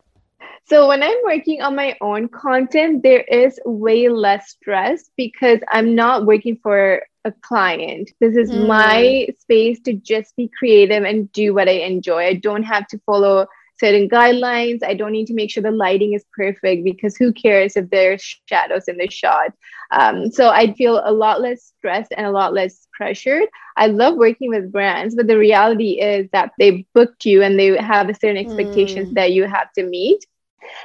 So 0.67 0.89
when 0.89 1.03
I'm 1.03 1.17
working 1.25 1.61
on 1.61 1.77
my 1.77 1.97
own 2.01 2.29
content, 2.29 3.03
there 3.03 3.21
is 3.21 3.61
way 3.67 4.09
less 4.09 4.51
stress 4.51 5.11
because 5.17 5.61
I'm 5.69 5.95
not 5.95 6.25
working 6.25 6.59
for 6.63 7.03
a 7.27 7.33
client. 7.33 8.11
This 8.21 8.35
is 8.37 8.51
mm. 8.51 8.67
my 8.67 9.29
space 9.41 9.81
to 9.81 9.93
just 9.93 10.35
be 10.37 10.51
creative 10.59 11.05
and 11.05 11.31
do 11.33 11.53
what 11.53 11.69
I 11.69 11.73
enjoy. 11.73 12.25
I 12.25 12.35
don't 12.35 12.63
have 12.63 12.87
to 12.89 12.99
follow 13.05 13.47
certain 13.79 14.09
guidelines. 14.09 14.83
I 14.83 14.95
don't 14.95 15.13
need 15.13 15.27
to 15.27 15.35
make 15.35 15.51
sure 15.51 15.63
the 15.63 15.71
lighting 15.71 16.15
is 16.15 16.25
perfect 16.35 16.85
because 16.85 17.17
who 17.17 17.33
cares 17.33 17.77
if 17.77 17.91
there's 17.91 18.23
shadows 18.49 18.89
in 18.89 18.97
the 18.97 19.11
shot? 19.11 19.53
Um, 19.91 20.31
so 20.31 20.49
I 20.49 20.73
feel 20.75 21.03
a 21.05 21.13
lot 21.13 21.41
less 21.41 21.73
stressed 21.77 22.13
and 22.17 22.27
a 22.27 22.31
lot 22.31 22.55
less 22.55 22.87
pressured. 22.93 23.49
I 23.77 23.89
love 23.89 24.17
working 24.17 24.49
with 24.49 24.73
brands, 24.73 25.15
but 25.15 25.27
the 25.27 25.39
reality 25.39 26.01
is 26.01 26.29
that 26.33 26.53
they 26.59 26.87
booked 26.95 27.27
you 27.27 27.43
and 27.43 27.59
they 27.59 27.77
have 27.77 28.09
a 28.09 28.15
certain 28.15 28.39
expectations 28.39 29.11
mm. 29.11 29.15
that 29.15 29.33
you 29.33 29.45
have 29.45 29.73
to 29.75 29.85
meet. 29.85 30.25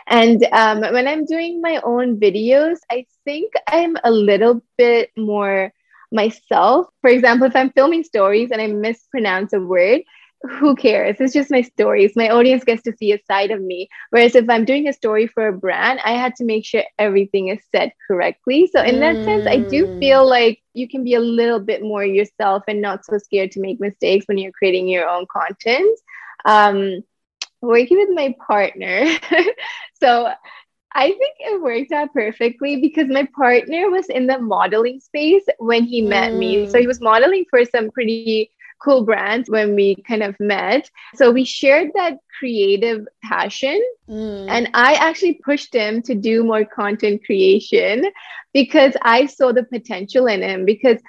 And 0.08 0.46
um, 0.52 0.82
when 0.82 1.08
I'm 1.08 1.26
doing 1.26 1.62
my 1.62 1.82
own 1.84 2.20
videos, 2.20 2.78
I 2.92 3.06
think 3.26 3.54
I'm 3.68 3.98
a 4.04 4.12
little 4.12 4.62
bit 4.78 5.12
more 5.18 5.74
myself. 6.12 6.88
For 7.02 7.10
example, 7.10 7.48
if 7.48 7.56
I'm 7.56 7.72
filming 7.72 8.04
stories 8.04 8.52
and 8.52 8.62
I 8.62 8.68
mispronounce 8.68 9.54
a 9.54 9.60
word, 9.60 10.02
who 10.44 10.76
cares? 10.76 11.18
It's 11.20 11.34
just 11.34 11.52
my 11.52 11.62
stories. 11.62 12.16
My 12.16 12.30
audience 12.30 12.64
gets 12.64 12.82
to 12.84 12.96
see 12.96 13.12
a 13.12 13.20
side 13.26 13.52
of 13.52 13.62
me. 13.62 13.90
Whereas 14.10 14.36
if 14.36 14.50
I'm 14.50 14.64
doing 14.64 14.88
a 14.88 14.94
story 14.94 15.28
for 15.28 15.48
a 15.48 15.54
brand, 15.54 16.00
I 16.06 16.14
had 16.14 16.36
to 16.38 16.46
make 16.46 16.66
sure 16.66 16.84
everything 16.98 17.50
is 17.50 17.60
said 17.76 17.92
correctly. 18.08 18.70
So, 18.72 18.82
in 18.82 19.02
that 19.02 19.18
mm. 19.18 19.26
sense, 19.26 19.48
I 19.48 19.58
do 19.58 19.86
mm. 19.86 20.00
feel 20.00 20.28
like 20.28 20.62
you 20.74 20.88
can 20.88 21.04
be 21.04 21.16
a 21.16 21.20
little 21.20 21.60
bit 21.60 21.82
more 21.82 22.06
yourself 22.06 22.64
and 22.68 22.82
not 22.82 23.06
so 23.06 23.18
scared 23.18 23.52
to 23.52 23.60
make 23.60 23.82
mistakes 23.82 24.28
when 24.28 24.38
you're 24.38 24.54
creating 24.54 24.88
your 24.88 25.10
own 25.10 25.26
content. 25.30 26.00
Um, 26.46 27.04
working 27.62 27.98
with 27.98 28.10
my 28.14 28.36
partner. 28.46 29.06
so 30.02 30.32
I 30.94 31.08
think 31.10 31.36
it 31.40 31.62
worked 31.62 31.92
out 31.92 32.14
perfectly 32.14 32.78
because 32.78 33.08
my 33.08 33.28
partner 33.36 33.90
was 33.90 34.08
in 34.10 34.28
the 34.28 34.40
modeling 34.40 35.00
space 35.00 35.44
when 35.60 35.84
he 35.84 36.02
met 36.02 36.32
mm. 36.32 36.38
me. 36.38 36.70
So 36.70 36.80
he 36.80 36.88
was 36.88 37.00
modeling 37.00 37.46
for 37.50 37.64
some 37.66 37.92
pretty 37.92 38.52
cool 38.82 39.04
brands 39.04 39.50
when 39.50 39.76
we 39.76 39.96
kind 40.08 40.24
of 40.24 40.36
met. 40.40 40.90
So 41.16 41.32
we 41.32 41.44
shared 41.46 41.92
that 41.96 42.18
creative 42.40 43.06
passion. 43.24 43.80
Mm. 44.10 44.48
And 44.50 44.70
I 44.74 44.94
actually 44.94 45.36
pushed 45.46 45.74
him 45.74 46.02
to 46.04 46.16
do 46.16 46.44
more 46.44 46.66
content 46.66 47.24
creation 47.26 48.06
because 48.54 48.94
I 49.02 49.28
saw 49.28 49.52
the 49.52 49.64
potential 49.64 50.28
in 50.28 50.42
him. 50.42 50.66
Because 50.66 51.00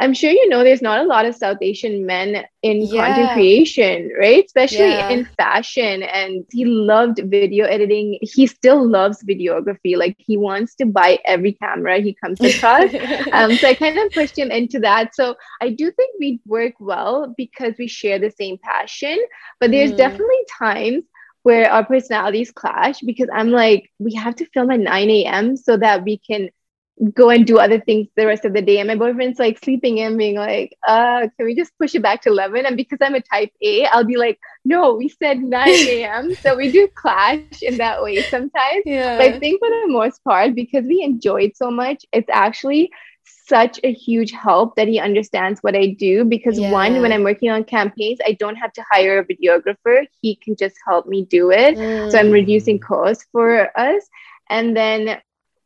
I'm 0.00 0.14
sure 0.14 0.30
you 0.30 0.48
know 0.48 0.64
there's 0.64 0.80
not 0.80 1.00
a 1.00 1.06
lot 1.06 1.26
of 1.26 1.34
South 1.34 1.58
Asian 1.60 2.06
men 2.06 2.44
in 2.62 2.86
yeah. 2.86 3.06
content 3.06 3.32
creation, 3.32 4.10
right? 4.18 4.44
Especially 4.44 4.88
yeah. 4.88 5.10
in 5.10 5.28
fashion. 5.36 6.02
And 6.02 6.44
he 6.50 6.64
loved 6.64 7.20
video 7.26 7.66
editing. 7.66 8.18
He 8.22 8.46
still 8.46 8.88
loves 8.88 9.22
videography. 9.22 9.98
Like 9.98 10.16
he 10.18 10.38
wants 10.38 10.74
to 10.76 10.86
buy 10.86 11.18
every 11.26 11.52
camera 11.52 12.00
he 12.00 12.14
comes 12.14 12.40
across. 12.40 12.94
um, 13.32 13.54
so 13.56 13.68
I 13.68 13.74
kind 13.74 13.98
of 13.98 14.10
pushed 14.12 14.38
him 14.38 14.50
into 14.50 14.80
that. 14.80 15.14
So 15.14 15.36
I 15.60 15.68
do 15.68 15.90
think 15.90 16.16
we 16.18 16.40
work 16.46 16.74
well 16.80 17.34
because 17.36 17.74
we 17.78 17.86
share 17.86 18.18
the 18.18 18.30
same 18.30 18.56
passion. 18.56 19.18
But 19.60 19.70
there's 19.70 19.92
mm. 19.92 19.98
definitely 19.98 20.44
times 20.58 21.04
where 21.42 21.70
our 21.70 21.84
personalities 21.84 22.50
clash 22.50 23.00
because 23.00 23.28
I'm 23.32 23.50
like, 23.50 23.90
we 23.98 24.14
have 24.14 24.36
to 24.36 24.46
film 24.46 24.70
at 24.70 24.80
9 24.80 25.10
a.m. 25.10 25.56
so 25.56 25.76
that 25.76 26.04
we 26.04 26.18
can 26.18 26.50
go 27.14 27.30
and 27.30 27.46
do 27.46 27.58
other 27.58 27.80
things 27.80 28.08
the 28.16 28.26
rest 28.26 28.44
of 28.44 28.52
the 28.52 28.60
day. 28.60 28.78
And 28.78 28.88
my 28.88 28.94
boyfriend's 28.94 29.38
like 29.38 29.58
sleeping 29.58 29.98
in, 29.98 30.18
being 30.18 30.36
like, 30.36 30.76
uh, 30.86 31.28
can 31.36 31.46
we 31.46 31.54
just 31.54 31.76
push 31.78 31.94
it 31.94 32.02
back 32.02 32.22
to 32.22 32.28
11? 32.28 32.66
And 32.66 32.76
because 32.76 32.98
I'm 33.00 33.14
a 33.14 33.22
type 33.22 33.52
A, 33.62 33.86
I'll 33.86 34.04
be 34.04 34.16
like, 34.16 34.38
no, 34.64 34.94
we 34.94 35.08
said 35.08 35.40
9 35.40 35.68
a.m. 35.68 36.34
so 36.34 36.56
we 36.56 36.70
do 36.70 36.88
clash 36.94 37.62
in 37.62 37.78
that 37.78 38.02
way 38.02 38.22
sometimes. 38.22 38.82
Yeah. 38.84 39.16
But 39.16 39.34
I 39.34 39.38
think 39.38 39.60
for 39.60 39.68
the 39.68 39.86
most 39.88 40.22
part, 40.24 40.54
because 40.54 40.84
we 40.84 41.02
enjoy 41.02 41.42
it 41.44 41.56
so 41.56 41.70
much, 41.70 42.04
it's 42.12 42.28
actually 42.30 42.90
such 43.46 43.80
a 43.82 43.92
huge 43.92 44.32
help 44.32 44.76
that 44.76 44.86
he 44.86 44.98
understands 44.98 45.60
what 45.60 45.74
I 45.74 45.86
do. 45.86 46.24
Because 46.24 46.58
yeah. 46.58 46.70
one, 46.70 47.00
when 47.00 47.12
I'm 47.12 47.24
working 47.24 47.50
on 47.50 47.64
campaigns, 47.64 48.18
I 48.26 48.32
don't 48.32 48.56
have 48.56 48.72
to 48.74 48.84
hire 48.90 49.18
a 49.18 49.24
videographer. 49.24 50.06
He 50.20 50.36
can 50.36 50.54
just 50.54 50.76
help 50.86 51.06
me 51.06 51.24
do 51.24 51.50
it. 51.50 51.76
Mm. 51.76 52.10
So 52.10 52.18
I'm 52.18 52.30
reducing 52.30 52.78
mm. 52.78 52.82
costs 52.82 53.26
for 53.32 53.70
us. 53.78 54.06
And 54.50 54.76
then 54.76 55.20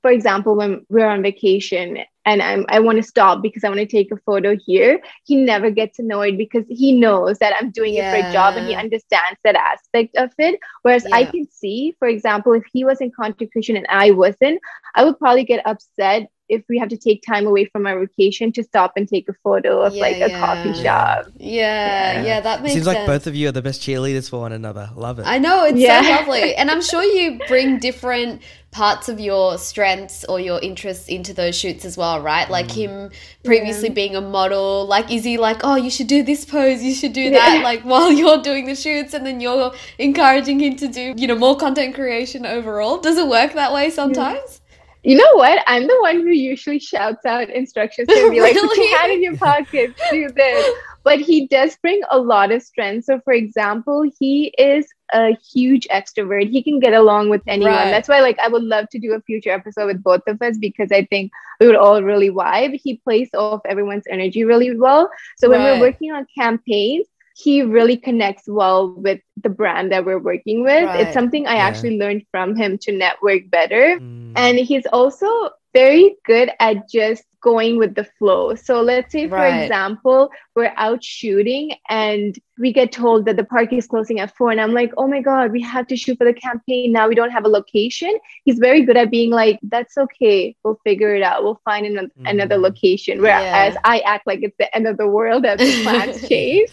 for 0.04 0.10
example, 0.10 0.54
when 0.54 0.84
we're 0.90 1.08
on 1.08 1.22
vacation 1.22 1.96
and 2.26 2.42
I'm, 2.42 2.66
I 2.68 2.78
want 2.78 2.96
to 2.98 3.02
stop 3.02 3.40
because 3.40 3.64
I 3.64 3.68
want 3.68 3.80
to 3.80 3.86
take 3.86 4.12
a 4.12 4.18
photo 4.18 4.54
here, 4.54 5.00
he 5.24 5.34
never 5.34 5.70
gets 5.70 5.98
annoyed 5.98 6.36
because 6.36 6.66
he 6.68 6.92
knows 6.92 7.38
that 7.38 7.54
I'm 7.58 7.70
doing 7.70 7.94
yeah. 7.94 8.12
it 8.12 8.20
for 8.20 8.28
a 8.28 8.30
job 8.30 8.54
and 8.58 8.66
he 8.66 8.74
understands 8.74 9.40
that 9.44 9.54
aspect 9.54 10.14
of 10.16 10.30
it. 10.36 10.60
Whereas 10.82 11.06
yeah. 11.08 11.16
I 11.16 11.24
can 11.24 11.48
see, 11.50 11.96
for 11.98 12.06
example, 12.06 12.52
if 12.52 12.64
he 12.70 12.84
was 12.84 13.00
in 13.00 13.12
content 13.12 13.50
creation 13.50 13.78
and 13.78 13.86
I 13.88 14.10
wasn't, 14.10 14.60
I 14.94 15.04
would 15.04 15.18
probably 15.18 15.44
get 15.44 15.66
upset 15.66 16.28
if 16.48 16.62
we 16.68 16.78
have 16.78 16.88
to 16.88 16.96
take 16.96 17.22
time 17.22 17.46
away 17.46 17.64
from 17.64 17.86
our 17.86 17.98
vacation 18.00 18.52
to 18.52 18.62
stop 18.62 18.92
and 18.96 19.08
take 19.08 19.28
a 19.28 19.32
photo 19.42 19.80
of 19.80 19.94
yeah, 19.94 20.02
like 20.02 20.16
a 20.16 20.30
yeah. 20.30 20.40
coffee 20.40 20.82
shop. 20.82 21.26
Yeah, 21.38 22.12
yeah, 22.12 22.22
yeah, 22.22 22.40
that 22.40 22.62
makes 22.62 22.74
Seems 22.74 22.84
sense. 22.84 22.98
like 22.98 23.06
both 23.06 23.26
of 23.26 23.34
you 23.34 23.48
are 23.48 23.52
the 23.52 23.62
best 23.62 23.80
cheerleaders 23.80 24.28
for 24.28 24.40
one 24.40 24.52
another. 24.52 24.90
Love 24.94 25.18
it. 25.18 25.26
I 25.26 25.38
know, 25.38 25.64
it's 25.64 25.78
yeah. 25.78 26.02
so 26.02 26.08
lovely. 26.10 26.54
And 26.54 26.70
I'm 26.70 26.82
sure 26.82 27.02
you 27.02 27.40
bring 27.48 27.78
different 27.78 28.42
parts 28.74 29.08
of 29.08 29.20
your 29.20 29.56
strengths 29.56 30.24
or 30.24 30.40
your 30.40 30.58
interests 30.60 31.08
into 31.08 31.32
those 31.32 31.56
shoots 31.56 31.84
as 31.84 31.96
well, 31.96 32.20
right? 32.20 32.50
Like 32.50 32.66
mm. 32.66 32.74
him 32.74 33.10
previously 33.44 33.88
being 33.88 34.16
a 34.16 34.20
model, 34.20 34.84
like 34.86 35.12
is 35.12 35.22
he 35.22 35.38
like, 35.38 35.60
oh, 35.62 35.76
you 35.76 35.90
should 35.90 36.08
do 36.08 36.24
this 36.24 36.44
pose, 36.44 36.82
you 36.82 36.92
should 36.92 37.12
do 37.12 37.30
that, 37.30 37.62
like 37.62 37.82
while 37.84 38.12
you're 38.12 38.42
doing 38.42 38.66
the 38.66 38.74
shoots, 38.74 39.14
and 39.14 39.24
then 39.24 39.40
you're 39.40 39.72
encouraging 39.98 40.58
him 40.58 40.76
to 40.76 40.88
do, 40.88 41.14
you 41.16 41.28
know, 41.28 41.36
more 41.36 41.56
content 41.56 41.94
creation 41.94 42.44
overall. 42.44 42.98
Does 42.98 43.16
it 43.16 43.28
work 43.28 43.54
that 43.54 43.72
way 43.72 43.90
sometimes? 43.90 44.60
You 45.04 45.18
know 45.18 45.30
what? 45.34 45.62
I'm 45.66 45.86
the 45.86 45.98
one 46.00 46.16
who 46.16 46.30
usually 46.30 46.78
shouts 46.78 47.26
out 47.26 47.50
instructions 47.50 48.08
to 48.08 48.14
be 48.14 48.40
really? 48.40 48.40
like, 48.40 48.56
put 48.56 48.76
your 48.76 48.98
hand 48.98 49.12
in 49.12 49.22
your 49.22 49.36
pocket, 49.36 49.94
do 50.10 50.30
this. 50.30 50.76
But 51.02 51.20
he 51.20 51.46
does 51.46 51.76
bring 51.76 52.00
a 52.10 52.18
lot 52.18 52.50
of 52.50 52.62
strength. 52.62 53.04
So, 53.04 53.20
for 53.20 53.34
example, 53.34 54.10
he 54.18 54.54
is 54.56 54.88
a 55.12 55.36
huge 55.52 55.86
extrovert. 55.88 56.48
He 56.48 56.62
can 56.62 56.80
get 56.80 56.94
along 56.94 57.28
with 57.28 57.42
anyone. 57.46 57.74
Right. 57.74 57.90
That's 57.90 58.08
why, 58.08 58.20
like, 58.20 58.38
I 58.38 58.48
would 58.48 58.62
love 58.62 58.88
to 58.92 58.98
do 58.98 59.12
a 59.12 59.20
future 59.20 59.50
episode 59.50 59.86
with 59.86 60.02
both 60.02 60.22
of 60.26 60.40
us 60.40 60.56
because 60.56 60.90
I 60.90 61.04
think 61.04 61.30
we 61.60 61.66
would 61.66 61.76
all 61.76 62.02
really 62.02 62.30
vibe. 62.30 62.80
He 62.82 62.96
plays 62.96 63.28
off 63.34 63.60
everyone's 63.66 64.06
energy 64.08 64.44
really 64.44 64.74
well. 64.74 65.10
So, 65.36 65.50
when 65.50 65.60
right. 65.60 65.78
we're 65.78 65.90
working 65.90 66.12
on 66.12 66.26
campaigns, 66.34 67.06
he 67.34 67.62
really 67.62 67.96
connects 67.96 68.44
well 68.46 68.94
with 68.94 69.20
the 69.42 69.48
brand 69.48 69.90
that 69.92 70.04
we're 70.04 70.18
working 70.20 70.62
with. 70.62 70.84
Right. 70.84 71.00
It's 71.00 71.12
something 71.14 71.46
I 71.46 71.56
yeah. 71.56 71.66
actually 71.66 71.98
learned 71.98 72.24
from 72.30 72.54
him 72.54 72.78
to 72.78 72.92
network 72.92 73.50
better. 73.50 73.98
Mm. 73.98 74.32
And 74.36 74.58
he's 74.58 74.86
also 74.86 75.50
very 75.72 76.16
good 76.24 76.50
at 76.60 76.88
just 76.88 77.24
going 77.44 77.76
with 77.76 77.94
the 77.94 78.04
flow. 78.18 78.54
So 78.54 78.80
let's 78.80 79.12
say, 79.12 79.28
for 79.28 79.34
right. 79.34 79.64
example, 79.64 80.30
we're 80.56 80.72
out 80.76 81.04
shooting 81.04 81.72
and 81.90 82.38
we 82.58 82.72
get 82.72 82.90
told 82.90 83.26
that 83.26 83.36
the 83.36 83.44
park 83.44 83.72
is 83.72 83.86
closing 83.86 84.18
at 84.20 84.34
four. 84.34 84.50
And 84.50 84.60
I'm 84.60 84.72
like, 84.72 84.92
oh 84.96 85.06
my 85.06 85.20
God, 85.20 85.52
we 85.52 85.60
have 85.60 85.86
to 85.88 85.96
shoot 85.96 86.16
for 86.16 86.24
the 86.24 86.32
campaign. 86.32 86.92
Now 86.92 87.06
we 87.06 87.14
don't 87.14 87.30
have 87.30 87.44
a 87.44 87.48
location. 87.48 88.16
He's 88.44 88.58
very 88.58 88.82
good 88.82 88.96
at 88.96 89.10
being 89.10 89.30
like, 89.30 89.58
that's 89.62 89.98
okay. 89.98 90.56
We'll 90.64 90.80
figure 90.84 91.14
it 91.14 91.22
out. 91.22 91.44
We'll 91.44 91.60
find 91.64 91.84
an- 91.84 92.10
mm. 92.18 92.30
another 92.30 92.56
location. 92.56 93.20
Whereas 93.20 93.74
yeah. 93.74 93.80
I 93.84 93.98
act 94.00 94.26
like 94.26 94.40
it's 94.42 94.56
the 94.58 94.74
end 94.74 94.86
of 94.86 94.96
the 94.96 95.08
world 95.08 95.44
as 95.44 95.58
the 95.58 95.82
plans 95.82 96.26
change. 96.28 96.70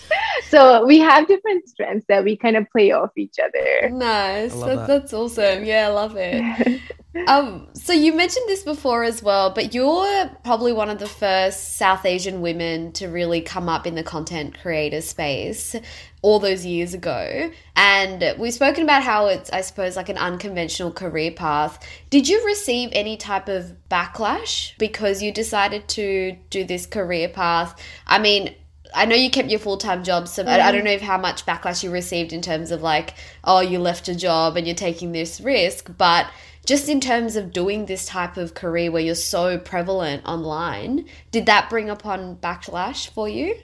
So 0.51 0.85
we 0.85 0.99
have 0.99 1.27
different 1.29 1.69
strengths 1.69 2.05
that 2.09 2.25
we 2.25 2.35
kind 2.35 2.57
of 2.57 2.69
play 2.71 2.91
off 2.91 3.11
each 3.15 3.37
other. 3.39 3.89
Nice. 3.89 4.53
That, 4.53 4.75
that. 4.75 4.87
That's 4.87 5.13
awesome. 5.13 5.63
Yeah, 5.63 5.87
I 5.87 5.91
love 5.91 6.15
it. 6.17 6.81
um, 7.27 7.69
so 7.73 7.93
you 7.93 8.13
mentioned 8.13 8.49
this 8.49 8.61
before 8.61 9.05
as 9.05 9.23
well, 9.23 9.51
but 9.51 9.73
you're 9.73 10.29
probably 10.43 10.73
one 10.73 10.89
of 10.89 10.99
the 10.99 11.07
first 11.07 11.77
South 11.77 12.05
Asian 12.05 12.41
women 12.41 12.91
to 12.93 13.07
really 13.07 13.39
come 13.39 13.69
up 13.69 13.87
in 13.87 13.95
the 13.95 14.03
content 14.03 14.59
creator 14.61 14.99
space 14.99 15.73
all 16.21 16.39
those 16.39 16.65
years 16.65 16.93
ago. 16.93 17.49
And 17.77 18.35
we've 18.37 18.53
spoken 18.53 18.83
about 18.83 19.03
how 19.03 19.27
it's, 19.27 19.49
I 19.51 19.61
suppose, 19.61 19.95
like 19.95 20.09
an 20.09 20.17
unconventional 20.17 20.91
career 20.91 21.31
path. 21.31 21.79
Did 22.09 22.27
you 22.27 22.45
receive 22.45 22.89
any 22.91 23.15
type 23.15 23.47
of 23.47 23.73
backlash 23.89 24.77
because 24.77 25.23
you 25.23 25.31
decided 25.31 25.87
to 25.89 26.35
do 26.49 26.65
this 26.65 26.85
career 26.85 27.29
path? 27.29 27.81
I 28.05 28.19
mean, 28.19 28.53
I 28.93 29.05
know 29.05 29.15
you 29.15 29.29
kept 29.29 29.49
your 29.49 29.59
full 29.59 29.77
time 29.77 30.03
job, 30.03 30.27
so 30.27 30.43
mm. 30.43 30.47
I, 30.47 30.67
I, 30.67 30.71
don't 30.71 30.83
know 30.83 30.91
if 30.91 31.01
how 31.01 31.17
much 31.17 31.45
backlash 31.45 31.83
you 31.83 31.91
received 31.91 32.33
in 32.33 32.41
terms 32.41 32.71
of 32.71 32.81
like, 32.81 33.13
oh, 33.43 33.61
you 33.61 33.79
left 33.79 34.07
a 34.07 34.15
job 34.15 34.57
and 34.57 34.67
you're 34.67 34.75
taking 34.75 35.11
this 35.11 35.39
risk, 35.39 35.89
but 35.97 36.27
just 36.65 36.89
in 36.89 36.99
terms 36.99 37.35
of 37.35 37.51
doing 37.51 37.85
this 37.85 38.05
type 38.05 38.37
of 38.37 38.53
career 38.53 38.91
where 38.91 39.01
you're 39.01 39.15
so 39.15 39.57
prevalent 39.57 40.25
online, 40.25 41.05
did 41.31 41.47
that 41.47 41.69
bring 41.69 41.89
upon 41.89 42.35
backlash 42.37 43.09
for 43.09 43.27
you? 43.27 43.57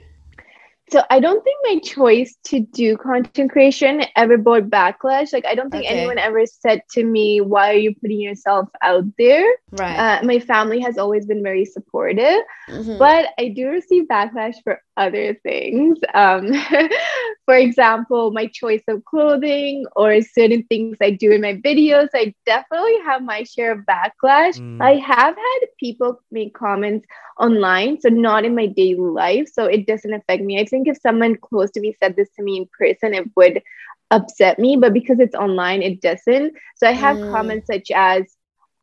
So 0.90 1.02
I 1.10 1.20
don't 1.20 1.42
think 1.44 1.58
my 1.64 1.78
choice 1.80 2.36
to 2.44 2.60
do 2.60 2.96
content 2.96 3.50
creation 3.50 4.02
ever 4.16 4.36
brought 4.36 4.64
backlash. 4.64 5.32
Like 5.32 5.46
I 5.46 5.54
don't 5.54 5.70
think 5.70 5.84
okay. 5.84 5.94
anyone 5.94 6.18
ever 6.18 6.44
said 6.46 6.82
to 6.92 7.04
me, 7.04 7.40
"Why 7.40 7.70
are 7.70 7.78
you 7.78 7.94
putting 7.94 8.20
yourself 8.20 8.68
out 8.82 9.04
there?" 9.18 9.46
Right. 9.72 9.96
Uh, 9.96 10.24
my 10.24 10.38
family 10.38 10.80
has 10.80 10.98
always 10.98 11.26
been 11.26 11.42
very 11.42 11.64
supportive, 11.64 12.42
mm-hmm. 12.68 12.98
but 12.98 13.28
I 13.38 13.48
do 13.48 13.68
receive 13.68 14.04
backlash 14.04 14.54
for 14.64 14.82
other 14.96 15.34
things. 15.42 15.98
Um, 16.14 16.52
for 17.44 17.54
example, 17.54 18.30
my 18.30 18.46
choice 18.46 18.82
of 18.88 19.04
clothing 19.04 19.84
or 19.94 20.20
certain 20.22 20.64
things 20.64 20.96
I 21.02 21.10
do 21.10 21.32
in 21.32 21.42
my 21.42 21.54
videos. 21.54 22.08
I 22.14 22.34
definitely 22.46 22.98
have 23.04 23.22
my 23.22 23.42
share 23.42 23.72
of 23.72 23.80
backlash. 23.80 24.58
Mm. 24.58 24.80
I 24.82 24.96
have 24.96 25.36
had 25.36 25.68
people 25.78 26.20
make 26.30 26.54
comments 26.54 27.06
online, 27.38 28.00
so 28.00 28.08
not 28.08 28.44
in 28.44 28.54
my 28.54 28.66
daily 28.66 28.96
life, 28.96 29.48
so 29.52 29.66
it 29.66 29.86
doesn't 29.86 30.12
affect 30.12 30.42
me. 30.42 30.58
I 30.58 30.64
think 30.64 30.78
think 30.78 30.96
if 30.96 31.00
someone 31.00 31.36
close 31.36 31.70
to 31.72 31.80
me 31.80 31.96
said 32.00 32.16
this 32.16 32.28
to 32.36 32.42
me 32.42 32.58
in 32.58 32.68
person, 32.78 33.14
it 33.14 33.30
would 33.36 33.62
upset 34.10 34.58
me. 34.58 34.76
But 34.76 34.94
because 34.94 35.20
it's 35.20 35.34
online, 35.34 35.82
it 35.82 36.00
doesn't. 36.00 36.54
So 36.76 36.86
I 36.86 36.92
have 36.92 37.16
mm. 37.16 37.30
comments 37.30 37.66
such 37.66 37.90
as, 37.94 38.24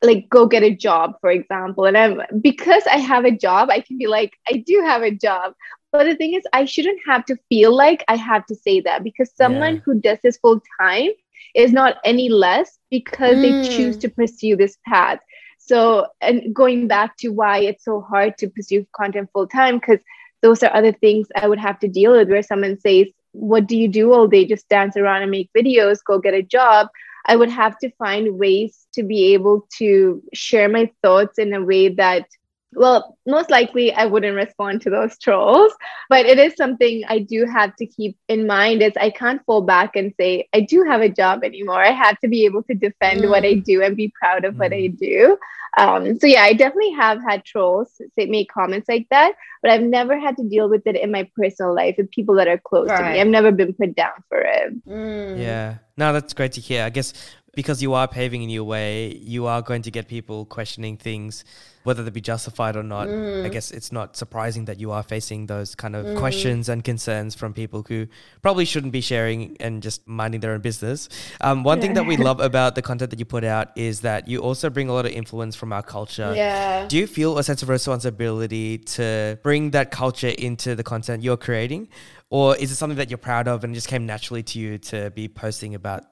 like 0.02 0.30
go 0.30 0.46
get 0.46 0.62
a 0.62 0.76
job 0.76 1.14
for 1.22 1.32
example 1.32 1.86
and 1.86 1.98
i'm 1.98 2.22
because 2.42 2.84
i 2.92 2.98
have 2.98 3.24
a 3.24 3.32
job 3.32 3.70
i 3.72 3.80
can 3.80 3.98
be 3.98 4.08
like 4.08 4.34
i 4.48 4.58
do 4.58 4.82
have 4.86 5.02
a 5.02 5.10
job 5.10 5.54
but 5.92 6.06
the 6.06 6.16
thing 6.16 6.34
is 6.34 6.44
i 6.54 6.66
shouldn't 6.66 7.00
have 7.06 7.26
to 7.26 7.36
feel 7.50 7.76
like 7.76 8.04
i 8.08 8.16
have 8.16 8.46
to 8.46 8.56
say 8.56 8.80
that 8.80 9.04
because 9.04 9.32
someone 9.36 9.76
yeah. 9.76 9.82
who 9.86 10.00
does 10.00 10.18
this 10.24 10.38
full 10.38 10.62
time 10.80 11.10
is 11.54 11.72
not 11.72 11.98
any 12.04 12.30
less 12.30 12.78
because 12.90 13.38
mm. 13.38 13.42
they 13.42 13.76
choose 13.76 13.98
to 13.98 14.10
pursue 14.10 14.56
this 14.56 14.78
path 14.86 15.20
so 15.58 16.08
and 16.22 16.54
going 16.54 16.88
back 16.88 17.18
to 17.18 17.30
why 17.30 17.60
it's 17.60 17.84
so 17.84 18.02
hard 18.02 18.38
to 18.38 18.50
pursue 18.50 18.86
content 18.96 19.30
full 19.34 19.48
time 19.48 19.80
because 19.80 20.00
those 20.46 20.62
are 20.62 20.74
other 20.76 20.92
things 20.92 21.28
I 21.36 21.48
would 21.48 21.58
have 21.58 21.80
to 21.80 21.88
deal 21.88 22.12
with 22.12 22.30
where 22.30 22.44
someone 22.44 22.80
says, 22.80 23.08
What 23.32 23.66
do 23.66 23.76
you 23.76 23.88
do 23.88 24.14
all 24.14 24.28
day? 24.28 24.46
Just 24.46 24.70
dance 24.70 24.96
around 24.96 25.24
and 25.24 25.32
make 25.32 25.50
videos, 25.58 26.04
go 26.06 26.20
get 26.20 26.36
a 26.36 26.44
job. 26.44 26.88
I 27.26 27.36
would 27.36 27.50
have 27.50 27.80
to 27.80 27.90
find 27.98 28.38
ways 28.38 28.86
to 28.94 29.02
be 29.02 29.34
able 29.34 29.68
to 29.78 30.22
share 30.36 30.70
my 30.70 30.92
thoughts 31.02 31.40
in 31.40 31.52
a 31.54 31.64
way 31.64 31.90
that 31.96 32.28
well, 32.76 33.18
most 33.26 33.50
likely 33.50 33.94
I 33.94 34.06
wouldn't 34.06 34.36
respond 34.36 34.82
to 34.82 34.90
those 34.90 35.18
trolls, 35.24 35.74
but 36.10 36.26
it 36.26 36.38
is 36.38 36.56
something 36.56 37.04
I 37.08 37.20
do 37.20 37.46
have 37.46 37.76
to 37.78 37.86
keep 37.86 38.18
in 38.28 38.48
mind 38.48 38.82
is 38.82 38.94
I 39.00 39.10
can't 39.10 39.44
fall 39.46 39.62
back 39.62 39.96
and 39.96 40.14
say 40.20 40.48
I 40.54 40.62
do 40.62 40.84
have 40.84 41.02
a 41.02 41.10
job 41.10 41.44
anymore. 41.44 41.84
I 41.84 41.92
have 41.92 42.20
to 42.20 42.28
be 42.28 42.46
able 42.46 42.64
to 42.64 42.74
defend 42.74 43.22
mm. 43.22 43.30
what 43.30 43.44
I 43.44 43.56
mm. 43.56 43.64
do 43.64 43.82
and 43.82 43.96
be 43.96 44.14
proud 44.20 44.46
of 44.46 44.56
mm. 44.56 44.60
what 44.60 44.74
I 44.74 44.90
mm. 44.90 44.98
do. 44.98 45.38
Um, 45.78 46.18
so 46.20 46.28
yeah, 46.28 46.44
I 46.44 46.54
definitely 46.54 46.92
have 46.92 47.22
had 47.22 47.44
trolls 47.44 48.02
say 48.18 48.28
make 48.28 48.50
comments 48.50 48.88
like 48.88 49.08
that, 49.10 49.34
but 49.62 49.72
I've 49.72 49.82
never 49.82 50.18
had 50.18 50.38
to 50.38 50.44
deal 50.44 50.70
with 50.70 50.88
it 50.88 50.96
in 50.96 51.12
my 51.12 51.30
personal 51.36 51.76
life 51.76 51.96
with 51.98 52.10
people 52.12 52.36
that 52.36 52.48
are 52.48 52.58
close 52.58 52.88
right. 52.88 53.10
to 53.10 53.14
me. 53.14 53.22
I've 53.22 53.28
never 53.28 53.52
been 53.52 53.74
put 53.74 53.94
down 53.96 54.24
for 54.30 54.40
it. 54.40 54.86
Mm. 54.88 55.40
Yeah, 55.40 55.78
no, 55.98 56.14
that's 56.14 56.34
great 56.34 56.54
to 56.54 56.62
hear. 56.62 56.84
I 56.84 56.90
guess 56.90 57.14
because 57.56 57.82
you 57.82 57.94
are 57.94 58.08
paving 58.08 58.44
a 58.44 58.46
new 58.46 58.64
way, 58.64 59.16
you 59.16 59.46
are 59.48 59.62
going 59.62 59.82
to 59.84 59.92
get 59.92 60.08
people 60.08 60.46
questioning 60.46 60.98
things, 60.98 61.46
whether 61.84 62.04
they 62.04 62.10
be 62.10 62.22
justified 62.22 62.76
or 62.76 62.84
not. 62.84 63.08
Mm. 63.08 63.46
I 63.46 63.50
guess 63.50 63.72
it's 63.72 63.92
not 63.92 64.18
surprising 64.18 64.66
that 64.66 64.80
you 64.80 64.92
are 64.92 65.04
facing 65.04 65.46
those 65.46 65.76
kind 65.76 65.96
of 65.96 66.06
mm. 66.06 66.18
questions 66.18 66.68
and 66.70 66.84
concerns 66.84 67.36
from 67.36 67.54
people 67.54 67.86
who 67.88 68.08
probably 68.42 68.66
shouldn't 68.66 68.92
be 68.92 69.02
sharing 69.02 69.56
and 69.60 69.82
just 69.82 70.08
minding 70.08 70.42
their 70.42 70.52
own 70.52 70.62
business. 70.62 71.10
Um, 71.42 71.64
one 71.64 71.78
yeah. 71.78 71.82
thing 71.82 71.94
that 71.94 72.06
we 72.06 72.18
love 72.18 72.40
about 72.52 72.76
the 72.76 72.82
content 72.82 73.12
that 73.12 73.20
you 73.20 73.26
put 73.26 73.44
out 73.44 73.70
is 73.76 74.02
that 74.02 74.28
you 74.28 74.40
also 74.40 74.70
bring 74.70 74.90
a 74.90 74.94
lot 74.94 75.06
of 75.06 75.12
influence 75.12 75.56
from 75.56 75.72
our 75.72 75.84
culture. 75.84 76.34
Yeah. 76.36 76.88
Do 76.88 76.98
you 76.98 77.08
feel 77.08 77.38
a 77.38 77.44
sense 77.44 77.64
of 77.64 77.70
responsibility 77.70 78.80
to 78.80 79.40
bring 79.44 79.72
that 79.72 79.92
culture 79.92 80.34
into 80.38 80.76
the 80.76 80.84
content 80.84 81.24
you're 81.24 81.38
creating? 81.38 81.88
Or 82.30 82.56
is 82.58 82.72
it 82.72 82.76
something 82.76 82.98
that 82.98 83.10
you're 83.10 83.18
proud 83.18 83.48
of 83.48 83.64
and 83.64 83.74
just 83.74 83.88
came 83.88 84.06
naturally 84.06 84.44
to 84.44 84.60
you 84.60 84.78
to 84.80 85.12
be 85.12 85.28
posting 85.28 85.76
about 85.76 86.04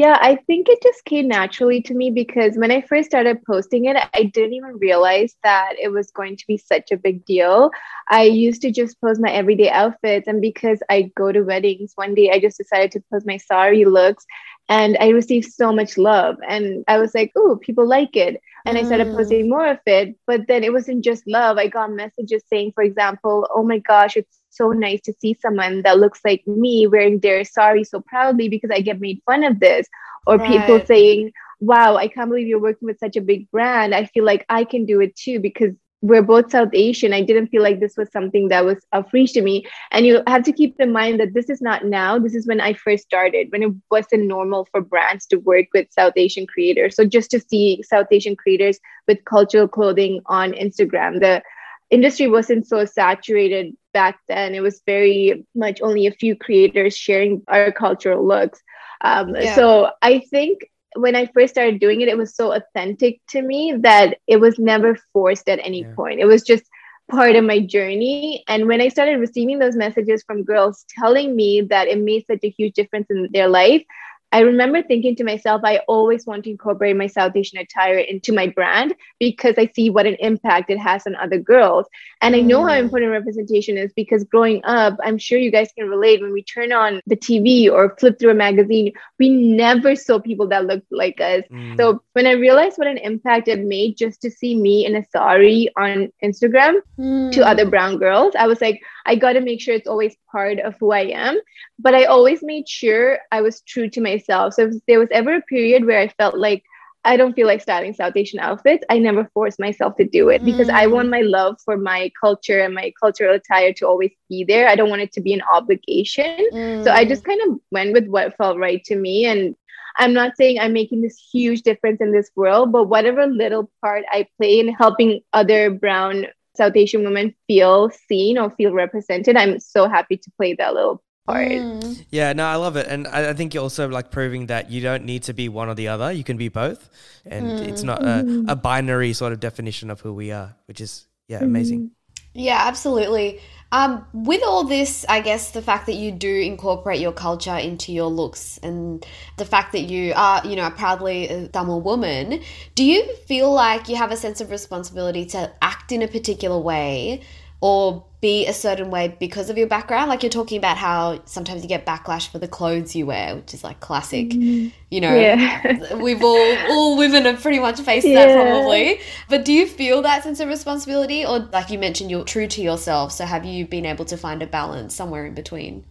yeah, 0.00 0.16
I 0.18 0.36
think 0.46 0.66
it 0.70 0.82
just 0.82 1.04
came 1.04 1.28
naturally 1.28 1.82
to 1.82 1.92
me 1.92 2.10
because 2.10 2.56
when 2.56 2.70
I 2.70 2.80
first 2.80 3.10
started 3.10 3.44
posting 3.44 3.84
it, 3.84 3.98
I 4.14 4.22
didn't 4.22 4.54
even 4.54 4.78
realize 4.78 5.36
that 5.42 5.74
it 5.78 5.88
was 5.88 6.10
going 6.10 6.38
to 6.38 6.46
be 6.46 6.56
such 6.56 6.90
a 6.90 6.96
big 6.96 7.22
deal. 7.26 7.70
I 8.08 8.22
used 8.22 8.62
to 8.62 8.70
just 8.70 8.98
post 9.02 9.20
my 9.20 9.30
everyday 9.30 9.68
outfits, 9.68 10.26
and 10.26 10.40
because 10.40 10.82
I 10.88 11.12
go 11.16 11.32
to 11.32 11.42
weddings, 11.42 11.92
one 11.96 12.14
day 12.14 12.30
I 12.30 12.40
just 12.40 12.56
decided 12.56 12.92
to 12.92 13.04
post 13.12 13.26
my 13.26 13.36
sari 13.36 13.84
looks, 13.84 14.24
and 14.70 14.96
I 15.00 15.08
received 15.08 15.52
so 15.52 15.72
much 15.72 15.98
love. 15.98 16.36
And 16.48 16.84
I 16.86 16.98
was 16.98 17.12
like, 17.12 17.32
oh, 17.36 17.58
people 17.60 17.86
like 17.86 18.14
it. 18.14 18.40
And 18.64 18.76
mm. 18.76 18.80
I 18.80 18.84
started 18.84 19.08
mm. 19.08 19.16
posting 19.16 19.48
more 19.48 19.66
of 19.66 19.80
it. 19.84 20.14
But 20.28 20.46
then 20.46 20.62
it 20.62 20.72
wasn't 20.72 21.04
just 21.04 21.26
love. 21.26 21.58
I 21.58 21.66
got 21.66 21.90
messages 21.90 22.44
saying, 22.48 22.72
for 22.76 22.84
example, 22.84 23.48
oh 23.52 23.64
my 23.64 23.78
gosh, 23.78 24.16
it's 24.16 24.40
so 24.50 24.70
nice 24.70 25.00
to 25.02 25.12
see 25.12 25.36
someone 25.42 25.82
that 25.82 25.98
looks 25.98 26.20
like 26.24 26.46
me 26.46 26.86
wearing 26.86 27.18
their 27.18 27.42
sari 27.42 27.82
so 27.82 28.00
proudly 28.00 28.48
because 28.48 28.70
I 28.72 28.80
get 28.80 29.00
made 29.00 29.20
fun 29.26 29.42
of 29.42 29.58
this. 29.58 29.88
Or 30.24 30.36
right. 30.36 30.48
people 30.48 30.86
saying, 30.86 31.32
wow, 31.58 31.96
I 31.96 32.06
can't 32.06 32.30
believe 32.30 32.46
you're 32.46 32.60
working 32.60 32.86
with 32.86 33.00
such 33.00 33.16
a 33.16 33.20
big 33.20 33.50
brand. 33.50 33.92
I 33.92 34.04
feel 34.04 34.24
like 34.24 34.46
I 34.48 34.62
can 34.62 34.86
do 34.86 35.00
it 35.00 35.16
too 35.16 35.40
because 35.40 35.74
we're 36.02 36.22
both 36.22 36.50
South 36.50 36.70
Asian. 36.72 37.12
I 37.12 37.20
didn't 37.20 37.48
feel 37.48 37.62
like 37.62 37.78
this 37.78 37.96
was 37.96 38.10
something 38.10 38.48
that 38.48 38.64
was 38.64 38.78
a 38.92 39.06
free 39.06 39.26
to 39.28 39.42
me. 39.42 39.66
And 39.90 40.06
you 40.06 40.22
have 40.26 40.42
to 40.44 40.52
keep 40.52 40.80
in 40.80 40.92
mind 40.92 41.20
that 41.20 41.34
this 41.34 41.50
is 41.50 41.60
not 41.60 41.84
now. 41.84 42.18
This 42.18 42.34
is 42.34 42.46
when 42.46 42.60
I 42.60 42.72
first 42.72 43.04
started, 43.04 43.52
when 43.52 43.62
it 43.62 43.72
wasn't 43.90 44.26
normal 44.26 44.66
for 44.70 44.80
brands 44.80 45.26
to 45.26 45.36
work 45.36 45.66
with 45.74 45.92
South 45.92 46.14
Asian 46.16 46.46
creators. 46.46 46.96
So 46.96 47.04
just 47.04 47.30
to 47.32 47.40
see 47.40 47.82
South 47.82 48.06
Asian 48.10 48.34
creators 48.34 48.78
with 49.06 49.24
cultural 49.26 49.68
clothing 49.68 50.22
on 50.26 50.52
Instagram, 50.52 51.20
the 51.20 51.42
industry 51.90 52.28
wasn't 52.28 52.66
so 52.66 52.86
saturated 52.86 53.76
back 53.92 54.20
then. 54.26 54.54
It 54.54 54.60
was 54.60 54.80
very 54.86 55.44
much 55.54 55.82
only 55.82 56.06
a 56.06 56.12
few 56.12 56.34
creators 56.34 56.96
sharing 56.96 57.42
our 57.48 57.72
cultural 57.72 58.26
looks. 58.26 58.62
Um, 59.02 59.34
yeah. 59.34 59.54
So 59.54 59.90
I 60.00 60.20
think 60.30 60.70
when 60.96 61.16
I 61.16 61.26
first 61.26 61.54
started 61.54 61.80
doing 61.80 62.00
it, 62.00 62.08
it 62.08 62.18
was 62.18 62.34
so 62.34 62.52
authentic 62.52 63.20
to 63.30 63.42
me 63.42 63.74
that 63.80 64.18
it 64.26 64.38
was 64.38 64.58
never 64.58 64.96
forced 65.12 65.48
at 65.48 65.60
any 65.62 65.82
yeah. 65.82 65.94
point. 65.94 66.20
It 66.20 66.26
was 66.26 66.42
just 66.42 66.64
part 67.10 67.36
of 67.36 67.44
my 67.44 67.60
journey. 67.60 68.44
And 68.48 68.66
when 68.66 68.80
I 68.80 68.88
started 68.88 69.18
receiving 69.18 69.58
those 69.58 69.76
messages 69.76 70.22
from 70.22 70.44
girls 70.44 70.84
telling 70.98 71.34
me 71.34 71.60
that 71.62 71.88
it 71.88 71.98
made 71.98 72.24
such 72.26 72.40
a 72.44 72.50
huge 72.50 72.74
difference 72.74 73.06
in 73.10 73.28
their 73.32 73.48
life, 73.48 73.84
I 74.32 74.40
remember 74.40 74.82
thinking 74.82 75.16
to 75.16 75.24
myself, 75.24 75.62
I 75.64 75.78
always 75.88 76.24
want 76.24 76.44
to 76.44 76.50
incorporate 76.50 76.96
my 76.96 77.08
South 77.08 77.34
Asian 77.34 77.58
attire 77.58 77.98
into 77.98 78.32
my 78.32 78.46
brand 78.46 78.94
because 79.18 79.56
I 79.58 79.66
see 79.74 79.90
what 79.90 80.06
an 80.06 80.16
impact 80.20 80.70
it 80.70 80.78
has 80.78 81.06
on 81.06 81.16
other 81.16 81.38
girls. 81.38 81.86
And 82.20 82.36
I 82.36 82.40
know 82.40 82.60
mm. 82.60 82.70
how 82.70 82.78
important 82.78 83.10
representation 83.12 83.76
is 83.76 83.92
because 83.92 84.24
growing 84.24 84.60
up, 84.64 84.96
I'm 85.02 85.18
sure 85.18 85.38
you 85.38 85.50
guys 85.50 85.70
can 85.76 85.88
relate 85.88 86.20
when 86.20 86.32
we 86.32 86.44
turn 86.44 86.72
on 86.72 87.00
the 87.06 87.16
TV 87.16 87.70
or 87.70 87.96
flip 87.98 88.18
through 88.18 88.30
a 88.30 88.34
magazine, 88.34 88.92
we 89.18 89.30
never 89.30 89.96
saw 89.96 90.20
people 90.20 90.46
that 90.48 90.66
looked 90.66 90.92
like 90.92 91.20
us. 91.20 91.42
Mm. 91.50 91.76
So 91.76 92.02
when 92.12 92.26
I 92.26 92.32
realized 92.32 92.78
what 92.78 92.86
an 92.86 92.98
impact 92.98 93.48
it 93.48 93.60
made 93.60 93.96
just 93.96 94.22
to 94.22 94.30
see 94.30 94.54
me 94.54 94.86
in 94.86 94.94
a 94.94 95.04
sari 95.06 95.70
on 95.76 96.12
Instagram 96.22 96.80
mm. 96.98 97.32
to 97.32 97.46
other 97.46 97.68
brown 97.68 97.98
girls, 97.98 98.34
I 98.38 98.46
was 98.46 98.60
like, 98.60 98.80
I 99.06 99.14
got 99.14 99.34
to 99.34 99.40
make 99.40 99.60
sure 99.60 99.74
it's 99.74 99.88
always 99.88 100.16
part 100.30 100.58
of 100.58 100.74
who 100.78 100.92
I 100.92 101.06
am. 101.12 101.38
But 101.78 101.94
I 101.94 102.04
always 102.04 102.42
made 102.42 102.68
sure 102.68 103.18
I 103.32 103.40
was 103.42 103.62
true 103.62 103.88
to 103.90 104.00
myself. 104.00 104.54
So 104.54 104.68
if 104.68 104.74
there 104.86 104.98
was 104.98 105.08
ever 105.10 105.34
a 105.34 105.42
period 105.42 105.84
where 105.84 106.00
I 106.00 106.08
felt 106.08 106.36
like 106.36 106.64
I 107.02 107.16
don't 107.16 107.32
feel 107.32 107.46
like 107.46 107.62
styling 107.62 107.94
South 107.94 108.14
Asian 108.14 108.40
outfits, 108.40 108.84
I 108.90 108.98
never 108.98 109.30
forced 109.32 109.58
myself 109.58 109.96
to 109.96 110.04
do 110.04 110.28
it 110.28 110.44
because 110.44 110.68
mm. 110.68 110.74
I 110.74 110.86
want 110.86 111.08
mm. 111.08 111.12
my 111.12 111.20
love 111.22 111.56
for 111.64 111.78
my 111.78 112.12
culture 112.20 112.60
and 112.60 112.74
my 112.74 112.92
cultural 113.00 113.34
attire 113.34 113.72
to 113.74 113.86
always 113.86 114.10
be 114.28 114.44
there. 114.44 114.68
I 114.68 114.76
don't 114.76 114.90
want 114.90 115.00
it 115.02 115.12
to 115.12 115.22
be 115.22 115.32
an 115.32 115.42
obligation. 115.52 116.36
Mm. 116.52 116.84
So 116.84 116.90
I 116.90 117.06
just 117.06 117.24
kind 117.24 117.40
of 117.46 117.58
went 117.70 117.94
with 117.94 118.06
what 118.06 118.36
felt 118.36 118.58
right 118.58 118.84
to 118.84 118.96
me. 118.96 119.24
And 119.24 119.56
I'm 119.96 120.12
not 120.12 120.36
saying 120.36 120.58
I'm 120.58 120.74
making 120.74 121.00
this 121.00 121.18
huge 121.32 121.62
difference 121.62 122.02
in 122.02 122.12
this 122.12 122.30
world, 122.36 122.70
but 122.70 122.84
whatever 122.84 123.26
little 123.26 123.70
part 123.80 124.04
I 124.10 124.26
play 124.36 124.60
in 124.60 124.68
helping 124.68 125.20
other 125.32 125.70
brown 125.70 126.26
South 126.60 126.76
Asian 126.76 127.04
women 127.04 127.34
feel 127.46 127.90
seen 128.06 128.36
or 128.36 128.50
feel 128.50 128.72
represented, 128.72 129.34
I'm 129.34 129.58
so 129.60 129.88
happy 129.88 130.18
to 130.18 130.30
play 130.36 130.54
that 130.54 130.74
little 130.74 131.02
part. 131.26 131.48
Mm. 131.48 132.04
Yeah, 132.10 132.34
no, 132.34 132.44
I 132.44 132.56
love 132.56 132.76
it. 132.76 132.86
And 132.86 133.06
I, 133.06 133.30
I, 133.30 133.32
think 133.32 133.54
you're 133.54 133.62
also 133.62 133.88
like 133.88 134.10
proving 134.10 134.46
that 134.46 134.70
you 134.70 134.82
don't 134.82 135.04
need 135.06 135.22
to 135.24 135.32
be 135.32 135.48
one 135.48 135.70
or 135.70 135.74
the 135.74 135.88
other. 135.88 136.12
You 136.12 136.22
can 136.22 136.36
be 136.36 136.48
both. 136.48 136.90
And 137.24 137.46
mm. 137.46 137.68
it's 137.68 137.82
not 137.82 138.02
a, 138.04 138.44
a, 138.48 138.56
binary 138.56 139.14
sort 139.14 139.32
of 139.32 139.40
definition 139.40 139.90
of 139.90 140.00
who 140.00 140.12
we 140.12 140.32
are, 140.32 140.54
which 140.66 140.82
is, 140.82 141.06
yeah, 141.28 141.42
amazing. 141.42 141.80
Mm-hmm. 141.80 142.40
Yeah, 142.40 142.60
absolutely. 142.66 143.40
Um, 143.72 144.04
with 144.12 144.42
all 144.42 144.64
this, 144.64 145.04
I 145.08 145.20
guess 145.20 145.52
the 145.52 145.62
fact 145.62 145.86
that 145.86 145.94
you 145.94 146.10
do 146.10 146.34
incorporate 146.34 147.00
your 147.00 147.12
culture 147.12 147.56
into 147.56 147.92
your 147.92 148.08
looks 148.08 148.58
and 148.64 149.06
the 149.36 149.44
fact 149.44 149.72
that 149.72 149.82
you 149.82 150.12
are, 150.16 150.44
you 150.44 150.56
know, 150.56 150.68
proudly 150.70 151.28
a 151.28 151.48
Tamil 151.48 151.80
woman, 151.80 152.42
do 152.74 152.84
you 152.84 153.14
feel 153.26 153.52
like 153.52 153.88
you 153.88 153.94
have 153.94 154.10
a 154.10 154.16
sense 154.16 154.40
of 154.40 154.50
responsibility 154.50 155.24
to 155.26 155.52
act 155.62 155.92
in 155.92 156.02
a 156.02 156.08
particular 156.08 156.58
way 156.58 157.22
or 157.60 158.04
be 158.20 158.46
a 158.46 158.52
certain 158.52 158.90
way 158.90 159.16
because 159.18 159.50
of 159.50 159.56
your 159.58 159.66
background? 159.66 160.08
Like 160.08 160.22
you're 160.22 160.30
talking 160.30 160.58
about 160.58 160.76
how 160.76 161.20
sometimes 161.24 161.62
you 161.62 161.68
get 161.68 161.86
backlash 161.86 162.28
for 162.30 162.38
the 162.38 162.48
clothes 162.48 162.94
you 162.94 163.06
wear, 163.06 163.36
which 163.36 163.54
is 163.54 163.64
like 163.64 163.80
classic. 163.80 164.28
Mm-hmm. 164.28 164.68
You 164.90 165.00
know, 165.00 165.14
yeah. 165.14 165.94
we've 166.02 166.22
all 166.22 166.56
all 166.68 166.96
women 166.96 167.24
have 167.24 167.40
pretty 167.40 167.58
much 167.58 167.80
faced 167.80 168.06
yeah. 168.06 168.26
that 168.26 168.34
probably. 168.34 169.00
But 169.28 169.44
do 169.44 169.52
you 169.52 169.66
feel 169.66 170.02
that 170.02 170.22
sense 170.22 170.40
of 170.40 170.48
responsibility, 170.48 171.24
or 171.24 171.38
like 171.38 171.70
you 171.70 171.78
mentioned, 171.78 172.10
you're 172.10 172.24
true 172.24 172.46
to 172.46 172.62
yourself? 172.62 173.12
So 173.12 173.24
have 173.24 173.44
you 173.44 173.66
been 173.66 173.86
able 173.86 174.04
to 174.06 174.16
find 174.16 174.42
a 174.42 174.46
balance 174.46 174.94
somewhere 174.94 175.26
in 175.26 175.34
between? 175.34 175.84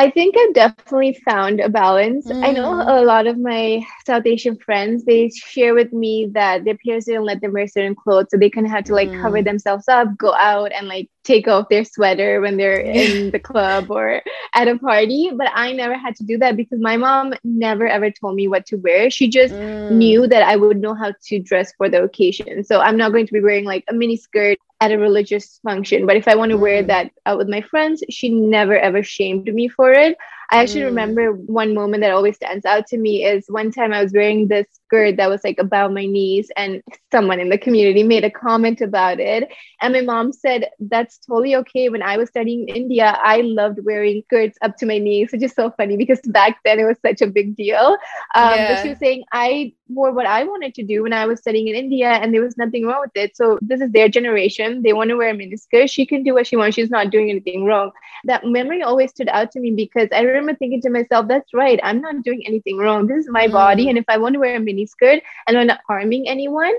I 0.00 0.08
think 0.08 0.34
I've 0.38 0.54
definitely 0.54 1.12
found 1.26 1.60
a 1.60 1.68
balance. 1.68 2.26
Mm. 2.26 2.42
I 2.42 2.52
know 2.52 2.72
mm. 2.72 2.88
a 2.88 3.04
lot 3.04 3.26
of 3.26 3.36
my 3.36 3.84
South 4.06 4.24
Asian 4.24 4.56
friends, 4.56 5.04
they 5.04 5.28
share 5.28 5.74
with 5.74 5.92
me 5.92 6.30
that 6.32 6.64
their 6.64 6.78
parents 6.78 7.04
didn't 7.04 7.26
let 7.26 7.42
them 7.42 7.52
wear 7.52 7.68
certain 7.68 7.94
clothes. 7.94 8.28
So 8.30 8.38
they 8.38 8.48
kind 8.48 8.66
of 8.66 8.72
had 8.72 8.86
to 8.86 8.94
like 8.94 9.10
mm. 9.10 9.20
cover 9.20 9.42
themselves 9.42 9.88
up, 9.88 10.16
go 10.16 10.32
out 10.32 10.72
and 10.72 10.88
like 10.88 11.10
take 11.22 11.48
off 11.48 11.68
their 11.68 11.84
sweater 11.84 12.40
when 12.40 12.56
they're 12.56 12.80
in 12.80 13.30
the 13.30 13.38
club 13.38 13.90
or 13.90 14.22
at 14.54 14.68
a 14.68 14.78
party. 14.78 15.32
But 15.34 15.48
I 15.52 15.72
never 15.72 15.98
had 15.98 16.16
to 16.16 16.24
do 16.24 16.38
that 16.38 16.56
because 16.56 16.80
my 16.80 16.96
mom 16.96 17.34
never 17.44 17.86
ever 17.86 18.10
told 18.10 18.36
me 18.36 18.48
what 18.48 18.64
to 18.68 18.76
wear. 18.76 19.10
She 19.10 19.28
just 19.28 19.52
mm. 19.52 19.90
knew 19.90 20.26
that 20.28 20.42
I 20.42 20.56
would 20.56 20.80
know 20.80 20.94
how 20.94 21.12
to 21.26 21.38
dress 21.40 21.74
for 21.76 21.90
the 21.90 22.02
occasion. 22.02 22.64
So 22.64 22.80
I'm 22.80 22.96
not 22.96 23.12
going 23.12 23.26
to 23.26 23.34
be 23.34 23.42
wearing 23.42 23.66
like 23.66 23.84
a 23.90 23.92
mini 23.92 24.16
skirt 24.16 24.56
at 24.80 24.92
a 24.92 24.98
religious 24.98 25.60
function. 25.62 26.06
But 26.06 26.16
if 26.16 26.26
I 26.26 26.34
want 26.34 26.50
to 26.50 26.58
wear 26.58 26.82
mm. 26.82 26.86
that 26.88 27.12
out 27.26 27.38
with 27.38 27.48
my 27.48 27.60
friends, 27.60 28.02
she 28.08 28.30
never 28.30 28.76
ever 28.76 29.02
shamed 29.02 29.52
me 29.52 29.68
for 29.68 29.92
it. 29.92 30.16
I 30.50 30.62
actually 30.62 30.82
mm. 30.82 30.86
remember 30.86 31.32
one 31.32 31.74
moment 31.74 32.02
that 32.02 32.12
always 32.12 32.36
stands 32.36 32.64
out 32.64 32.86
to 32.88 32.98
me 32.98 33.24
is 33.24 33.44
one 33.48 33.70
time 33.70 33.92
I 33.92 34.02
was 34.02 34.12
wearing 34.12 34.48
this 34.48 34.66
skirt 34.90 35.16
that 35.16 35.28
was 35.28 35.44
like 35.44 35.58
about 35.58 35.92
my 35.92 36.06
knees, 36.06 36.50
and 36.56 36.82
someone 37.12 37.40
in 37.40 37.48
the 37.48 37.58
community 37.58 38.02
made 38.02 38.24
a 38.24 38.30
comment 38.30 38.80
about 38.80 39.20
it. 39.20 39.48
And 39.80 39.94
my 39.94 40.00
mom 40.00 40.32
said, 40.32 40.68
That's 40.80 41.18
totally 41.18 41.54
okay. 41.56 41.88
When 41.88 42.02
I 42.02 42.16
was 42.16 42.28
studying 42.28 42.68
in 42.68 42.76
India, 42.76 43.18
I 43.22 43.42
loved 43.42 43.78
wearing 43.84 44.22
skirts 44.26 44.58
up 44.62 44.76
to 44.78 44.86
my 44.86 44.98
knees, 44.98 45.32
which 45.32 45.42
is 45.42 45.52
so 45.52 45.70
funny 45.76 45.96
because 45.96 46.20
back 46.26 46.58
then 46.64 46.80
it 46.80 46.84
was 46.84 46.96
such 47.04 47.22
a 47.22 47.26
big 47.26 47.56
deal. 47.56 47.96
Um, 48.34 48.54
yeah. 48.54 48.74
But 48.74 48.82
she 48.82 48.88
was 48.90 48.98
saying, 48.98 49.24
I 49.32 49.72
wore 49.88 50.12
what 50.12 50.26
I 50.26 50.44
wanted 50.44 50.74
to 50.74 50.82
do 50.82 51.02
when 51.02 51.12
I 51.12 51.26
was 51.26 51.40
studying 51.40 51.68
in 51.68 51.74
India, 51.74 52.08
and 52.08 52.32
there 52.32 52.42
was 52.42 52.56
nothing 52.56 52.86
wrong 52.86 53.00
with 53.00 53.10
it. 53.14 53.36
So 53.36 53.58
this 53.62 53.80
is 53.80 53.90
their 53.92 54.08
generation. 54.08 54.82
They 54.82 54.92
want 54.92 55.10
to 55.10 55.16
wear 55.16 55.30
a 55.30 55.34
miniskirt. 55.34 55.90
She 55.90 56.06
can 56.06 56.22
do 56.22 56.34
what 56.34 56.46
she 56.46 56.56
wants. 56.56 56.74
She's 56.74 56.90
not 56.90 57.10
doing 57.10 57.30
anything 57.30 57.64
wrong. 57.64 57.92
That 58.24 58.44
memory 58.44 58.82
always 58.82 59.10
stood 59.10 59.28
out 59.28 59.50
to 59.52 59.60
me 59.60 59.72
because 59.72 60.08
I 60.12 60.20
remember 60.20 60.54
thinking 60.54 60.80
to 60.82 60.90
myself, 60.90 61.28
that's 61.28 61.52
right. 61.54 61.80
I'm 61.82 62.00
not 62.00 62.22
doing 62.22 62.46
anything 62.46 62.78
wrong. 62.78 63.06
This 63.06 63.24
is 63.24 63.30
my 63.30 63.46
mm. 63.46 63.52
body. 63.52 63.88
And 63.88 63.98
if 63.98 64.04
I 64.08 64.18
want 64.18 64.34
to 64.34 64.40
wear 64.40 64.56
a 64.56 64.60
mini 64.60 64.79
skirt 64.86 65.22
and 65.46 65.58
I'm 65.58 65.66
not 65.66 65.80
harming 65.86 66.28
anyone, 66.28 66.72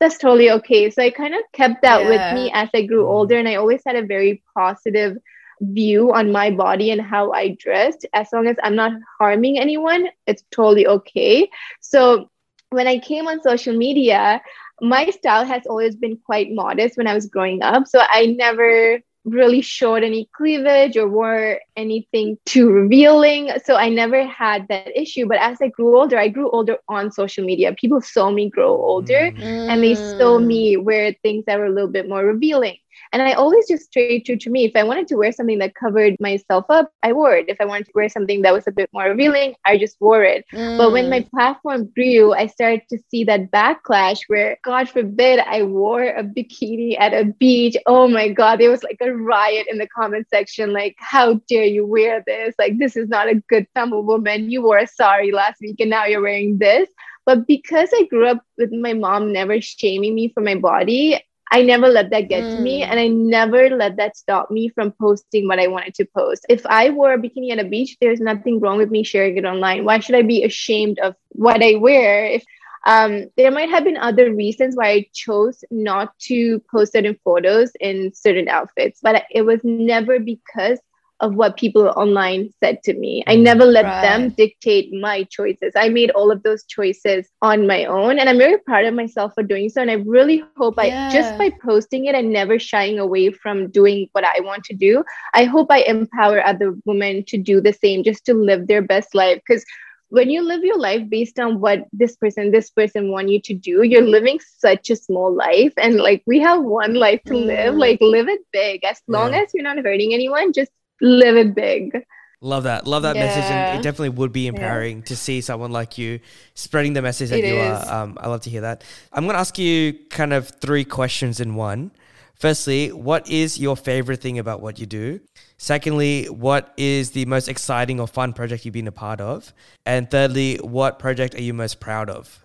that's 0.00 0.18
totally 0.18 0.50
okay. 0.50 0.90
So 0.90 1.02
I 1.02 1.10
kind 1.10 1.34
of 1.34 1.42
kept 1.52 1.82
that 1.82 2.02
yeah. 2.02 2.08
with 2.08 2.34
me 2.34 2.50
as 2.52 2.68
I 2.74 2.82
grew 2.82 3.02
mm-hmm. 3.02 3.14
older. 3.14 3.38
And 3.38 3.48
I 3.48 3.54
always 3.54 3.82
had 3.86 3.96
a 3.96 4.04
very 4.04 4.42
positive 4.56 5.16
view 5.60 6.12
on 6.12 6.32
my 6.32 6.50
body 6.50 6.90
and 6.90 7.00
how 7.00 7.32
I 7.32 7.56
dressed. 7.58 8.04
As 8.12 8.28
long 8.32 8.46
as 8.48 8.56
I'm 8.62 8.74
not 8.74 8.92
harming 9.18 9.58
anyone, 9.58 10.08
it's 10.26 10.42
totally 10.50 10.86
okay. 10.86 11.48
So 11.80 12.30
when 12.70 12.88
I 12.88 12.98
came 12.98 13.28
on 13.28 13.42
social 13.42 13.76
media, 13.76 14.42
my 14.80 15.08
style 15.10 15.44
has 15.44 15.66
always 15.66 15.94
been 15.94 16.16
quite 16.16 16.50
modest 16.50 16.96
when 16.96 17.06
I 17.06 17.14
was 17.14 17.26
growing 17.26 17.62
up. 17.62 17.86
So 17.86 18.00
I 18.00 18.26
never 18.26 19.00
really 19.24 19.60
showed 19.60 20.02
any 20.02 20.28
cleavage 20.36 20.96
or 20.96 21.08
wore 21.08 21.60
anything 21.76 22.38
too 22.44 22.70
revealing. 22.70 23.50
So 23.64 23.76
I 23.76 23.88
never 23.88 24.26
had 24.26 24.66
that 24.68 24.96
issue. 24.98 25.26
But 25.26 25.38
as 25.38 25.58
I 25.62 25.68
grew 25.68 25.96
older, 25.96 26.18
I 26.18 26.28
grew 26.28 26.50
older 26.50 26.78
on 26.88 27.12
social 27.12 27.44
media. 27.44 27.74
People 27.74 28.00
saw 28.00 28.30
me 28.30 28.50
grow 28.50 28.70
older 28.70 29.30
mm. 29.32 29.68
and 29.68 29.82
they 29.82 29.94
saw 29.94 30.38
me 30.38 30.76
wear 30.76 31.14
things 31.22 31.44
that 31.46 31.58
were 31.58 31.66
a 31.66 31.72
little 31.72 31.90
bit 31.90 32.08
more 32.08 32.24
revealing. 32.24 32.78
And 33.12 33.20
I 33.20 33.32
always 33.32 33.68
just 33.68 33.84
stayed 33.84 34.24
true 34.24 34.36
to 34.36 34.50
me. 34.50 34.64
If 34.64 34.72
I 34.74 34.84
wanted 34.84 35.06
to 35.08 35.16
wear 35.16 35.32
something 35.32 35.58
that 35.58 35.74
covered 35.74 36.16
myself 36.18 36.64
up, 36.70 36.90
I 37.02 37.12
wore 37.12 37.36
it. 37.36 37.48
If 37.48 37.60
I 37.60 37.66
wanted 37.66 37.86
to 37.86 37.92
wear 37.94 38.08
something 38.08 38.40
that 38.42 38.54
was 38.54 38.66
a 38.66 38.72
bit 38.72 38.88
more 38.94 39.04
revealing, 39.04 39.54
I 39.66 39.76
just 39.76 40.00
wore 40.00 40.24
it. 40.24 40.46
Mm. 40.52 40.78
But 40.78 40.92
when 40.92 41.10
my 41.10 41.20
mm. 41.20 41.30
platform 41.30 41.92
grew, 41.94 42.32
I 42.32 42.46
started 42.46 42.82
to 42.88 42.98
see 43.10 43.24
that 43.24 43.50
backlash 43.50 44.20
where, 44.28 44.56
God 44.64 44.88
forbid, 44.88 45.40
I 45.40 45.62
wore 45.62 46.04
a 46.04 46.24
bikini 46.24 46.98
at 46.98 47.12
a 47.12 47.24
beach. 47.24 47.76
Oh 47.86 48.08
my 48.08 48.28
God, 48.28 48.60
there 48.60 48.70
was 48.70 48.82
like 48.82 48.98
a 49.02 49.12
riot 49.12 49.66
in 49.70 49.76
the 49.76 49.88
comment 49.88 50.26
section. 50.30 50.72
Like, 50.72 50.96
how 50.98 51.34
dare 51.48 51.64
you 51.64 51.86
wear 51.86 52.22
this? 52.26 52.54
Like, 52.58 52.78
this 52.78 52.96
is 52.96 53.08
not 53.08 53.28
a 53.28 53.42
good 53.48 53.66
Tamil 53.74 54.04
woman. 54.04 54.50
You 54.50 54.62
wore 54.62 54.78
a 54.78 54.86
sari 54.86 55.32
last 55.32 55.60
week 55.60 55.80
and 55.80 55.90
now 55.90 56.06
you're 56.06 56.22
wearing 56.22 56.56
this. 56.56 56.88
But 57.26 57.46
because 57.46 57.90
I 57.92 58.06
grew 58.06 58.26
up 58.26 58.42
with 58.58 58.72
my 58.72 58.94
mom 58.94 59.32
never 59.32 59.60
shaming 59.60 60.14
me 60.14 60.32
for 60.32 60.40
my 60.40 60.56
body, 60.56 61.20
I 61.52 61.60
never 61.60 61.88
let 61.88 62.08
that 62.10 62.28
get 62.30 62.42
mm. 62.42 62.56
to 62.56 62.62
me. 62.62 62.82
Mm. 62.82 62.86
And 62.88 62.98
I 62.98 63.08
never 63.08 63.68
let 63.68 63.96
that 63.96 64.16
stop 64.16 64.50
me 64.50 64.70
from 64.70 64.90
posting 64.92 65.46
what 65.46 65.60
I 65.60 65.66
wanted 65.66 65.94
to 65.96 66.06
post. 66.06 66.46
If 66.48 66.64
I 66.66 66.88
wore 66.88 67.12
a 67.12 67.18
bikini 67.18 67.52
at 67.52 67.58
a 67.58 67.68
beach, 67.68 67.98
there's 68.00 68.20
nothing 68.20 68.58
wrong 68.58 68.78
with 68.78 68.90
me 68.90 69.04
sharing 69.04 69.36
it 69.36 69.44
online. 69.44 69.84
Why 69.84 70.00
should 70.00 70.16
I 70.16 70.22
be 70.22 70.44
ashamed 70.44 70.98
of 71.00 71.14
what 71.28 71.62
I 71.62 71.74
wear? 71.74 72.24
If 72.24 72.42
um, 72.86 73.30
there 73.36 73.50
might 73.50 73.68
have 73.68 73.84
been 73.84 73.98
other 73.98 74.34
reasons 74.34 74.76
why 74.76 74.88
I 74.88 75.06
chose 75.12 75.62
not 75.70 76.18
to 76.20 76.58
post 76.70 76.92
certain 76.92 77.18
photos 77.22 77.70
in 77.80 78.12
certain 78.14 78.48
outfits, 78.48 79.00
but 79.02 79.24
it 79.30 79.42
was 79.42 79.60
never 79.62 80.18
because 80.18 80.80
of 81.22 81.34
what 81.34 81.56
people 81.56 81.86
online 81.96 82.50
said 82.62 82.82
to 82.82 82.94
me. 82.94 83.22
I 83.28 83.36
never 83.36 83.64
let 83.64 83.84
right. 83.84 84.02
them 84.02 84.30
dictate 84.30 84.92
my 84.92 85.22
choices. 85.24 85.72
I 85.76 85.88
made 85.88 86.10
all 86.10 86.32
of 86.32 86.42
those 86.42 86.64
choices 86.64 87.28
on 87.40 87.66
my 87.66 87.84
own. 87.84 88.18
And 88.18 88.28
I'm 88.28 88.38
very 88.38 88.58
proud 88.58 88.84
of 88.84 88.94
myself 88.94 89.32
for 89.34 89.44
doing 89.44 89.70
so. 89.70 89.80
And 89.80 89.90
I 89.90 89.94
really 89.94 90.42
hope 90.56 90.74
yeah. 90.78 91.08
I, 91.08 91.12
just 91.12 91.38
by 91.38 91.50
posting 91.62 92.06
it 92.06 92.16
and 92.16 92.32
never 92.32 92.58
shying 92.58 92.98
away 92.98 93.30
from 93.30 93.70
doing 93.70 94.08
what 94.12 94.24
I 94.24 94.40
want 94.40 94.64
to 94.64 94.74
do, 94.74 95.04
I 95.32 95.44
hope 95.44 95.70
I 95.70 95.82
empower 95.82 96.44
other 96.44 96.74
women 96.84 97.24
to 97.28 97.38
do 97.38 97.60
the 97.60 97.72
same, 97.72 98.02
just 98.02 98.26
to 98.26 98.34
live 98.34 98.66
their 98.66 98.82
best 98.82 99.14
life. 99.14 99.40
Because 99.46 99.64
when 100.08 100.28
you 100.28 100.42
live 100.42 100.62
your 100.62 100.78
life 100.78 101.08
based 101.08 101.38
on 101.40 101.58
what 101.58 101.86
this 101.90 102.16
person 102.16 102.50
this 102.50 102.68
person 102.68 103.10
want 103.10 103.30
you 103.30 103.40
to 103.40 103.54
do 103.54 103.82
you're 103.82 104.06
living 104.06 104.38
such 104.58 104.90
a 104.90 104.96
small 104.96 105.34
life 105.34 105.72
and 105.78 105.96
like 105.96 106.22
we 106.26 106.38
have 106.38 106.62
one 106.62 106.92
life 106.92 107.22
to 107.24 107.34
live 107.34 107.72
mm. 107.74 107.78
like 107.78 107.98
live 108.02 108.28
it 108.28 108.40
big 108.52 108.84
as 108.84 109.00
long 109.08 109.32
yeah. 109.32 109.40
as 109.40 109.48
you're 109.54 109.64
not 109.64 109.78
hurting 109.78 110.12
anyone 110.12 110.52
just 110.52 110.70
live 111.02 111.36
it 111.36 111.54
big. 111.54 112.04
Love 112.40 112.64
that. 112.64 112.86
Love 112.86 113.02
that 113.02 113.14
yeah. 113.14 113.26
message. 113.26 113.44
And 113.44 113.78
it 113.78 113.82
definitely 113.82 114.08
would 114.10 114.32
be 114.32 114.46
empowering 114.48 114.98
yeah. 114.98 115.04
to 115.04 115.16
see 115.16 115.40
someone 115.40 115.70
like 115.70 115.96
you 115.96 116.18
spreading 116.54 116.92
the 116.92 117.02
message 117.02 117.30
that 117.30 117.38
it 117.38 117.46
you 117.46 117.54
is. 117.54 117.84
are. 117.84 118.02
Um, 118.02 118.18
I 118.20 118.28
love 118.28 118.40
to 118.42 118.50
hear 118.50 118.62
that. 118.62 118.82
I'm 119.12 119.24
going 119.24 119.34
to 119.34 119.38
ask 119.38 119.58
you 119.58 119.92
kind 120.10 120.32
of 120.32 120.48
three 120.48 120.84
questions 120.84 121.38
in 121.38 121.54
one. 121.54 121.92
Firstly, 122.34 122.90
what 122.90 123.28
is 123.30 123.60
your 123.60 123.76
favorite 123.76 124.20
thing 124.20 124.40
about 124.40 124.60
what 124.60 124.80
you 124.80 124.86
do? 124.86 125.20
Secondly, 125.58 126.24
what 126.24 126.74
is 126.76 127.12
the 127.12 127.24
most 127.26 127.46
exciting 127.46 128.00
or 128.00 128.08
fun 128.08 128.32
project 128.32 128.64
you've 128.64 128.74
been 128.74 128.88
a 128.88 128.92
part 128.92 129.20
of? 129.20 129.52
And 129.86 130.10
thirdly, 130.10 130.56
what 130.56 130.98
project 130.98 131.36
are 131.36 131.42
you 131.42 131.54
most 131.54 131.78
proud 131.78 132.10
of? 132.10 132.44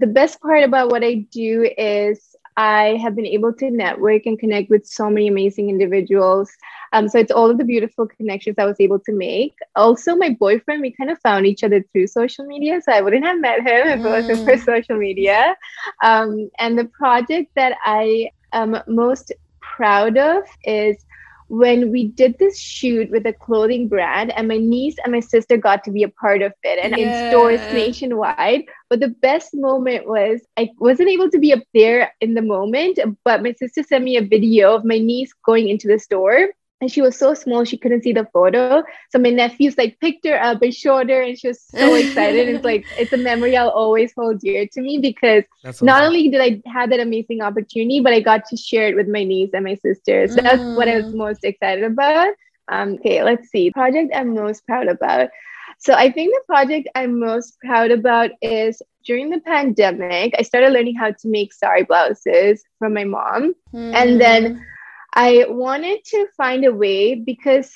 The 0.00 0.08
best 0.08 0.40
part 0.40 0.64
about 0.64 0.90
what 0.90 1.04
I 1.04 1.26
do 1.30 1.70
is 1.78 2.34
I 2.56 2.98
have 3.00 3.14
been 3.14 3.26
able 3.26 3.52
to 3.52 3.70
network 3.70 4.26
and 4.26 4.36
connect 4.36 4.70
with 4.70 4.84
so 4.84 5.08
many 5.08 5.28
amazing 5.28 5.70
individuals. 5.70 6.50
Um, 6.92 7.08
so 7.08 7.18
it's 7.18 7.32
all 7.32 7.50
of 7.50 7.58
the 7.58 7.64
beautiful 7.64 8.06
connections 8.06 8.56
I 8.58 8.64
was 8.64 8.80
able 8.80 8.98
to 9.00 9.12
make. 9.12 9.54
Also, 9.76 10.14
my 10.14 10.30
boyfriend, 10.30 10.82
we 10.82 10.92
kind 10.92 11.10
of 11.10 11.18
found 11.20 11.46
each 11.46 11.64
other 11.64 11.84
through 11.92 12.06
social 12.06 12.44
media. 12.44 12.80
So 12.82 12.92
I 12.92 13.00
wouldn't 13.00 13.24
have 13.24 13.40
met 13.40 13.60
him 13.60 13.88
if 13.88 14.00
it 14.00 14.08
wasn't 14.08 14.44
for 14.44 14.56
mm. 14.56 14.64
social 14.64 14.96
media. 14.96 15.56
Um, 16.02 16.50
and 16.58 16.78
the 16.78 16.84
project 16.84 17.50
that 17.54 17.76
I 17.84 18.30
am 18.52 18.78
most 18.86 19.32
proud 19.60 20.18
of 20.18 20.44
is 20.64 20.96
when 21.48 21.92
we 21.92 22.08
did 22.08 22.38
this 22.38 22.58
shoot 22.58 23.10
with 23.10 23.26
a 23.26 23.32
clothing 23.32 23.86
brand 23.86 24.32
and 24.32 24.48
my 24.48 24.56
niece 24.56 24.96
and 25.04 25.12
my 25.12 25.20
sister 25.20 25.58
got 25.58 25.84
to 25.84 25.90
be 25.90 26.02
a 26.02 26.08
part 26.08 26.40
of 26.40 26.50
it 26.62 26.78
and 26.82 26.96
yeah. 26.96 27.26
in 27.26 27.30
stores 27.30 27.60
nationwide 27.74 28.62
but 28.88 29.00
the 29.00 29.08
best 29.08 29.52
moment 29.52 30.06
was 30.06 30.40
i 30.56 30.66
wasn't 30.78 31.06
able 31.06 31.30
to 31.30 31.38
be 31.38 31.52
up 31.52 31.62
there 31.74 32.10
in 32.22 32.32
the 32.32 32.40
moment 32.40 32.98
but 33.22 33.42
my 33.42 33.52
sister 33.52 33.82
sent 33.82 34.02
me 34.02 34.16
a 34.16 34.22
video 34.22 34.74
of 34.74 34.82
my 34.82 34.96
niece 34.96 35.34
going 35.44 35.68
into 35.68 35.86
the 35.86 35.98
store 35.98 36.48
and 36.82 36.90
she 36.90 37.00
was 37.00 37.16
so 37.16 37.32
small 37.32 37.64
she 37.64 37.78
couldn't 37.78 38.02
see 38.02 38.12
the 38.12 38.28
photo 38.32 38.82
so 39.10 39.18
my 39.18 39.30
nephews 39.30 39.78
like 39.78 39.98
picked 40.00 40.26
her 40.26 40.42
up 40.42 40.60
and 40.60 40.74
showed 40.74 41.08
her 41.08 41.22
and 41.22 41.38
she 41.38 41.48
was 41.48 41.62
so 41.62 41.94
excited 41.94 42.48
it's 42.48 42.64
like 42.64 42.84
it's 42.98 43.12
a 43.12 43.16
memory 43.16 43.56
i'll 43.56 43.70
always 43.70 44.12
hold 44.16 44.40
dear 44.40 44.66
to 44.66 44.82
me 44.82 44.98
because 44.98 45.44
awesome. 45.64 45.86
not 45.86 46.02
only 46.02 46.28
did 46.28 46.40
i 46.40 46.60
have 46.66 46.90
that 46.90 47.00
amazing 47.00 47.40
opportunity 47.40 48.00
but 48.00 48.12
i 48.12 48.20
got 48.20 48.44
to 48.44 48.56
share 48.56 48.88
it 48.88 48.96
with 48.96 49.08
my 49.08 49.22
niece 49.22 49.50
and 49.54 49.64
my 49.64 49.76
sisters 49.76 50.34
so 50.34 50.40
mm. 50.40 50.42
that's 50.42 50.76
what 50.76 50.88
i 50.88 50.96
was 50.96 51.06
mm. 51.06 51.14
most 51.14 51.44
excited 51.44 51.84
about 51.84 52.34
um, 52.68 52.94
okay 52.94 53.22
let's 53.22 53.48
see 53.48 53.70
project 53.70 54.12
i'm 54.14 54.34
most 54.34 54.66
proud 54.66 54.88
about 54.88 55.30
so 55.78 55.94
i 55.94 56.10
think 56.10 56.34
the 56.34 56.42
project 56.46 56.88
i'm 56.96 57.18
most 57.18 57.58
proud 57.60 57.92
about 57.92 58.30
is 58.42 58.82
during 59.04 59.30
the 59.30 59.40
pandemic 59.40 60.34
i 60.36 60.42
started 60.42 60.72
learning 60.72 60.96
how 60.96 61.12
to 61.12 61.28
make 61.28 61.52
sari 61.52 61.84
blouses 61.84 62.64
from 62.78 62.92
my 62.92 63.04
mom 63.04 63.54
mm. 63.72 63.94
and 63.94 64.20
then 64.20 64.64
I 65.12 65.46
wanted 65.48 66.04
to 66.06 66.26
find 66.36 66.64
a 66.64 66.72
way 66.72 67.14
because 67.14 67.72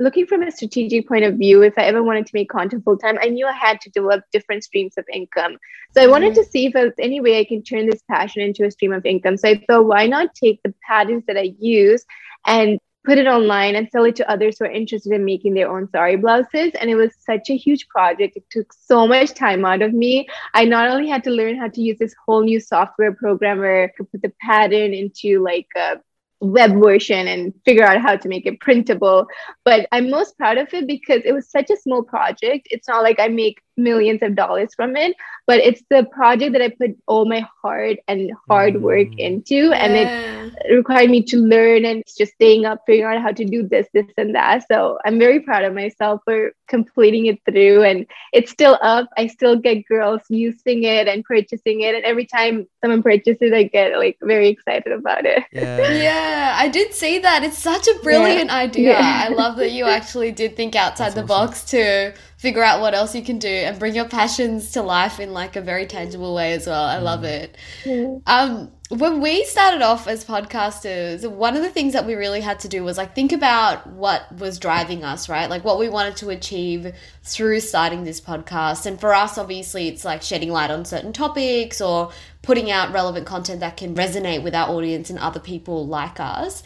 looking 0.00 0.26
from 0.26 0.42
a 0.42 0.50
strategic 0.50 1.06
point 1.06 1.24
of 1.24 1.34
view, 1.34 1.62
if 1.62 1.74
I 1.78 1.82
ever 1.82 2.02
wanted 2.02 2.26
to 2.26 2.32
make 2.34 2.48
content 2.48 2.84
full 2.84 2.98
time, 2.98 3.18
I 3.20 3.28
knew 3.28 3.46
I 3.46 3.52
had 3.52 3.80
to 3.82 3.90
develop 3.90 4.24
different 4.32 4.64
streams 4.64 4.94
of 4.96 5.04
income. 5.12 5.58
So 5.92 6.02
I 6.02 6.06
wanted 6.06 6.32
mm-hmm. 6.32 6.42
to 6.42 6.48
see 6.48 6.66
if 6.66 6.72
there's 6.72 6.94
any 6.98 7.20
way 7.20 7.38
I 7.38 7.44
can 7.44 7.62
turn 7.62 7.86
this 7.86 8.02
passion 8.10 8.42
into 8.42 8.64
a 8.64 8.70
stream 8.70 8.92
of 8.92 9.06
income. 9.06 9.36
So 9.36 9.48
I 9.48 9.64
thought, 9.68 9.86
why 9.86 10.06
not 10.06 10.34
take 10.34 10.60
the 10.62 10.74
patterns 10.86 11.24
that 11.26 11.36
I 11.36 11.54
use 11.58 12.04
and 12.46 12.78
put 13.04 13.18
it 13.18 13.26
online 13.26 13.76
and 13.76 13.88
sell 13.90 14.04
it 14.04 14.16
to 14.16 14.30
others 14.30 14.56
who 14.58 14.64
are 14.64 14.70
interested 14.70 15.12
in 15.12 15.24
making 15.24 15.52
their 15.54 15.70
own 15.70 15.88
sari 15.90 16.16
blouses. 16.16 16.72
And 16.80 16.88
it 16.88 16.94
was 16.94 17.10
such 17.20 17.50
a 17.50 17.56
huge 17.56 17.86
project. 17.88 18.36
It 18.36 18.44
took 18.50 18.72
so 18.72 19.06
much 19.06 19.34
time 19.34 19.64
out 19.64 19.82
of 19.82 19.92
me. 19.92 20.26
I 20.54 20.64
not 20.64 20.90
only 20.90 21.08
had 21.08 21.22
to 21.24 21.30
learn 21.30 21.56
how 21.56 21.68
to 21.68 21.80
use 21.80 21.98
this 21.98 22.14
whole 22.24 22.42
new 22.42 22.60
software 22.60 23.12
program 23.12 23.58
where 23.58 23.84
I 23.84 23.88
could 23.88 24.10
put 24.10 24.22
the 24.22 24.32
pattern 24.40 24.94
into 24.94 25.42
like 25.42 25.68
a 25.76 25.96
web 26.44 26.72
version 26.80 27.28
and 27.28 27.52
figure 27.64 27.84
out 27.84 28.00
how 28.00 28.16
to 28.16 28.28
make 28.28 28.46
it 28.46 28.60
printable. 28.60 29.26
But 29.64 29.86
I'm 29.92 30.10
most 30.10 30.36
proud 30.36 30.58
of 30.58 30.72
it 30.72 30.86
because 30.86 31.22
it 31.24 31.32
was 31.32 31.50
such 31.50 31.70
a 31.70 31.76
small 31.76 32.02
project. 32.02 32.68
It's 32.70 32.88
not 32.88 33.02
like 33.02 33.18
I 33.18 33.28
make 33.28 33.60
millions 33.76 34.22
of 34.22 34.34
dollars 34.34 34.74
from 34.74 34.96
it 34.96 35.16
but 35.46 35.58
it's 35.58 35.82
the 35.90 36.04
project 36.12 36.52
that 36.52 36.62
i 36.62 36.68
put 36.68 36.96
all 37.06 37.24
my 37.24 37.46
heart 37.62 37.96
and 38.08 38.30
hard 38.48 38.80
work 38.80 39.08
mm. 39.08 39.18
into 39.18 39.54
yeah. 39.54 39.74
and 39.74 39.94
it 39.94 40.74
required 40.74 41.10
me 41.10 41.22
to 41.22 41.36
learn 41.36 41.84
and 41.84 42.02
just 42.16 42.32
staying 42.34 42.64
up 42.64 42.80
figuring 42.86 43.16
out 43.16 43.22
how 43.22 43.32
to 43.32 43.44
do 43.44 43.66
this 43.66 43.86
this 43.92 44.06
and 44.16 44.34
that 44.34 44.64
so 44.68 44.98
i'm 45.04 45.18
very 45.18 45.40
proud 45.40 45.64
of 45.64 45.74
myself 45.74 46.20
for 46.24 46.52
completing 46.68 47.26
it 47.26 47.38
through 47.44 47.82
and 47.82 48.06
it's 48.32 48.50
still 48.50 48.78
up 48.82 49.08
i 49.18 49.26
still 49.26 49.56
get 49.56 49.86
girls 49.86 50.22
using 50.28 50.84
it 50.84 51.06
and 51.08 51.24
purchasing 51.24 51.82
it 51.82 51.94
and 51.94 52.04
every 52.04 52.24
time 52.26 52.66
someone 52.80 53.02
purchases 53.02 53.52
i 53.52 53.62
get 53.64 53.96
like 53.98 54.16
very 54.22 54.48
excited 54.48 54.92
about 54.92 55.24
it 55.26 55.42
yeah, 55.52 55.90
yeah 55.90 56.56
i 56.58 56.68
did 56.68 56.92
see 56.94 57.18
that 57.18 57.42
it's 57.42 57.58
such 57.58 57.86
a 57.86 57.98
brilliant 58.02 58.50
yeah. 58.50 58.56
idea 58.56 58.98
yeah. 58.98 59.26
i 59.28 59.32
love 59.32 59.56
that 59.56 59.72
you 59.72 59.84
actually 59.98 60.32
did 60.32 60.56
think 60.56 60.74
outside 60.74 61.12
That's 61.12 61.26
the 61.26 61.34
awesome. 61.34 61.46
box 61.46 61.64
too 61.64 62.12
figure 62.44 62.62
out 62.62 62.82
what 62.82 62.92
else 62.92 63.14
you 63.14 63.22
can 63.22 63.38
do 63.38 63.48
and 63.48 63.78
bring 63.78 63.94
your 63.94 64.04
passions 64.06 64.72
to 64.72 64.82
life 64.82 65.18
in 65.18 65.32
like 65.32 65.56
a 65.56 65.62
very 65.62 65.86
tangible 65.86 66.34
way 66.34 66.52
as 66.52 66.66
well. 66.66 66.84
I 66.84 66.98
love 66.98 67.24
it. 67.24 67.56
Mm. 67.84 68.20
Um, 68.26 68.70
when 68.90 69.22
we 69.22 69.46
started 69.46 69.80
off 69.80 70.06
as 70.06 70.26
podcasters, 70.26 71.26
one 71.26 71.56
of 71.56 71.62
the 71.62 71.70
things 71.70 71.94
that 71.94 72.06
we 72.06 72.14
really 72.14 72.42
had 72.42 72.60
to 72.60 72.68
do 72.68 72.84
was 72.84 72.98
like 72.98 73.14
think 73.14 73.32
about 73.32 73.86
what 73.86 74.30
was 74.36 74.58
driving 74.58 75.04
us, 75.04 75.26
right? 75.26 75.48
Like 75.48 75.64
what 75.64 75.78
we 75.78 75.88
wanted 75.88 76.16
to 76.16 76.28
achieve 76.28 76.92
through 77.22 77.60
starting 77.60 78.04
this 78.04 78.20
podcast. 78.20 78.84
And 78.84 79.00
for 79.00 79.14
us, 79.14 79.38
obviously, 79.38 79.88
it's 79.88 80.04
like 80.04 80.20
shedding 80.20 80.50
light 80.50 80.70
on 80.70 80.84
certain 80.84 81.14
topics 81.14 81.80
or 81.80 82.12
putting 82.42 82.70
out 82.70 82.92
relevant 82.92 83.26
content 83.26 83.60
that 83.60 83.78
can 83.78 83.94
resonate 83.94 84.42
with 84.42 84.54
our 84.54 84.68
audience 84.68 85.08
and 85.08 85.18
other 85.18 85.40
people 85.40 85.86
like 85.86 86.20
us. 86.20 86.62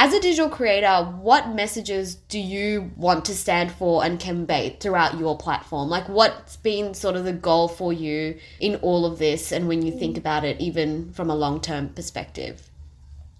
As 0.00 0.14
a 0.14 0.20
digital 0.20 0.48
creator, 0.48 1.12
what 1.20 1.56
messages 1.56 2.14
do 2.14 2.38
you 2.38 2.92
want 2.96 3.24
to 3.24 3.34
stand 3.34 3.72
for 3.72 4.04
and 4.04 4.20
convey 4.20 4.76
throughout 4.78 5.18
your 5.18 5.36
platform? 5.36 5.88
Like, 5.88 6.08
what's 6.08 6.56
been 6.56 6.94
sort 6.94 7.16
of 7.16 7.24
the 7.24 7.32
goal 7.32 7.66
for 7.66 7.92
you 7.92 8.38
in 8.60 8.76
all 8.76 9.04
of 9.04 9.18
this, 9.18 9.50
and 9.50 9.66
when 9.66 9.84
you 9.84 9.90
think 9.90 10.16
about 10.16 10.44
it, 10.44 10.60
even 10.60 11.12
from 11.14 11.30
a 11.30 11.34
long 11.34 11.60
term 11.60 11.88
perspective? 11.88 12.70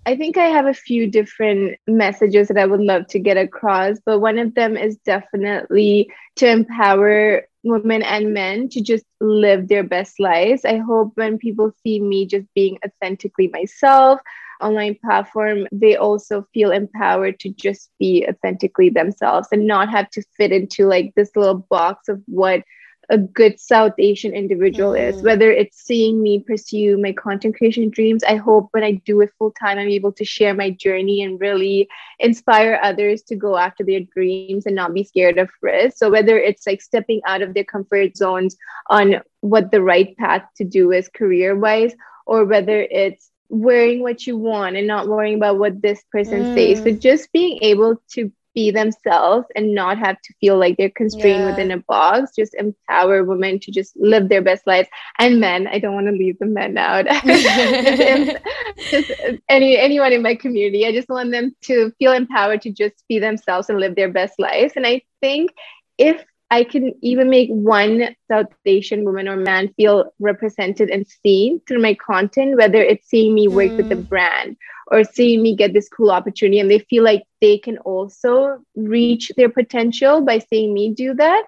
I 0.05 0.17
think 0.17 0.37
I 0.37 0.47
have 0.47 0.67
a 0.67 0.75
few 0.75 1.09
different 1.09 1.79
messages 1.87 2.49
that 2.49 2.59
I 2.59 2.67
would 2.67 2.81
love 2.81 3.07
to 3.11 3.21
get 3.21 3.37
across, 3.37 3.99
but 4.05 4.19
one 4.19 4.37
of 4.37 4.57
them 4.57 4.77
is 4.77 4.97
definitely 4.97 6.11
to 6.39 6.49
empower 6.49 7.43
women 7.63 8.03
and 8.03 8.35
men 8.35 8.69
to 8.71 8.81
just 8.81 9.05
live 9.21 9.69
their 9.69 9.85
best 9.85 10.19
lives. 10.19 10.65
I 10.65 10.79
hope 10.79 11.13
when 11.15 11.39
people 11.39 11.71
see 11.85 12.01
me 12.01 12.27
just 12.27 12.53
being 12.53 12.79
authentically 12.85 13.47
myself, 13.47 14.19
online 14.61 14.97
platform, 15.03 15.67
they 15.73 15.97
also 15.97 16.47
feel 16.53 16.71
empowered 16.71 17.39
to 17.41 17.51
just 17.51 17.91
be 17.99 18.27
authentically 18.29 18.91
themselves 18.91 19.49
and 19.53 19.67
not 19.67 19.89
have 19.89 20.11
to 20.11 20.23
fit 20.37 20.53
into 20.53 20.87
like 20.87 21.13
this 21.15 21.35
little 21.37 21.67
box 21.71 22.09
of 22.09 22.23
what 22.27 22.63
a 23.11 23.19
good 23.19 23.59
South 23.59 23.95
Asian 23.99 24.35
individual 24.35 24.93
mm. 24.93 25.09
is. 25.09 25.23
Whether 25.23 25.51
it's 25.51 25.83
seeing 25.83 26.23
me 26.23 26.41
pursue 26.41 26.99
my 26.99 27.13
content 27.13 27.57
creation 27.57 27.89
dreams, 27.91 28.23
I 28.25 28.37
hope 28.37 28.69
when 28.73 28.85
I 28.85 28.93
do 28.93 29.21
it 29.23 29.31
full 29.39 29.53
time, 29.53 29.79
I'm 29.79 29.89
able 29.89 30.13
to 30.13 30.25
share 30.25 30.55
my 30.55 30.71
journey 30.71 31.23
and 31.23 31.41
really 31.41 31.89
inspire 32.19 32.79
others 32.83 33.23
to 33.23 33.37
go 33.37 33.57
after 33.57 33.85
their 33.85 34.01
dreams 34.01 34.67
and 34.67 34.77
not 34.77 34.95
be 34.95 35.05
scared 35.05 35.39
of 35.39 35.49
risk. 35.63 35.97
So, 35.97 36.11
whether 36.11 36.39
it's 36.39 36.67
like 36.67 36.83
stepping 36.83 37.21
out 37.27 37.43
of 37.43 37.55
their 37.55 37.65
comfort 37.65 38.17
zones 38.17 38.57
on 38.89 39.17
what 39.41 39.71
the 39.71 39.83
right 39.83 40.17
path 40.17 40.43
to 40.57 40.65
do 40.65 40.93
is 40.93 41.09
career 41.09 41.57
wise, 41.57 41.95
or 42.27 42.45
whether 42.45 42.83
it's 42.83 43.31
wearing 43.49 44.03
what 44.03 44.27
you 44.27 44.37
want 44.37 44.77
and 44.77 44.87
not 44.87 45.09
worrying 45.09 45.37
about 45.37 45.59
what 45.59 45.81
this 45.81 46.03
person 46.13 46.43
mm. 46.43 46.55
says. 46.55 46.85
So 46.85 46.93
just 46.93 47.33
being 47.33 47.59
able 47.63 48.01
to 48.13 48.33
be 48.59 48.71
themselves 48.73 49.47
and 49.55 49.73
not 49.73 49.99
have 49.99 50.21
to 50.21 50.35
feel 50.41 50.59
like 50.59 50.77
they're 50.77 50.91
constrained 50.91 51.45
yeah. 51.45 51.51
within 51.51 51.71
a 51.71 51.79
box. 51.79 52.33
Just 52.37 52.55
empower 52.55 53.23
women 53.23 53.61
to 53.61 53.71
just 53.71 53.97
live 53.97 54.29
their 54.29 54.43
best 54.43 54.67
lives. 54.67 54.89
And 55.19 55.39
men, 55.39 55.69
I 55.69 55.79
don't 55.79 55.95
want 55.95 56.07
to 56.07 56.13
leave 56.13 56.41
the 56.41 56.47
men 56.47 56.77
out. 56.77 57.07
just, 57.25 58.37
just 58.91 59.11
any 59.49 59.77
anyone 59.79 60.13
in 60.13 60.23
my 60.23 60.35
community, 60.35 60.87
I 60.87 60.93
just 60.93 61.09
want 61.09 61.31
them 61.31 61.55
to 61.67 61.93
feel 62.01 62.13
empowered 62.13 62.63
to 62.63 62.73
just 62.73 63.05
be 63.09 63.21
themselves 63.21 63.69
and 63.69 63.79
live 63.79 63.95
their 63.95 64.11
best 64.11 64.41
lives. 64.41 64.73
And 64.75 64.87
I 64.87 65.03
think 65.21 65.53
if 65.97 66.25
I 66.51 66.65
can 66.65 66.95
even 67.03 67.29
make 67.29 67.51
one 67.51 68.17
South 68.31 68.47
Asian 68.65 69.05
woman 69.05 69.29
or 69.29 69.37
man 69.37 69.69
feel 69.75 70.13
represented 70.19 70.89
and 70.89 71.07
seen 71.07 71.61
through 71.67 71.83
my 71.83 71.95
content, 71.95 72.57
whether 72.57 72.83
it's 72.83 73.09
seeing 73.09 73.35
me 73.35 73.49
work 73.49 73.71
mm. 73.71 73.77
with 73.77 73.93
a 73.93 73.97
mm. 73.97 74.09
brand 74.09 74.57
or 74.91 75.05
seeing 75.05 75.43
me 75.43 75.55
get 75.55 75.75
this 75.75 75.89
cool 75.89 76.11
opportunity 76.11 76.59
and 76.59 76.71
they 76.71 76.79
feel 76.79 77.05
like 77.05 77.23
they 77.43 77.59
can 77.59 77.77
also 77.79 78.59
reach 78.75 79.31
their 79.37 79.51
potential 79.51 80.23
by 80.23 80.39
seeing 80.39 80.73
me 80.73 80.95
do 80.95 81.13
that 81.15 81.45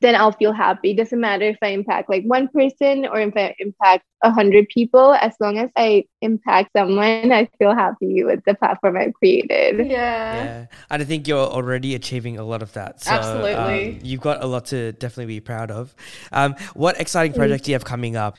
then 0.00 0.14
I'll 0.14 0.32
feel 0.32 0.52
happy. 0.52 0.92
It 0.92 0.96
doesn't 0.96 1.20
matter 1.20 1.44
if 1.44 1.58
I 1.62 1.68
impact 1.68 2.08
like 2.08 2.24
one 2.24 2.48
person 2.48 3.06
or 3.06 3.20
if 3.20 3.36
I 3.36 3.54
impact 3.58 4.04
a 4.22 4.30
hundred 4.30 4.68
people. 4.68 5.14
As 5.14 5.34
long 5.40 5.58
as 5.58 5.70
I 5.76 6.04
impact 6.20 6.70
someone, 6.76 7.32
I 7.32 7.48
feel 7.58 7.74
happy 7.74 8.22
with 8.24 8.44
the 8.46 8.54
platform 8.54 8.96
I've 8.96 9.14
created. 9.14 9.78
Yeah. 9.78 9.88
Yeah. 9.88 10.66
And 10.90 11.02
I 11.02 11.04
think 11.04 11.26
you're 11.26 11.38
already 11.38 11.94
achieving 11.94 12.38
a 12.38 12.44
lot 12.44 12.62
of 12.62 12.72
that. 12.74 13.02
So, 13.02 13.10
Absolutely. 13.10 13.54
Um, 13.54 14.00
you've 14.02 14.20
got 14.20 14.42
a 14.42 14.46
lot 14.46 14.66
to 14.66 14.92
definitely 14.92 15.34
be 15.34 15.40
proud 15.40 15.70
of. 15.70 15.94
Um, 16.32 16.54
what 16.74 17.00
exciting 17.00 17.32
project 17.32 17.64
do 17.64 17.72
you 17.72 17.74
have 17.74 17.84
coming 17.84 18.16
up? 18.16 18.36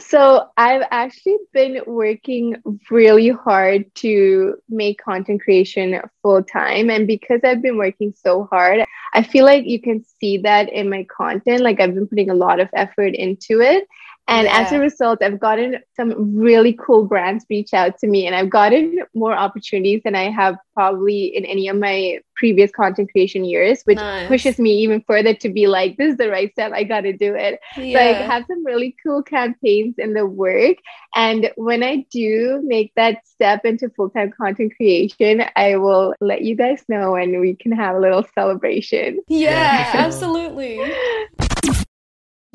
So 0.00 0.48
I've 0.56 0.82
actually 0.90 1.36
been 1.52 1.82
working 1.86 2.56
really 2.90 3.28
hard 3.28 3.94
to 3.96 4.56
make 4.68 5.02
content 5.02 5.42
creation 5.42 6.00
full 6.22 6.42
time. 6.42 6.88
And 6.90 7.06
because 7.06 7.40
I've 7.44 7.62
been 7.62 7.76
working 7.76 8.14
so 8.16 8.44
hard, 8.44 8.84
I 9.12 9.22
feel 9.22 9.44
like 9.44 9.66
you 9.66 9.80
can 9.80 10.04
see 10.18 10.38
that 10.38 10.72
in 10.72 10.88
my 10.88 11.06
content. 11.14 11.60
Like 11.60 11.78
I've 11.78 11.94
been 11.94 12.08
putting 12.08 12.30
a 12.30 12.34
lot 12.34 12.58
of 12.58 12.70
effort 12.72 13.14
into 13.14 13.60
it. 13.60 13.86
And 14.28 14.46
yeah. 14.46 14.60
as 14.60 14.72
a 14.72 14.78
result, 14.78 15.20
I've 15.20 15.40
gotten 15.40 15.78
some 15.96 16.36
really 16.38 16.74
cool 16.74 17.04
brands 17.04 17.44
reach 17.50 17.74
out 17.74 17.98
to 17.98 18.06
me, 18.06 18.26
and 18.26 18.36
I've 18.36 18.50
gotten 18.50 19.00
more 19.14 19.34
opportunities 19.34 20.00
than 20.04 20.14
I 20.14 20.30
have 20.30 20.56
probably 20.74 21.24
in 21.36 21.44
any 21.44 21.68
of 21.68 21.76
my 21.76 22.18
previous 22.36 22.70
content 22.70 23.10
creation 23.10 23.44
years, 23.44 23.82
which 23.82 23.96
nice. 23.96 24.28
pushes 24.28 24.58
me 24.58 24.72
even 24.78 25.02
further 25.06 25.34
to 25.34 25.48
be 25.48 25.66
like, 25.66 25.96
this 25.96 26.12
is 26.12 26.18
the 26.18 26.30
right 26.30 26.50
step. 26.52 26.72
I 26.72 26.84
got 26.84 27.02
to 27.02 27.12
do 27.12 27.34
it. 27.34 27.58
Yeah. 27.76 27.98
So 27.98 28.00
I 28.00 28.12
have 28.22 28.44
some 28.46 28.64
really 28.64 28.96
cool 29.04 29.22
campaigns 29.22 29.96
in 29.98 30.14
the 30.14 30.26
work. 30.26 30.76
And 31.14 31.50
when 31.56 31.82
I 31.82 32.06
do 32.10 32.62
make 32.64 32.92
that 32.94 33.26
step 33.26 33.64
into 33.64 33.90
full 33.90 34.10
time 34.10 34.32
content 34.32 34.72
creation, 34.76 35.44
I 35.56 35.76
will 35.76 36.14
let 36.20 36.42
you 36.42 36.56
guys 36.56 36.82
know 36.88 37.16
and 37.16 37.40
we 37.40 37.54
can 37.54 37.72
have 37.72 37.96
a 37.96 38.00
little 38.00 38.24
celebration. 38.34 39.20
Yeah, 39.28 39.90
absolutely. 39.94 40.80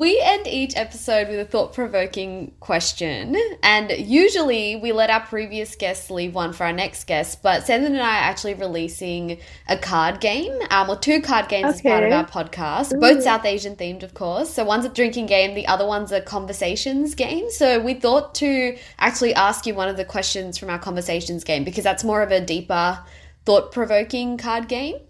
We 0.00 0.20
end 0.22 0.46
each 0.46 0.76
episode 0.76 1.26
with 1.26 1.40
a 1.40 1.44
thought 1.44 1.72
provoking 1.72 2.52
question, 2.60 3.36
and 3.64 3.90
usually 3.90 4.76
we 4.76 4.92
let 4.92 5.10
our 5.10 5.22
previous 5.22 5.74
guests 5.74 6.08
leave 6.08 6.36
one 6.36 6.52
for 6.52 6.66
our 6.66 6.72
next 6.72 7.08
guest. 7.08 7.42
But 7.42 7.64
Sandhya 7.64 7.86
and 7.86 8.00
I 8.00 8.20
are 8.20 8.30
actually 8.30 8.54
releasing 8.54 9.38
a 9.68 9.76
card 9.76 10.20
game, 10.20 10.56
um, 10.70 10.88
or 10.88 10.94
two 10.94 11.20
card 11.20 11.48
games 11.48 11.64
okay. 11.64 11.74
as 11.74 11.82
part 11.82 12.04
of 12.04 12.12
our 12.12 12.24
podcast, 12.24 12.94
Ooh. 12.94 13.00
both 13.00 13.24
South 13.24 13.44
Asian 13.44 13.74
themed, 13.74 14.04
of 14.04 14.14
course. 14.14 14.54
So 14.54 14.62
one's 14.64 14.84
a 14.84 14.88
drinking 14.88 15.26
game, 15.26 15.56
the 15.56 15.66
other 15.66 15.84
one's 15.84 16.12
a 16.12 16.20
conversations 16.20 17.16
game. 17.16 17.50
So 17.50 17.80
we 17.80 17.94
thought 17.94 18.36
to 18.36 18.78
actually 19.00 19.34
ask 19.34 19.66
you 19.66 19.74
one 19.74 19.88
of 19.88 19.96
the 19.96 20.04
questions 20.04 20.58
from 20.58 20.70
our 20.70 20.78
conversations 20.78 21.42
game 21.42 21.64
because 21.64 21.82
that's 21.82 22.04
more 22.04 22.22
of 22.22 22.30
a 22.30 22.40
deeper, 22.40 23.00
thought 23.44 23.72
provoking 23.72 24.38
card 24.38 24.68
game. 24.68 25.00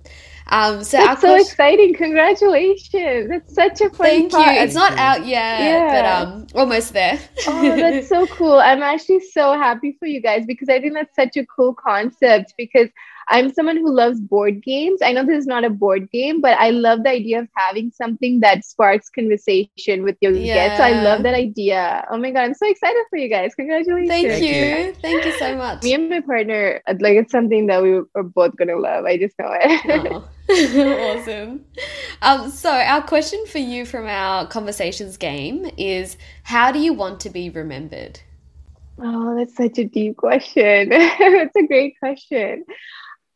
Um, 0.51 0.83
so 0.83 0.97
That's 0.97 1.21
so 1.21 1.37
exciting! 1.37 1.95
Congratulations! 1.95 3.31
It's 3.31 3.55
such 3.55 3.83
a 3.83 3.91
fun. 3.91 4.07
Thank 4.07 4.33
part. 4.33 4.55
you. 4.55 4.63
It's 4.63 4.75
not 4.75 4.93
out 4.97 5.27
yet, 5.27 5.61
yeah. 5.61 6.23
but 6.23 6.29
um, 6.29 6.47
almost 6.55 6.95
there. 6.95 7.19
oh, 7.47 7.77
that's 7.77 8.09
so 8.09 8.27
cool! 8.29 8.55
I'm 8.55 8.83
actually 8.83 9.21
so 9.21 9.53
happy 9.53 9.97
for 9.99 10.07
you 10.07 10.23
guys 10.23 10.47
because 10.47 10.71
I 10.71 10.81
think 10.81 10.95
that's 10.95 11.15
such 11.15 11.37
a 11.37 11.45
cool 11.45 11.75
concept 11.75 12.55
because 12.57 12.89
I'm 13.31 13.53
someone 13.53 13.76
who 13.76 13.95
loves 13.95 14.20
board 14.20 14.62
games. 14.62 15.01
I 15.03 15.12
know 15.12 15.24
this 15.24 15.39
is 15.39 15.47
not 15.47 15.64
a 15.64 15.70
board 15.70 16.11
game, 16.11 16.41
but 16.41 16.59
I 16.59 16.70
love 16.70 17.03
the 17.03 17.11
idea 17.11 17.41
of 17.41 17.49
having 17.55 17.91
something 17.91 18.41
that 18.41 18.64
sparks 18.64 19.11
conversation 19.11 20.03
with 20.03 20.16
your 20.20 20.33
yeah. 20.33 20.55
guests. 20.55 20.79
So 20.79 20.85
I 20.85 21.03
love 21.03 21.22
that 21.24 21.35
idea. 21.35 22.07
Oh 22.11 22.16
my 22.16 22.31
god, 22.31 22.45
I'm 22.45 22.55
so 22.55 22.68
excited 22.68 23.05
for 23.11 23.18
you 23.18 23.29
guys. 23.29 23.55
Congratulations. 23.55 24.09
Thank 24.09 24.43
you. 24.43 24.95
Thank 25.03 25.24
you 25.24 25.33
so 25.39 25.57
much. 25.57 25.83
Me 25.83 25.95
and 25.95 26.09
my 26.09 26.20
partner, 26.20 26.81
like 27.01 27.16
it's 27.16 27.33
something 27.33 27.66
that 27.66 27.83
we 27.83 28.01
are 28.14 28.22
both 28.22 28.57
gonna 28.57 28.76
love. 28.76 29.05
I 29.05 29.18
just 29.18 29.39
know 29.39 29.51
it. 29.53 29.81
Oh. 30.09 30.29
awesome. 30.51 31.64
Um, 32.22 32.51
so, 32.51 32.70
our 32.70 33.03
question 33.03 33.45
for 33.47 33.59
you 33.59 33.85
from 33.85 34.07
our 34.07 34.47
conversations 34.47 35.18
game 35.18 35.70
is 35.76 36.16
How 36.45 36.72
do 36.72 36.79
you 36.79 36.95
want 36.95 37.20
to 37.20 37.31
be 37.31 37.51
remembered? 37.51 38.20
Oh, 39.01 39.37
that's 39.37 39.55
such 39.57 39.79
a 39.79 39.85
deep 39.85 40.16
question. 40.16 40.89
it's 40.93 41.57
a 41.57 41.66
great 41.66 41.99
question. 42.01 42.64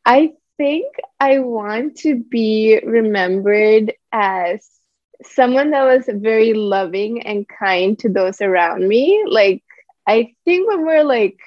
I 0.05 0.32
think 0.57 0.86
I 1.20 1.38
want 1.40 1.98
to 1.98 2.16
be 2.16 2.80
remembered 2.84 3.92
as 4.12 4.68
someone 5.22 5.70
that 5.70 5.84
was 5.84 6.09
very 6.09 6.55
loving 6.55 7.22
and 7.26 7.46
kind 7.48 7.98
to 8.00 8.09
those 8.09 8.40
around 8.40 8.86
me. 8.86 9.24
Like, 9.28 9.62
I 10.07 10.34
think 10.44 10.68
when 10.68 10.84
we're 10.84 11.05
like 11.05 11.38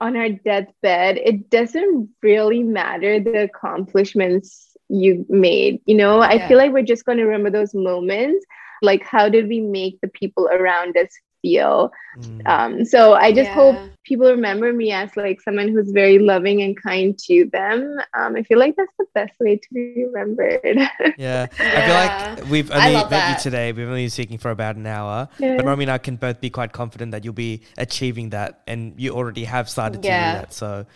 on 0.00 0.16
our 0.16 0.30
deathbed, 0.30 1.18
it 1.18 1.50
doesn't 1.50 2.10
really 2.22 2.62
matter 2.62 3.20
the 3.20 3.42
accomplishments 3.42 4.76
you 4.88 5.26
made. 5.28 5.80
You 5.84 5.96
know, 5.96 6.20
I 6.20 6.46
feel 6.46 6.58
like 6.58 6.72
we're 6.72 6.82
just 6.82 7.04
going 7.04 7.18
to 7.18 7.24
remember 7.24 7.50
those 7.50 7.74
moments. 7.74 8.44
Like, 8.82 9.02
how 9.02 9.28
did 9.28 9.48
we 9.48 9.60
make 9.60 10.00
the 10.00 10.08
people 10.08 10.48
around 10.50 10.96
us 10.96 11.08
feel. 11.42 11.92
Mm. 12.18 12.46
Um, 12.46 12.84
so 12.84 13.14
I 13.14 13.32
just 13.32 13.48
yeah. 13.48 13.54
hope 13.54 13.76
people 14.04 14.28
remember 14.28 14.72
me 14.72 14.92
as 14.92 15.16
like 15.16 15.40
someone 15.40 15.68
who's 15.68 15.90
very 15.90 16.18
loving 16.18 16.62
and 16.62 16.80
kind 16.80 17.18
to 17.26 17.48
them. 17.52 17.98
Um, 18.18 18.36
I 18.36 18.42
feel 18.42 18.58
like 18.58 18.76
that's 18.76 18.92
the 18.98 19.06
best 19.14 19.38
way 19.40 19.56
to 19.56 19.68
be 19.74 20.04
remembered. 20.04 20.60
yeah. 21.18 21.46
I 21.58 21.86
feel 21.86 22.40
like 22.40 22.50
we've 22.50 22.70
only 22.70 22.94
met 22.94 23.10
that. 23.10 23.38
you 23.38 23.42
today. 23.42 23.72
We've 23.72 23.86
only 23.86 24.04
been 24.04 24.10
speaking 24.10 24.38
for 24.38 24.50
about 24.50 24.76
an 24.76 24.86
hour, 24.86 25.28
yeah. 25.38 25.56
but 25.56 25.64
Romy 25.64 25.84
and 25.84 25.92
I 25.92 25.98
can 25.98 26.16
both 26.16 26.40
be 26.40 26.50
quite 26.50 26.72
confident 26.72 27.12
that 27.12 27.24
you'll 27.24 27.32
be 27.34 27.62
achieving 27.78 28.30
that, 28.30 28.62
and 28.66 28.94
you 28.96 29.12
already 29.12 29.44
have 29.44 29.68
started 29.68 30.04
yeah. 30.04 30.32
to 30.32 30.38
do 30.38 30.40
that. 30.40 30.52
So 30.52 30.86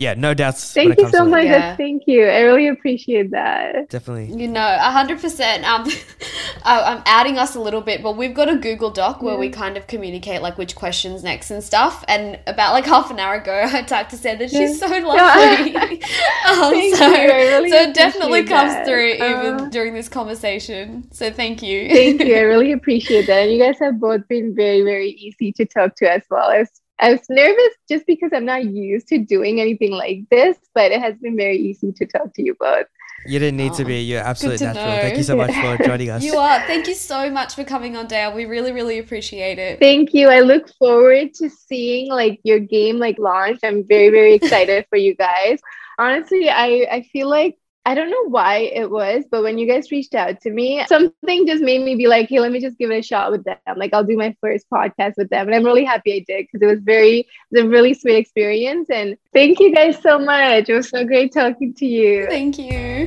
yeah, 0.00 0.14
no 0.14 0.32
doubts. 0.32 0.72
Thank 0.72 0.98
you 0.98 1.10
so 1.10 1.26
much. 1.26 1.44
Yeah. 1.44 1.76
Thank 1.76 2.04
you. 2.06 2.24
I 2.24 2.40
really 2.40 2.68
appreciate 2.68 3.32
that. 3.32 3.90
Definitely. 3.90 4.34
You 4.34 4.48
know, 4.48 4.78
hundred 4.78 5.20
percent. 5.20 5.62
Um, 5.66 5.86
I'm 6.64 7.02
adding 7.04 7.36
us 7.36 7.54
a 7.54 7.60
little 7.60 7.82
bit, 7.82 8.02
but 8.02 8.16
we've 8.16 8.32
got 8.32 8.48
a 8.48 8.56
Google 8.56 8.88
Doc 8.88 9.20
where 9.20 9.34
yeah. 9.34 9.40
we 9.40 9.50
kind 9.50 9.76
of 9.76 9.86
communicate 9.88 10.40
like 10.40 10.56
which 10.56 10.74
questions 10.74 11.22
next 11.22 11.50
and 11.50 11.62
stuff. 11.62 12.02
And 12.08 12.38
about 12.46 12.72
like 12.72 12.86
half 12.94 13.10
an 13.10 13.18
hour 13.18 13.34
ago, 13.34 13.52
I 13.70 13.82
typed 13.82 14.08
to 14.12 14.16
say 14.16 14.36
that 14.36 14.50
yeah. 14.50 14.60
she's 14.60 14.80
so 14.80 14.86
lovely. 14.86 15.76
um, 15.76 15.88
thank 16.70 16.96
so, 16.96 17.06
you. 17.06 17.28
Really 17.28 17.70
so 17.70 17.76
it 17.76 17.94
definitely 17.94 18.44
comes 18.44 18.72
that. 18.72 18.86
through 18.86 19.12
even 19.12 19.60
uh, 19.60 19.68
during 19.68 19.92
this 19.92 20.08
conversation. 20.08 21.12
So 21.12 21.30
thank 21.30 21.62
you. 21.62 21.90
thank 21.90 22.22
you. 22.22 22.36
I 22.36 22.40
really 22.40 22.72
appreciate 22.72 23.26
that. 23.26 23.42
And 23.42 23.52
you 23.52 23.62
guys 23.62 23.78
have 23.80 24.00
both 24.00 24.26
been 24.28 24.54
very, 24.54 24.80
very 24.80 25.10
easy 25.10 25.52
to 25.52 25.66
talk 25.66 25.94
to 25.96 26.10
as 26.10 26.22
well. 26.30 26.48
It's 26.52 26.80
I 27.00 27.12
was 27.12 27.22
nervous 27.28 27.74
just 27.88 28.06
because 28.06 28.30
I'm 28.34 28.44
not 28.44 28.64
used 28.64 29.08
to 29.08 29.18
doing 29.18 29.60
anything 29.60 29.92
like 29.92 30.20
this, 30.30 30.56
but 30.74 30.92
it 30.92 31.00
has 31.00 31.16
been 31.16 31.36
very 31.36 31.56
easy 31.56 31.92
to 31.92 32.06
talk 32.06 32.34
to 32.34 32.42
you 32.42 32.54
both. 32.60 32.86
You 33.26 33.38
didn't 33.38 33.58
need 33.58 33.72
oh, 33.72 33.76
to 33.76 33.84
be. 33.84 34.00
You're 34.00 34.22
absolutely 34.22 34.66
natural. 34.66 34.86
Know. 34.86 35.00
Thank 35.02 35.16
you 35.18 35.22
so 35.22 35.36
much 35.36 35.52
for 35.52 35.84
joining 35.84 36.10
us. 36.14 36.22
You 36.22 36.36
are. 36.36 36.60
Thank 36.60 36.86
you 36.86 36.94
so 36.94 37.30
much 37.30 37.54
for 37.54 37.64
coming 37.64 37.96
on, 37.96 38.06
Dia. 38.06 38.30
We 38.30 38.46
really, 38.46 38.72
really 38.72 38.98
appreciate 38.98 39.58
it. 39.58 39.78
Thank 39.78 40.14
you. 40.14 40.28
I 40.28 40.40
look 40.40 40.72
forward 40.78 41.34
to 41.34 41.50
seeing 41.50 42.10
like 42.10 42.40
your 42.44 42.58
game 42.58 42.98
like 42.98 43.18
launch. 43.18 43.60
I'm 43.62 43.86
very, 43.86 44.08
very 44.08 44.34
excited 44.40 44.86
for 44.88 44.96
you 44.96 45.14
guys. 45.14 45.60
Honestly, 45.98 46.48
I 46.48 46.86
I 46.90 47.02
feel 47.12 47.28
like 47.28 47.58
I 47.86 47.94
don't 47.94 48.10
know 48.10 48.28
why 48.28 48.58
it 48.58 48.90
was, 48.90 49.24
but 49.30 49.42
when 49.42 49.56
you 49.56 49.66
guys 49.66 49.90
reached 49.90 50.14
out 50.14 50.42
to 50.42 50.50
me, 50.50 50.84
something 50.86 51.46
just 51.46 51.62
made 51.62 51.82
me 51.82 51.94
be 51.94 52.08
like, 52.08 52.28
hey, 52.28 52.38
let 52.38 52.52
me 52.52 52.60
just 52.60 52.76
give 52.76 52.90
it 52.90 52.98
a 52.98 53.02
shot 53.02 53.32
with 53.32 53.42
them. 53.44 53.56
Like, 53.74 53.94
I'll 53.94 54.04
do 54.04 54.18
my 54.18 54.36
first 54.42 54.66
podcast 54.70 55.14
with 55.16 55.30
them. 55.30 55.46
And 55.46 55.54
I'm 55.54 55.64
really 55.64 55.84
happy 55.84 56.12
I 56.12 56.24
did 56.28 56.46
because 56.46 56.60
it 56.60 56.66
was 56.66 56.80
very, 56.82 57.20
it 57.20 57.26
was 57.50 57.62
a 57.62 57.68
really 57.68 57.94
sweet 57.94 58.16
experience. 58.16 58.90
And 58.90 59.16
thank 59.32 59.60
you 59.60 59.74
guys 59.74 60.00
so 60.02 60.18
much. 60.18 60.68
It 60.68 60.74
was 60.74 60.90
so 60.90 61.06
great 61.06 61.32
talking 61.32 61.72
to 61.74 61.86
you. 61.86 62.26
Thank 62.26 62.58
you. 62.58 63.06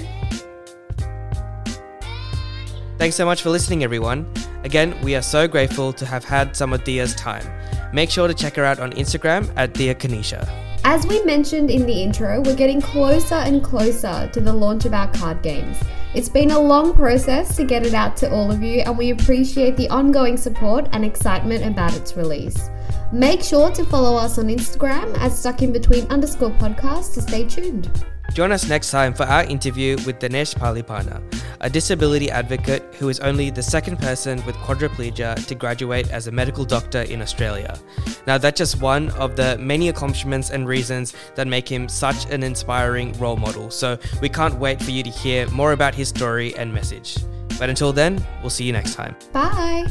Thanks 2.97 3.15
so 3.15 3.25
much 3.25 3.43
for 3.43 3.51
listening, 3.51 3.83
everyone. 3.83 4.31
Again, 4.63 4.99
we 5.03 5.15
are 5.15 5.21
so 5.21 5.47
grateful 5.47 5.93
to 5.93 6.05
have 6.05 6.23
had 6.23 6.55
some 6.55 6.73
of 6.73 6.83
Dia's 6.83 7.13
time. 7.13 7.45
Make 7.93 8.09
sure 8.09 8.27
to 8.27 8.33
check 8.33 8.55
her 8.55 8.65
out 8.65 8.79
on 8.79 8.91
Instagram 8.93 9.53
at 9.55 9.75
Dia 9.75 9.93
Kanisha. 9.93 10.72
As 10.85 11.07
we 11.07 11.23
mentioned 11.23 11.71
in 11.71 11.85
the 11.85 12.03
intro, 12.03 12.41
we're 12.41 12.57
getting 12.57 12.81
closer 12.81 13.35
and 13.35 13.63
closer 13.63 14.29
to 14.33 14.41
the 14.41 14.51
launch 14.51 14.83
of 14.83 14.93
our 14.93 15.09
card 15.13 15.41
games. 15.41 15.77
It's 16.13 16.27
been 16.27 16.51
a 16.51 16.59
long 16.59 16.93
process 16.93 17.55
to 17.55 17.63
get 17.63 17.85
it 17.85 17.93
out 17.93 18.17
to 18.17 18.29
all 18.29 18.51
of 18.51 18.61
you, 18.61 18.81
and 18.81 18.97
we 18.97 19.11
appreciate 19.11 19.77
the 19.77 19.89
ongoing 19.89 20.35
support 20.35 20.89
and 20.91 21.05
excitement 21.05 21.65
about 21.65 21.95
its 21.95 22.17
release. 22.17 22.69
Make 23.13 23.41
sure 23.41 23.71
to 23.71 23.85
follow 23.85 24.17
us 24.17 24.37
on 24.37 24.47
Instagram 24.47 25.17
at 25.19 25.31
stuckinbetween 25.31 26.09
underscore 26.09 26.51
podcast 26.51 27.13
to 27.13 27.21
stay 27.21 27.45
tuned. 27.45 27.89
Join 28.31 28.51
us 28.51 28.67
next 28.67 28.89
time 28.89 29.13
for 29.13 29.23
our 29.23 29.43
interview 29.43 29.95
with 30.05 30.19
Dinesh 30.19 30.55
Palipana, 30.55 31.21
a 31.61 31.69
disability 31.69 32.31
advocate 32.31 32.95
who 32.95 33.09
is 33.09 33.19
only 33.19 33.49
the 33.49 33.61
second 33.61 33.99
person 33.99 34.43
with 34.45 34.55
quadriplegia 34.55 35.45
to 35.45 35.55
graduate 35.55 36.09
as 36.09 36.27
a 36.27 36.31
medical 36.31 36.65
doctor 36.65 37.01
in 37.01 37.21
Australia. 37.21 37.77
Now, 38.25 38.39
that's 38.39 38.57
just 38.57 38.81
one 38.81 39.11
of 39.11 39.35
the 39.35 39.57
many 39.59 39.89
accomplishments 39.89 40.49
and 40.49 40.67
reasons 40.67 41.13
that 41.35 41.47
make 41.47 41.69
him 41.69 41.87
such 41.87 42.25
an 42.31 42.41
inspiring 42.41 43.13
role 43.19 43.37
model. 43.37 43.69
So, 43.69 43.99
we 44.19 44.29
can't 44.29 44.55
wait 44.55 44.81
for 44.81 44.91
you 44.91 45.03
to 45.03 45.09
hear 45.11 45.47
more 45.49 45.73
about 45.73 45.93
his 45.93 46.09
story 46.09 46.55
and 46.55 46.73
message. 46.73 47.17
But 47.59 47.69
until 47.69 47.93
then, 47.93 48.25
we'll 48.41 48.49
see 48.49 48.63
you 48.65 48.73
next 48.73 48.95
time. 48.95 49.15
Bye. 49.31 49.85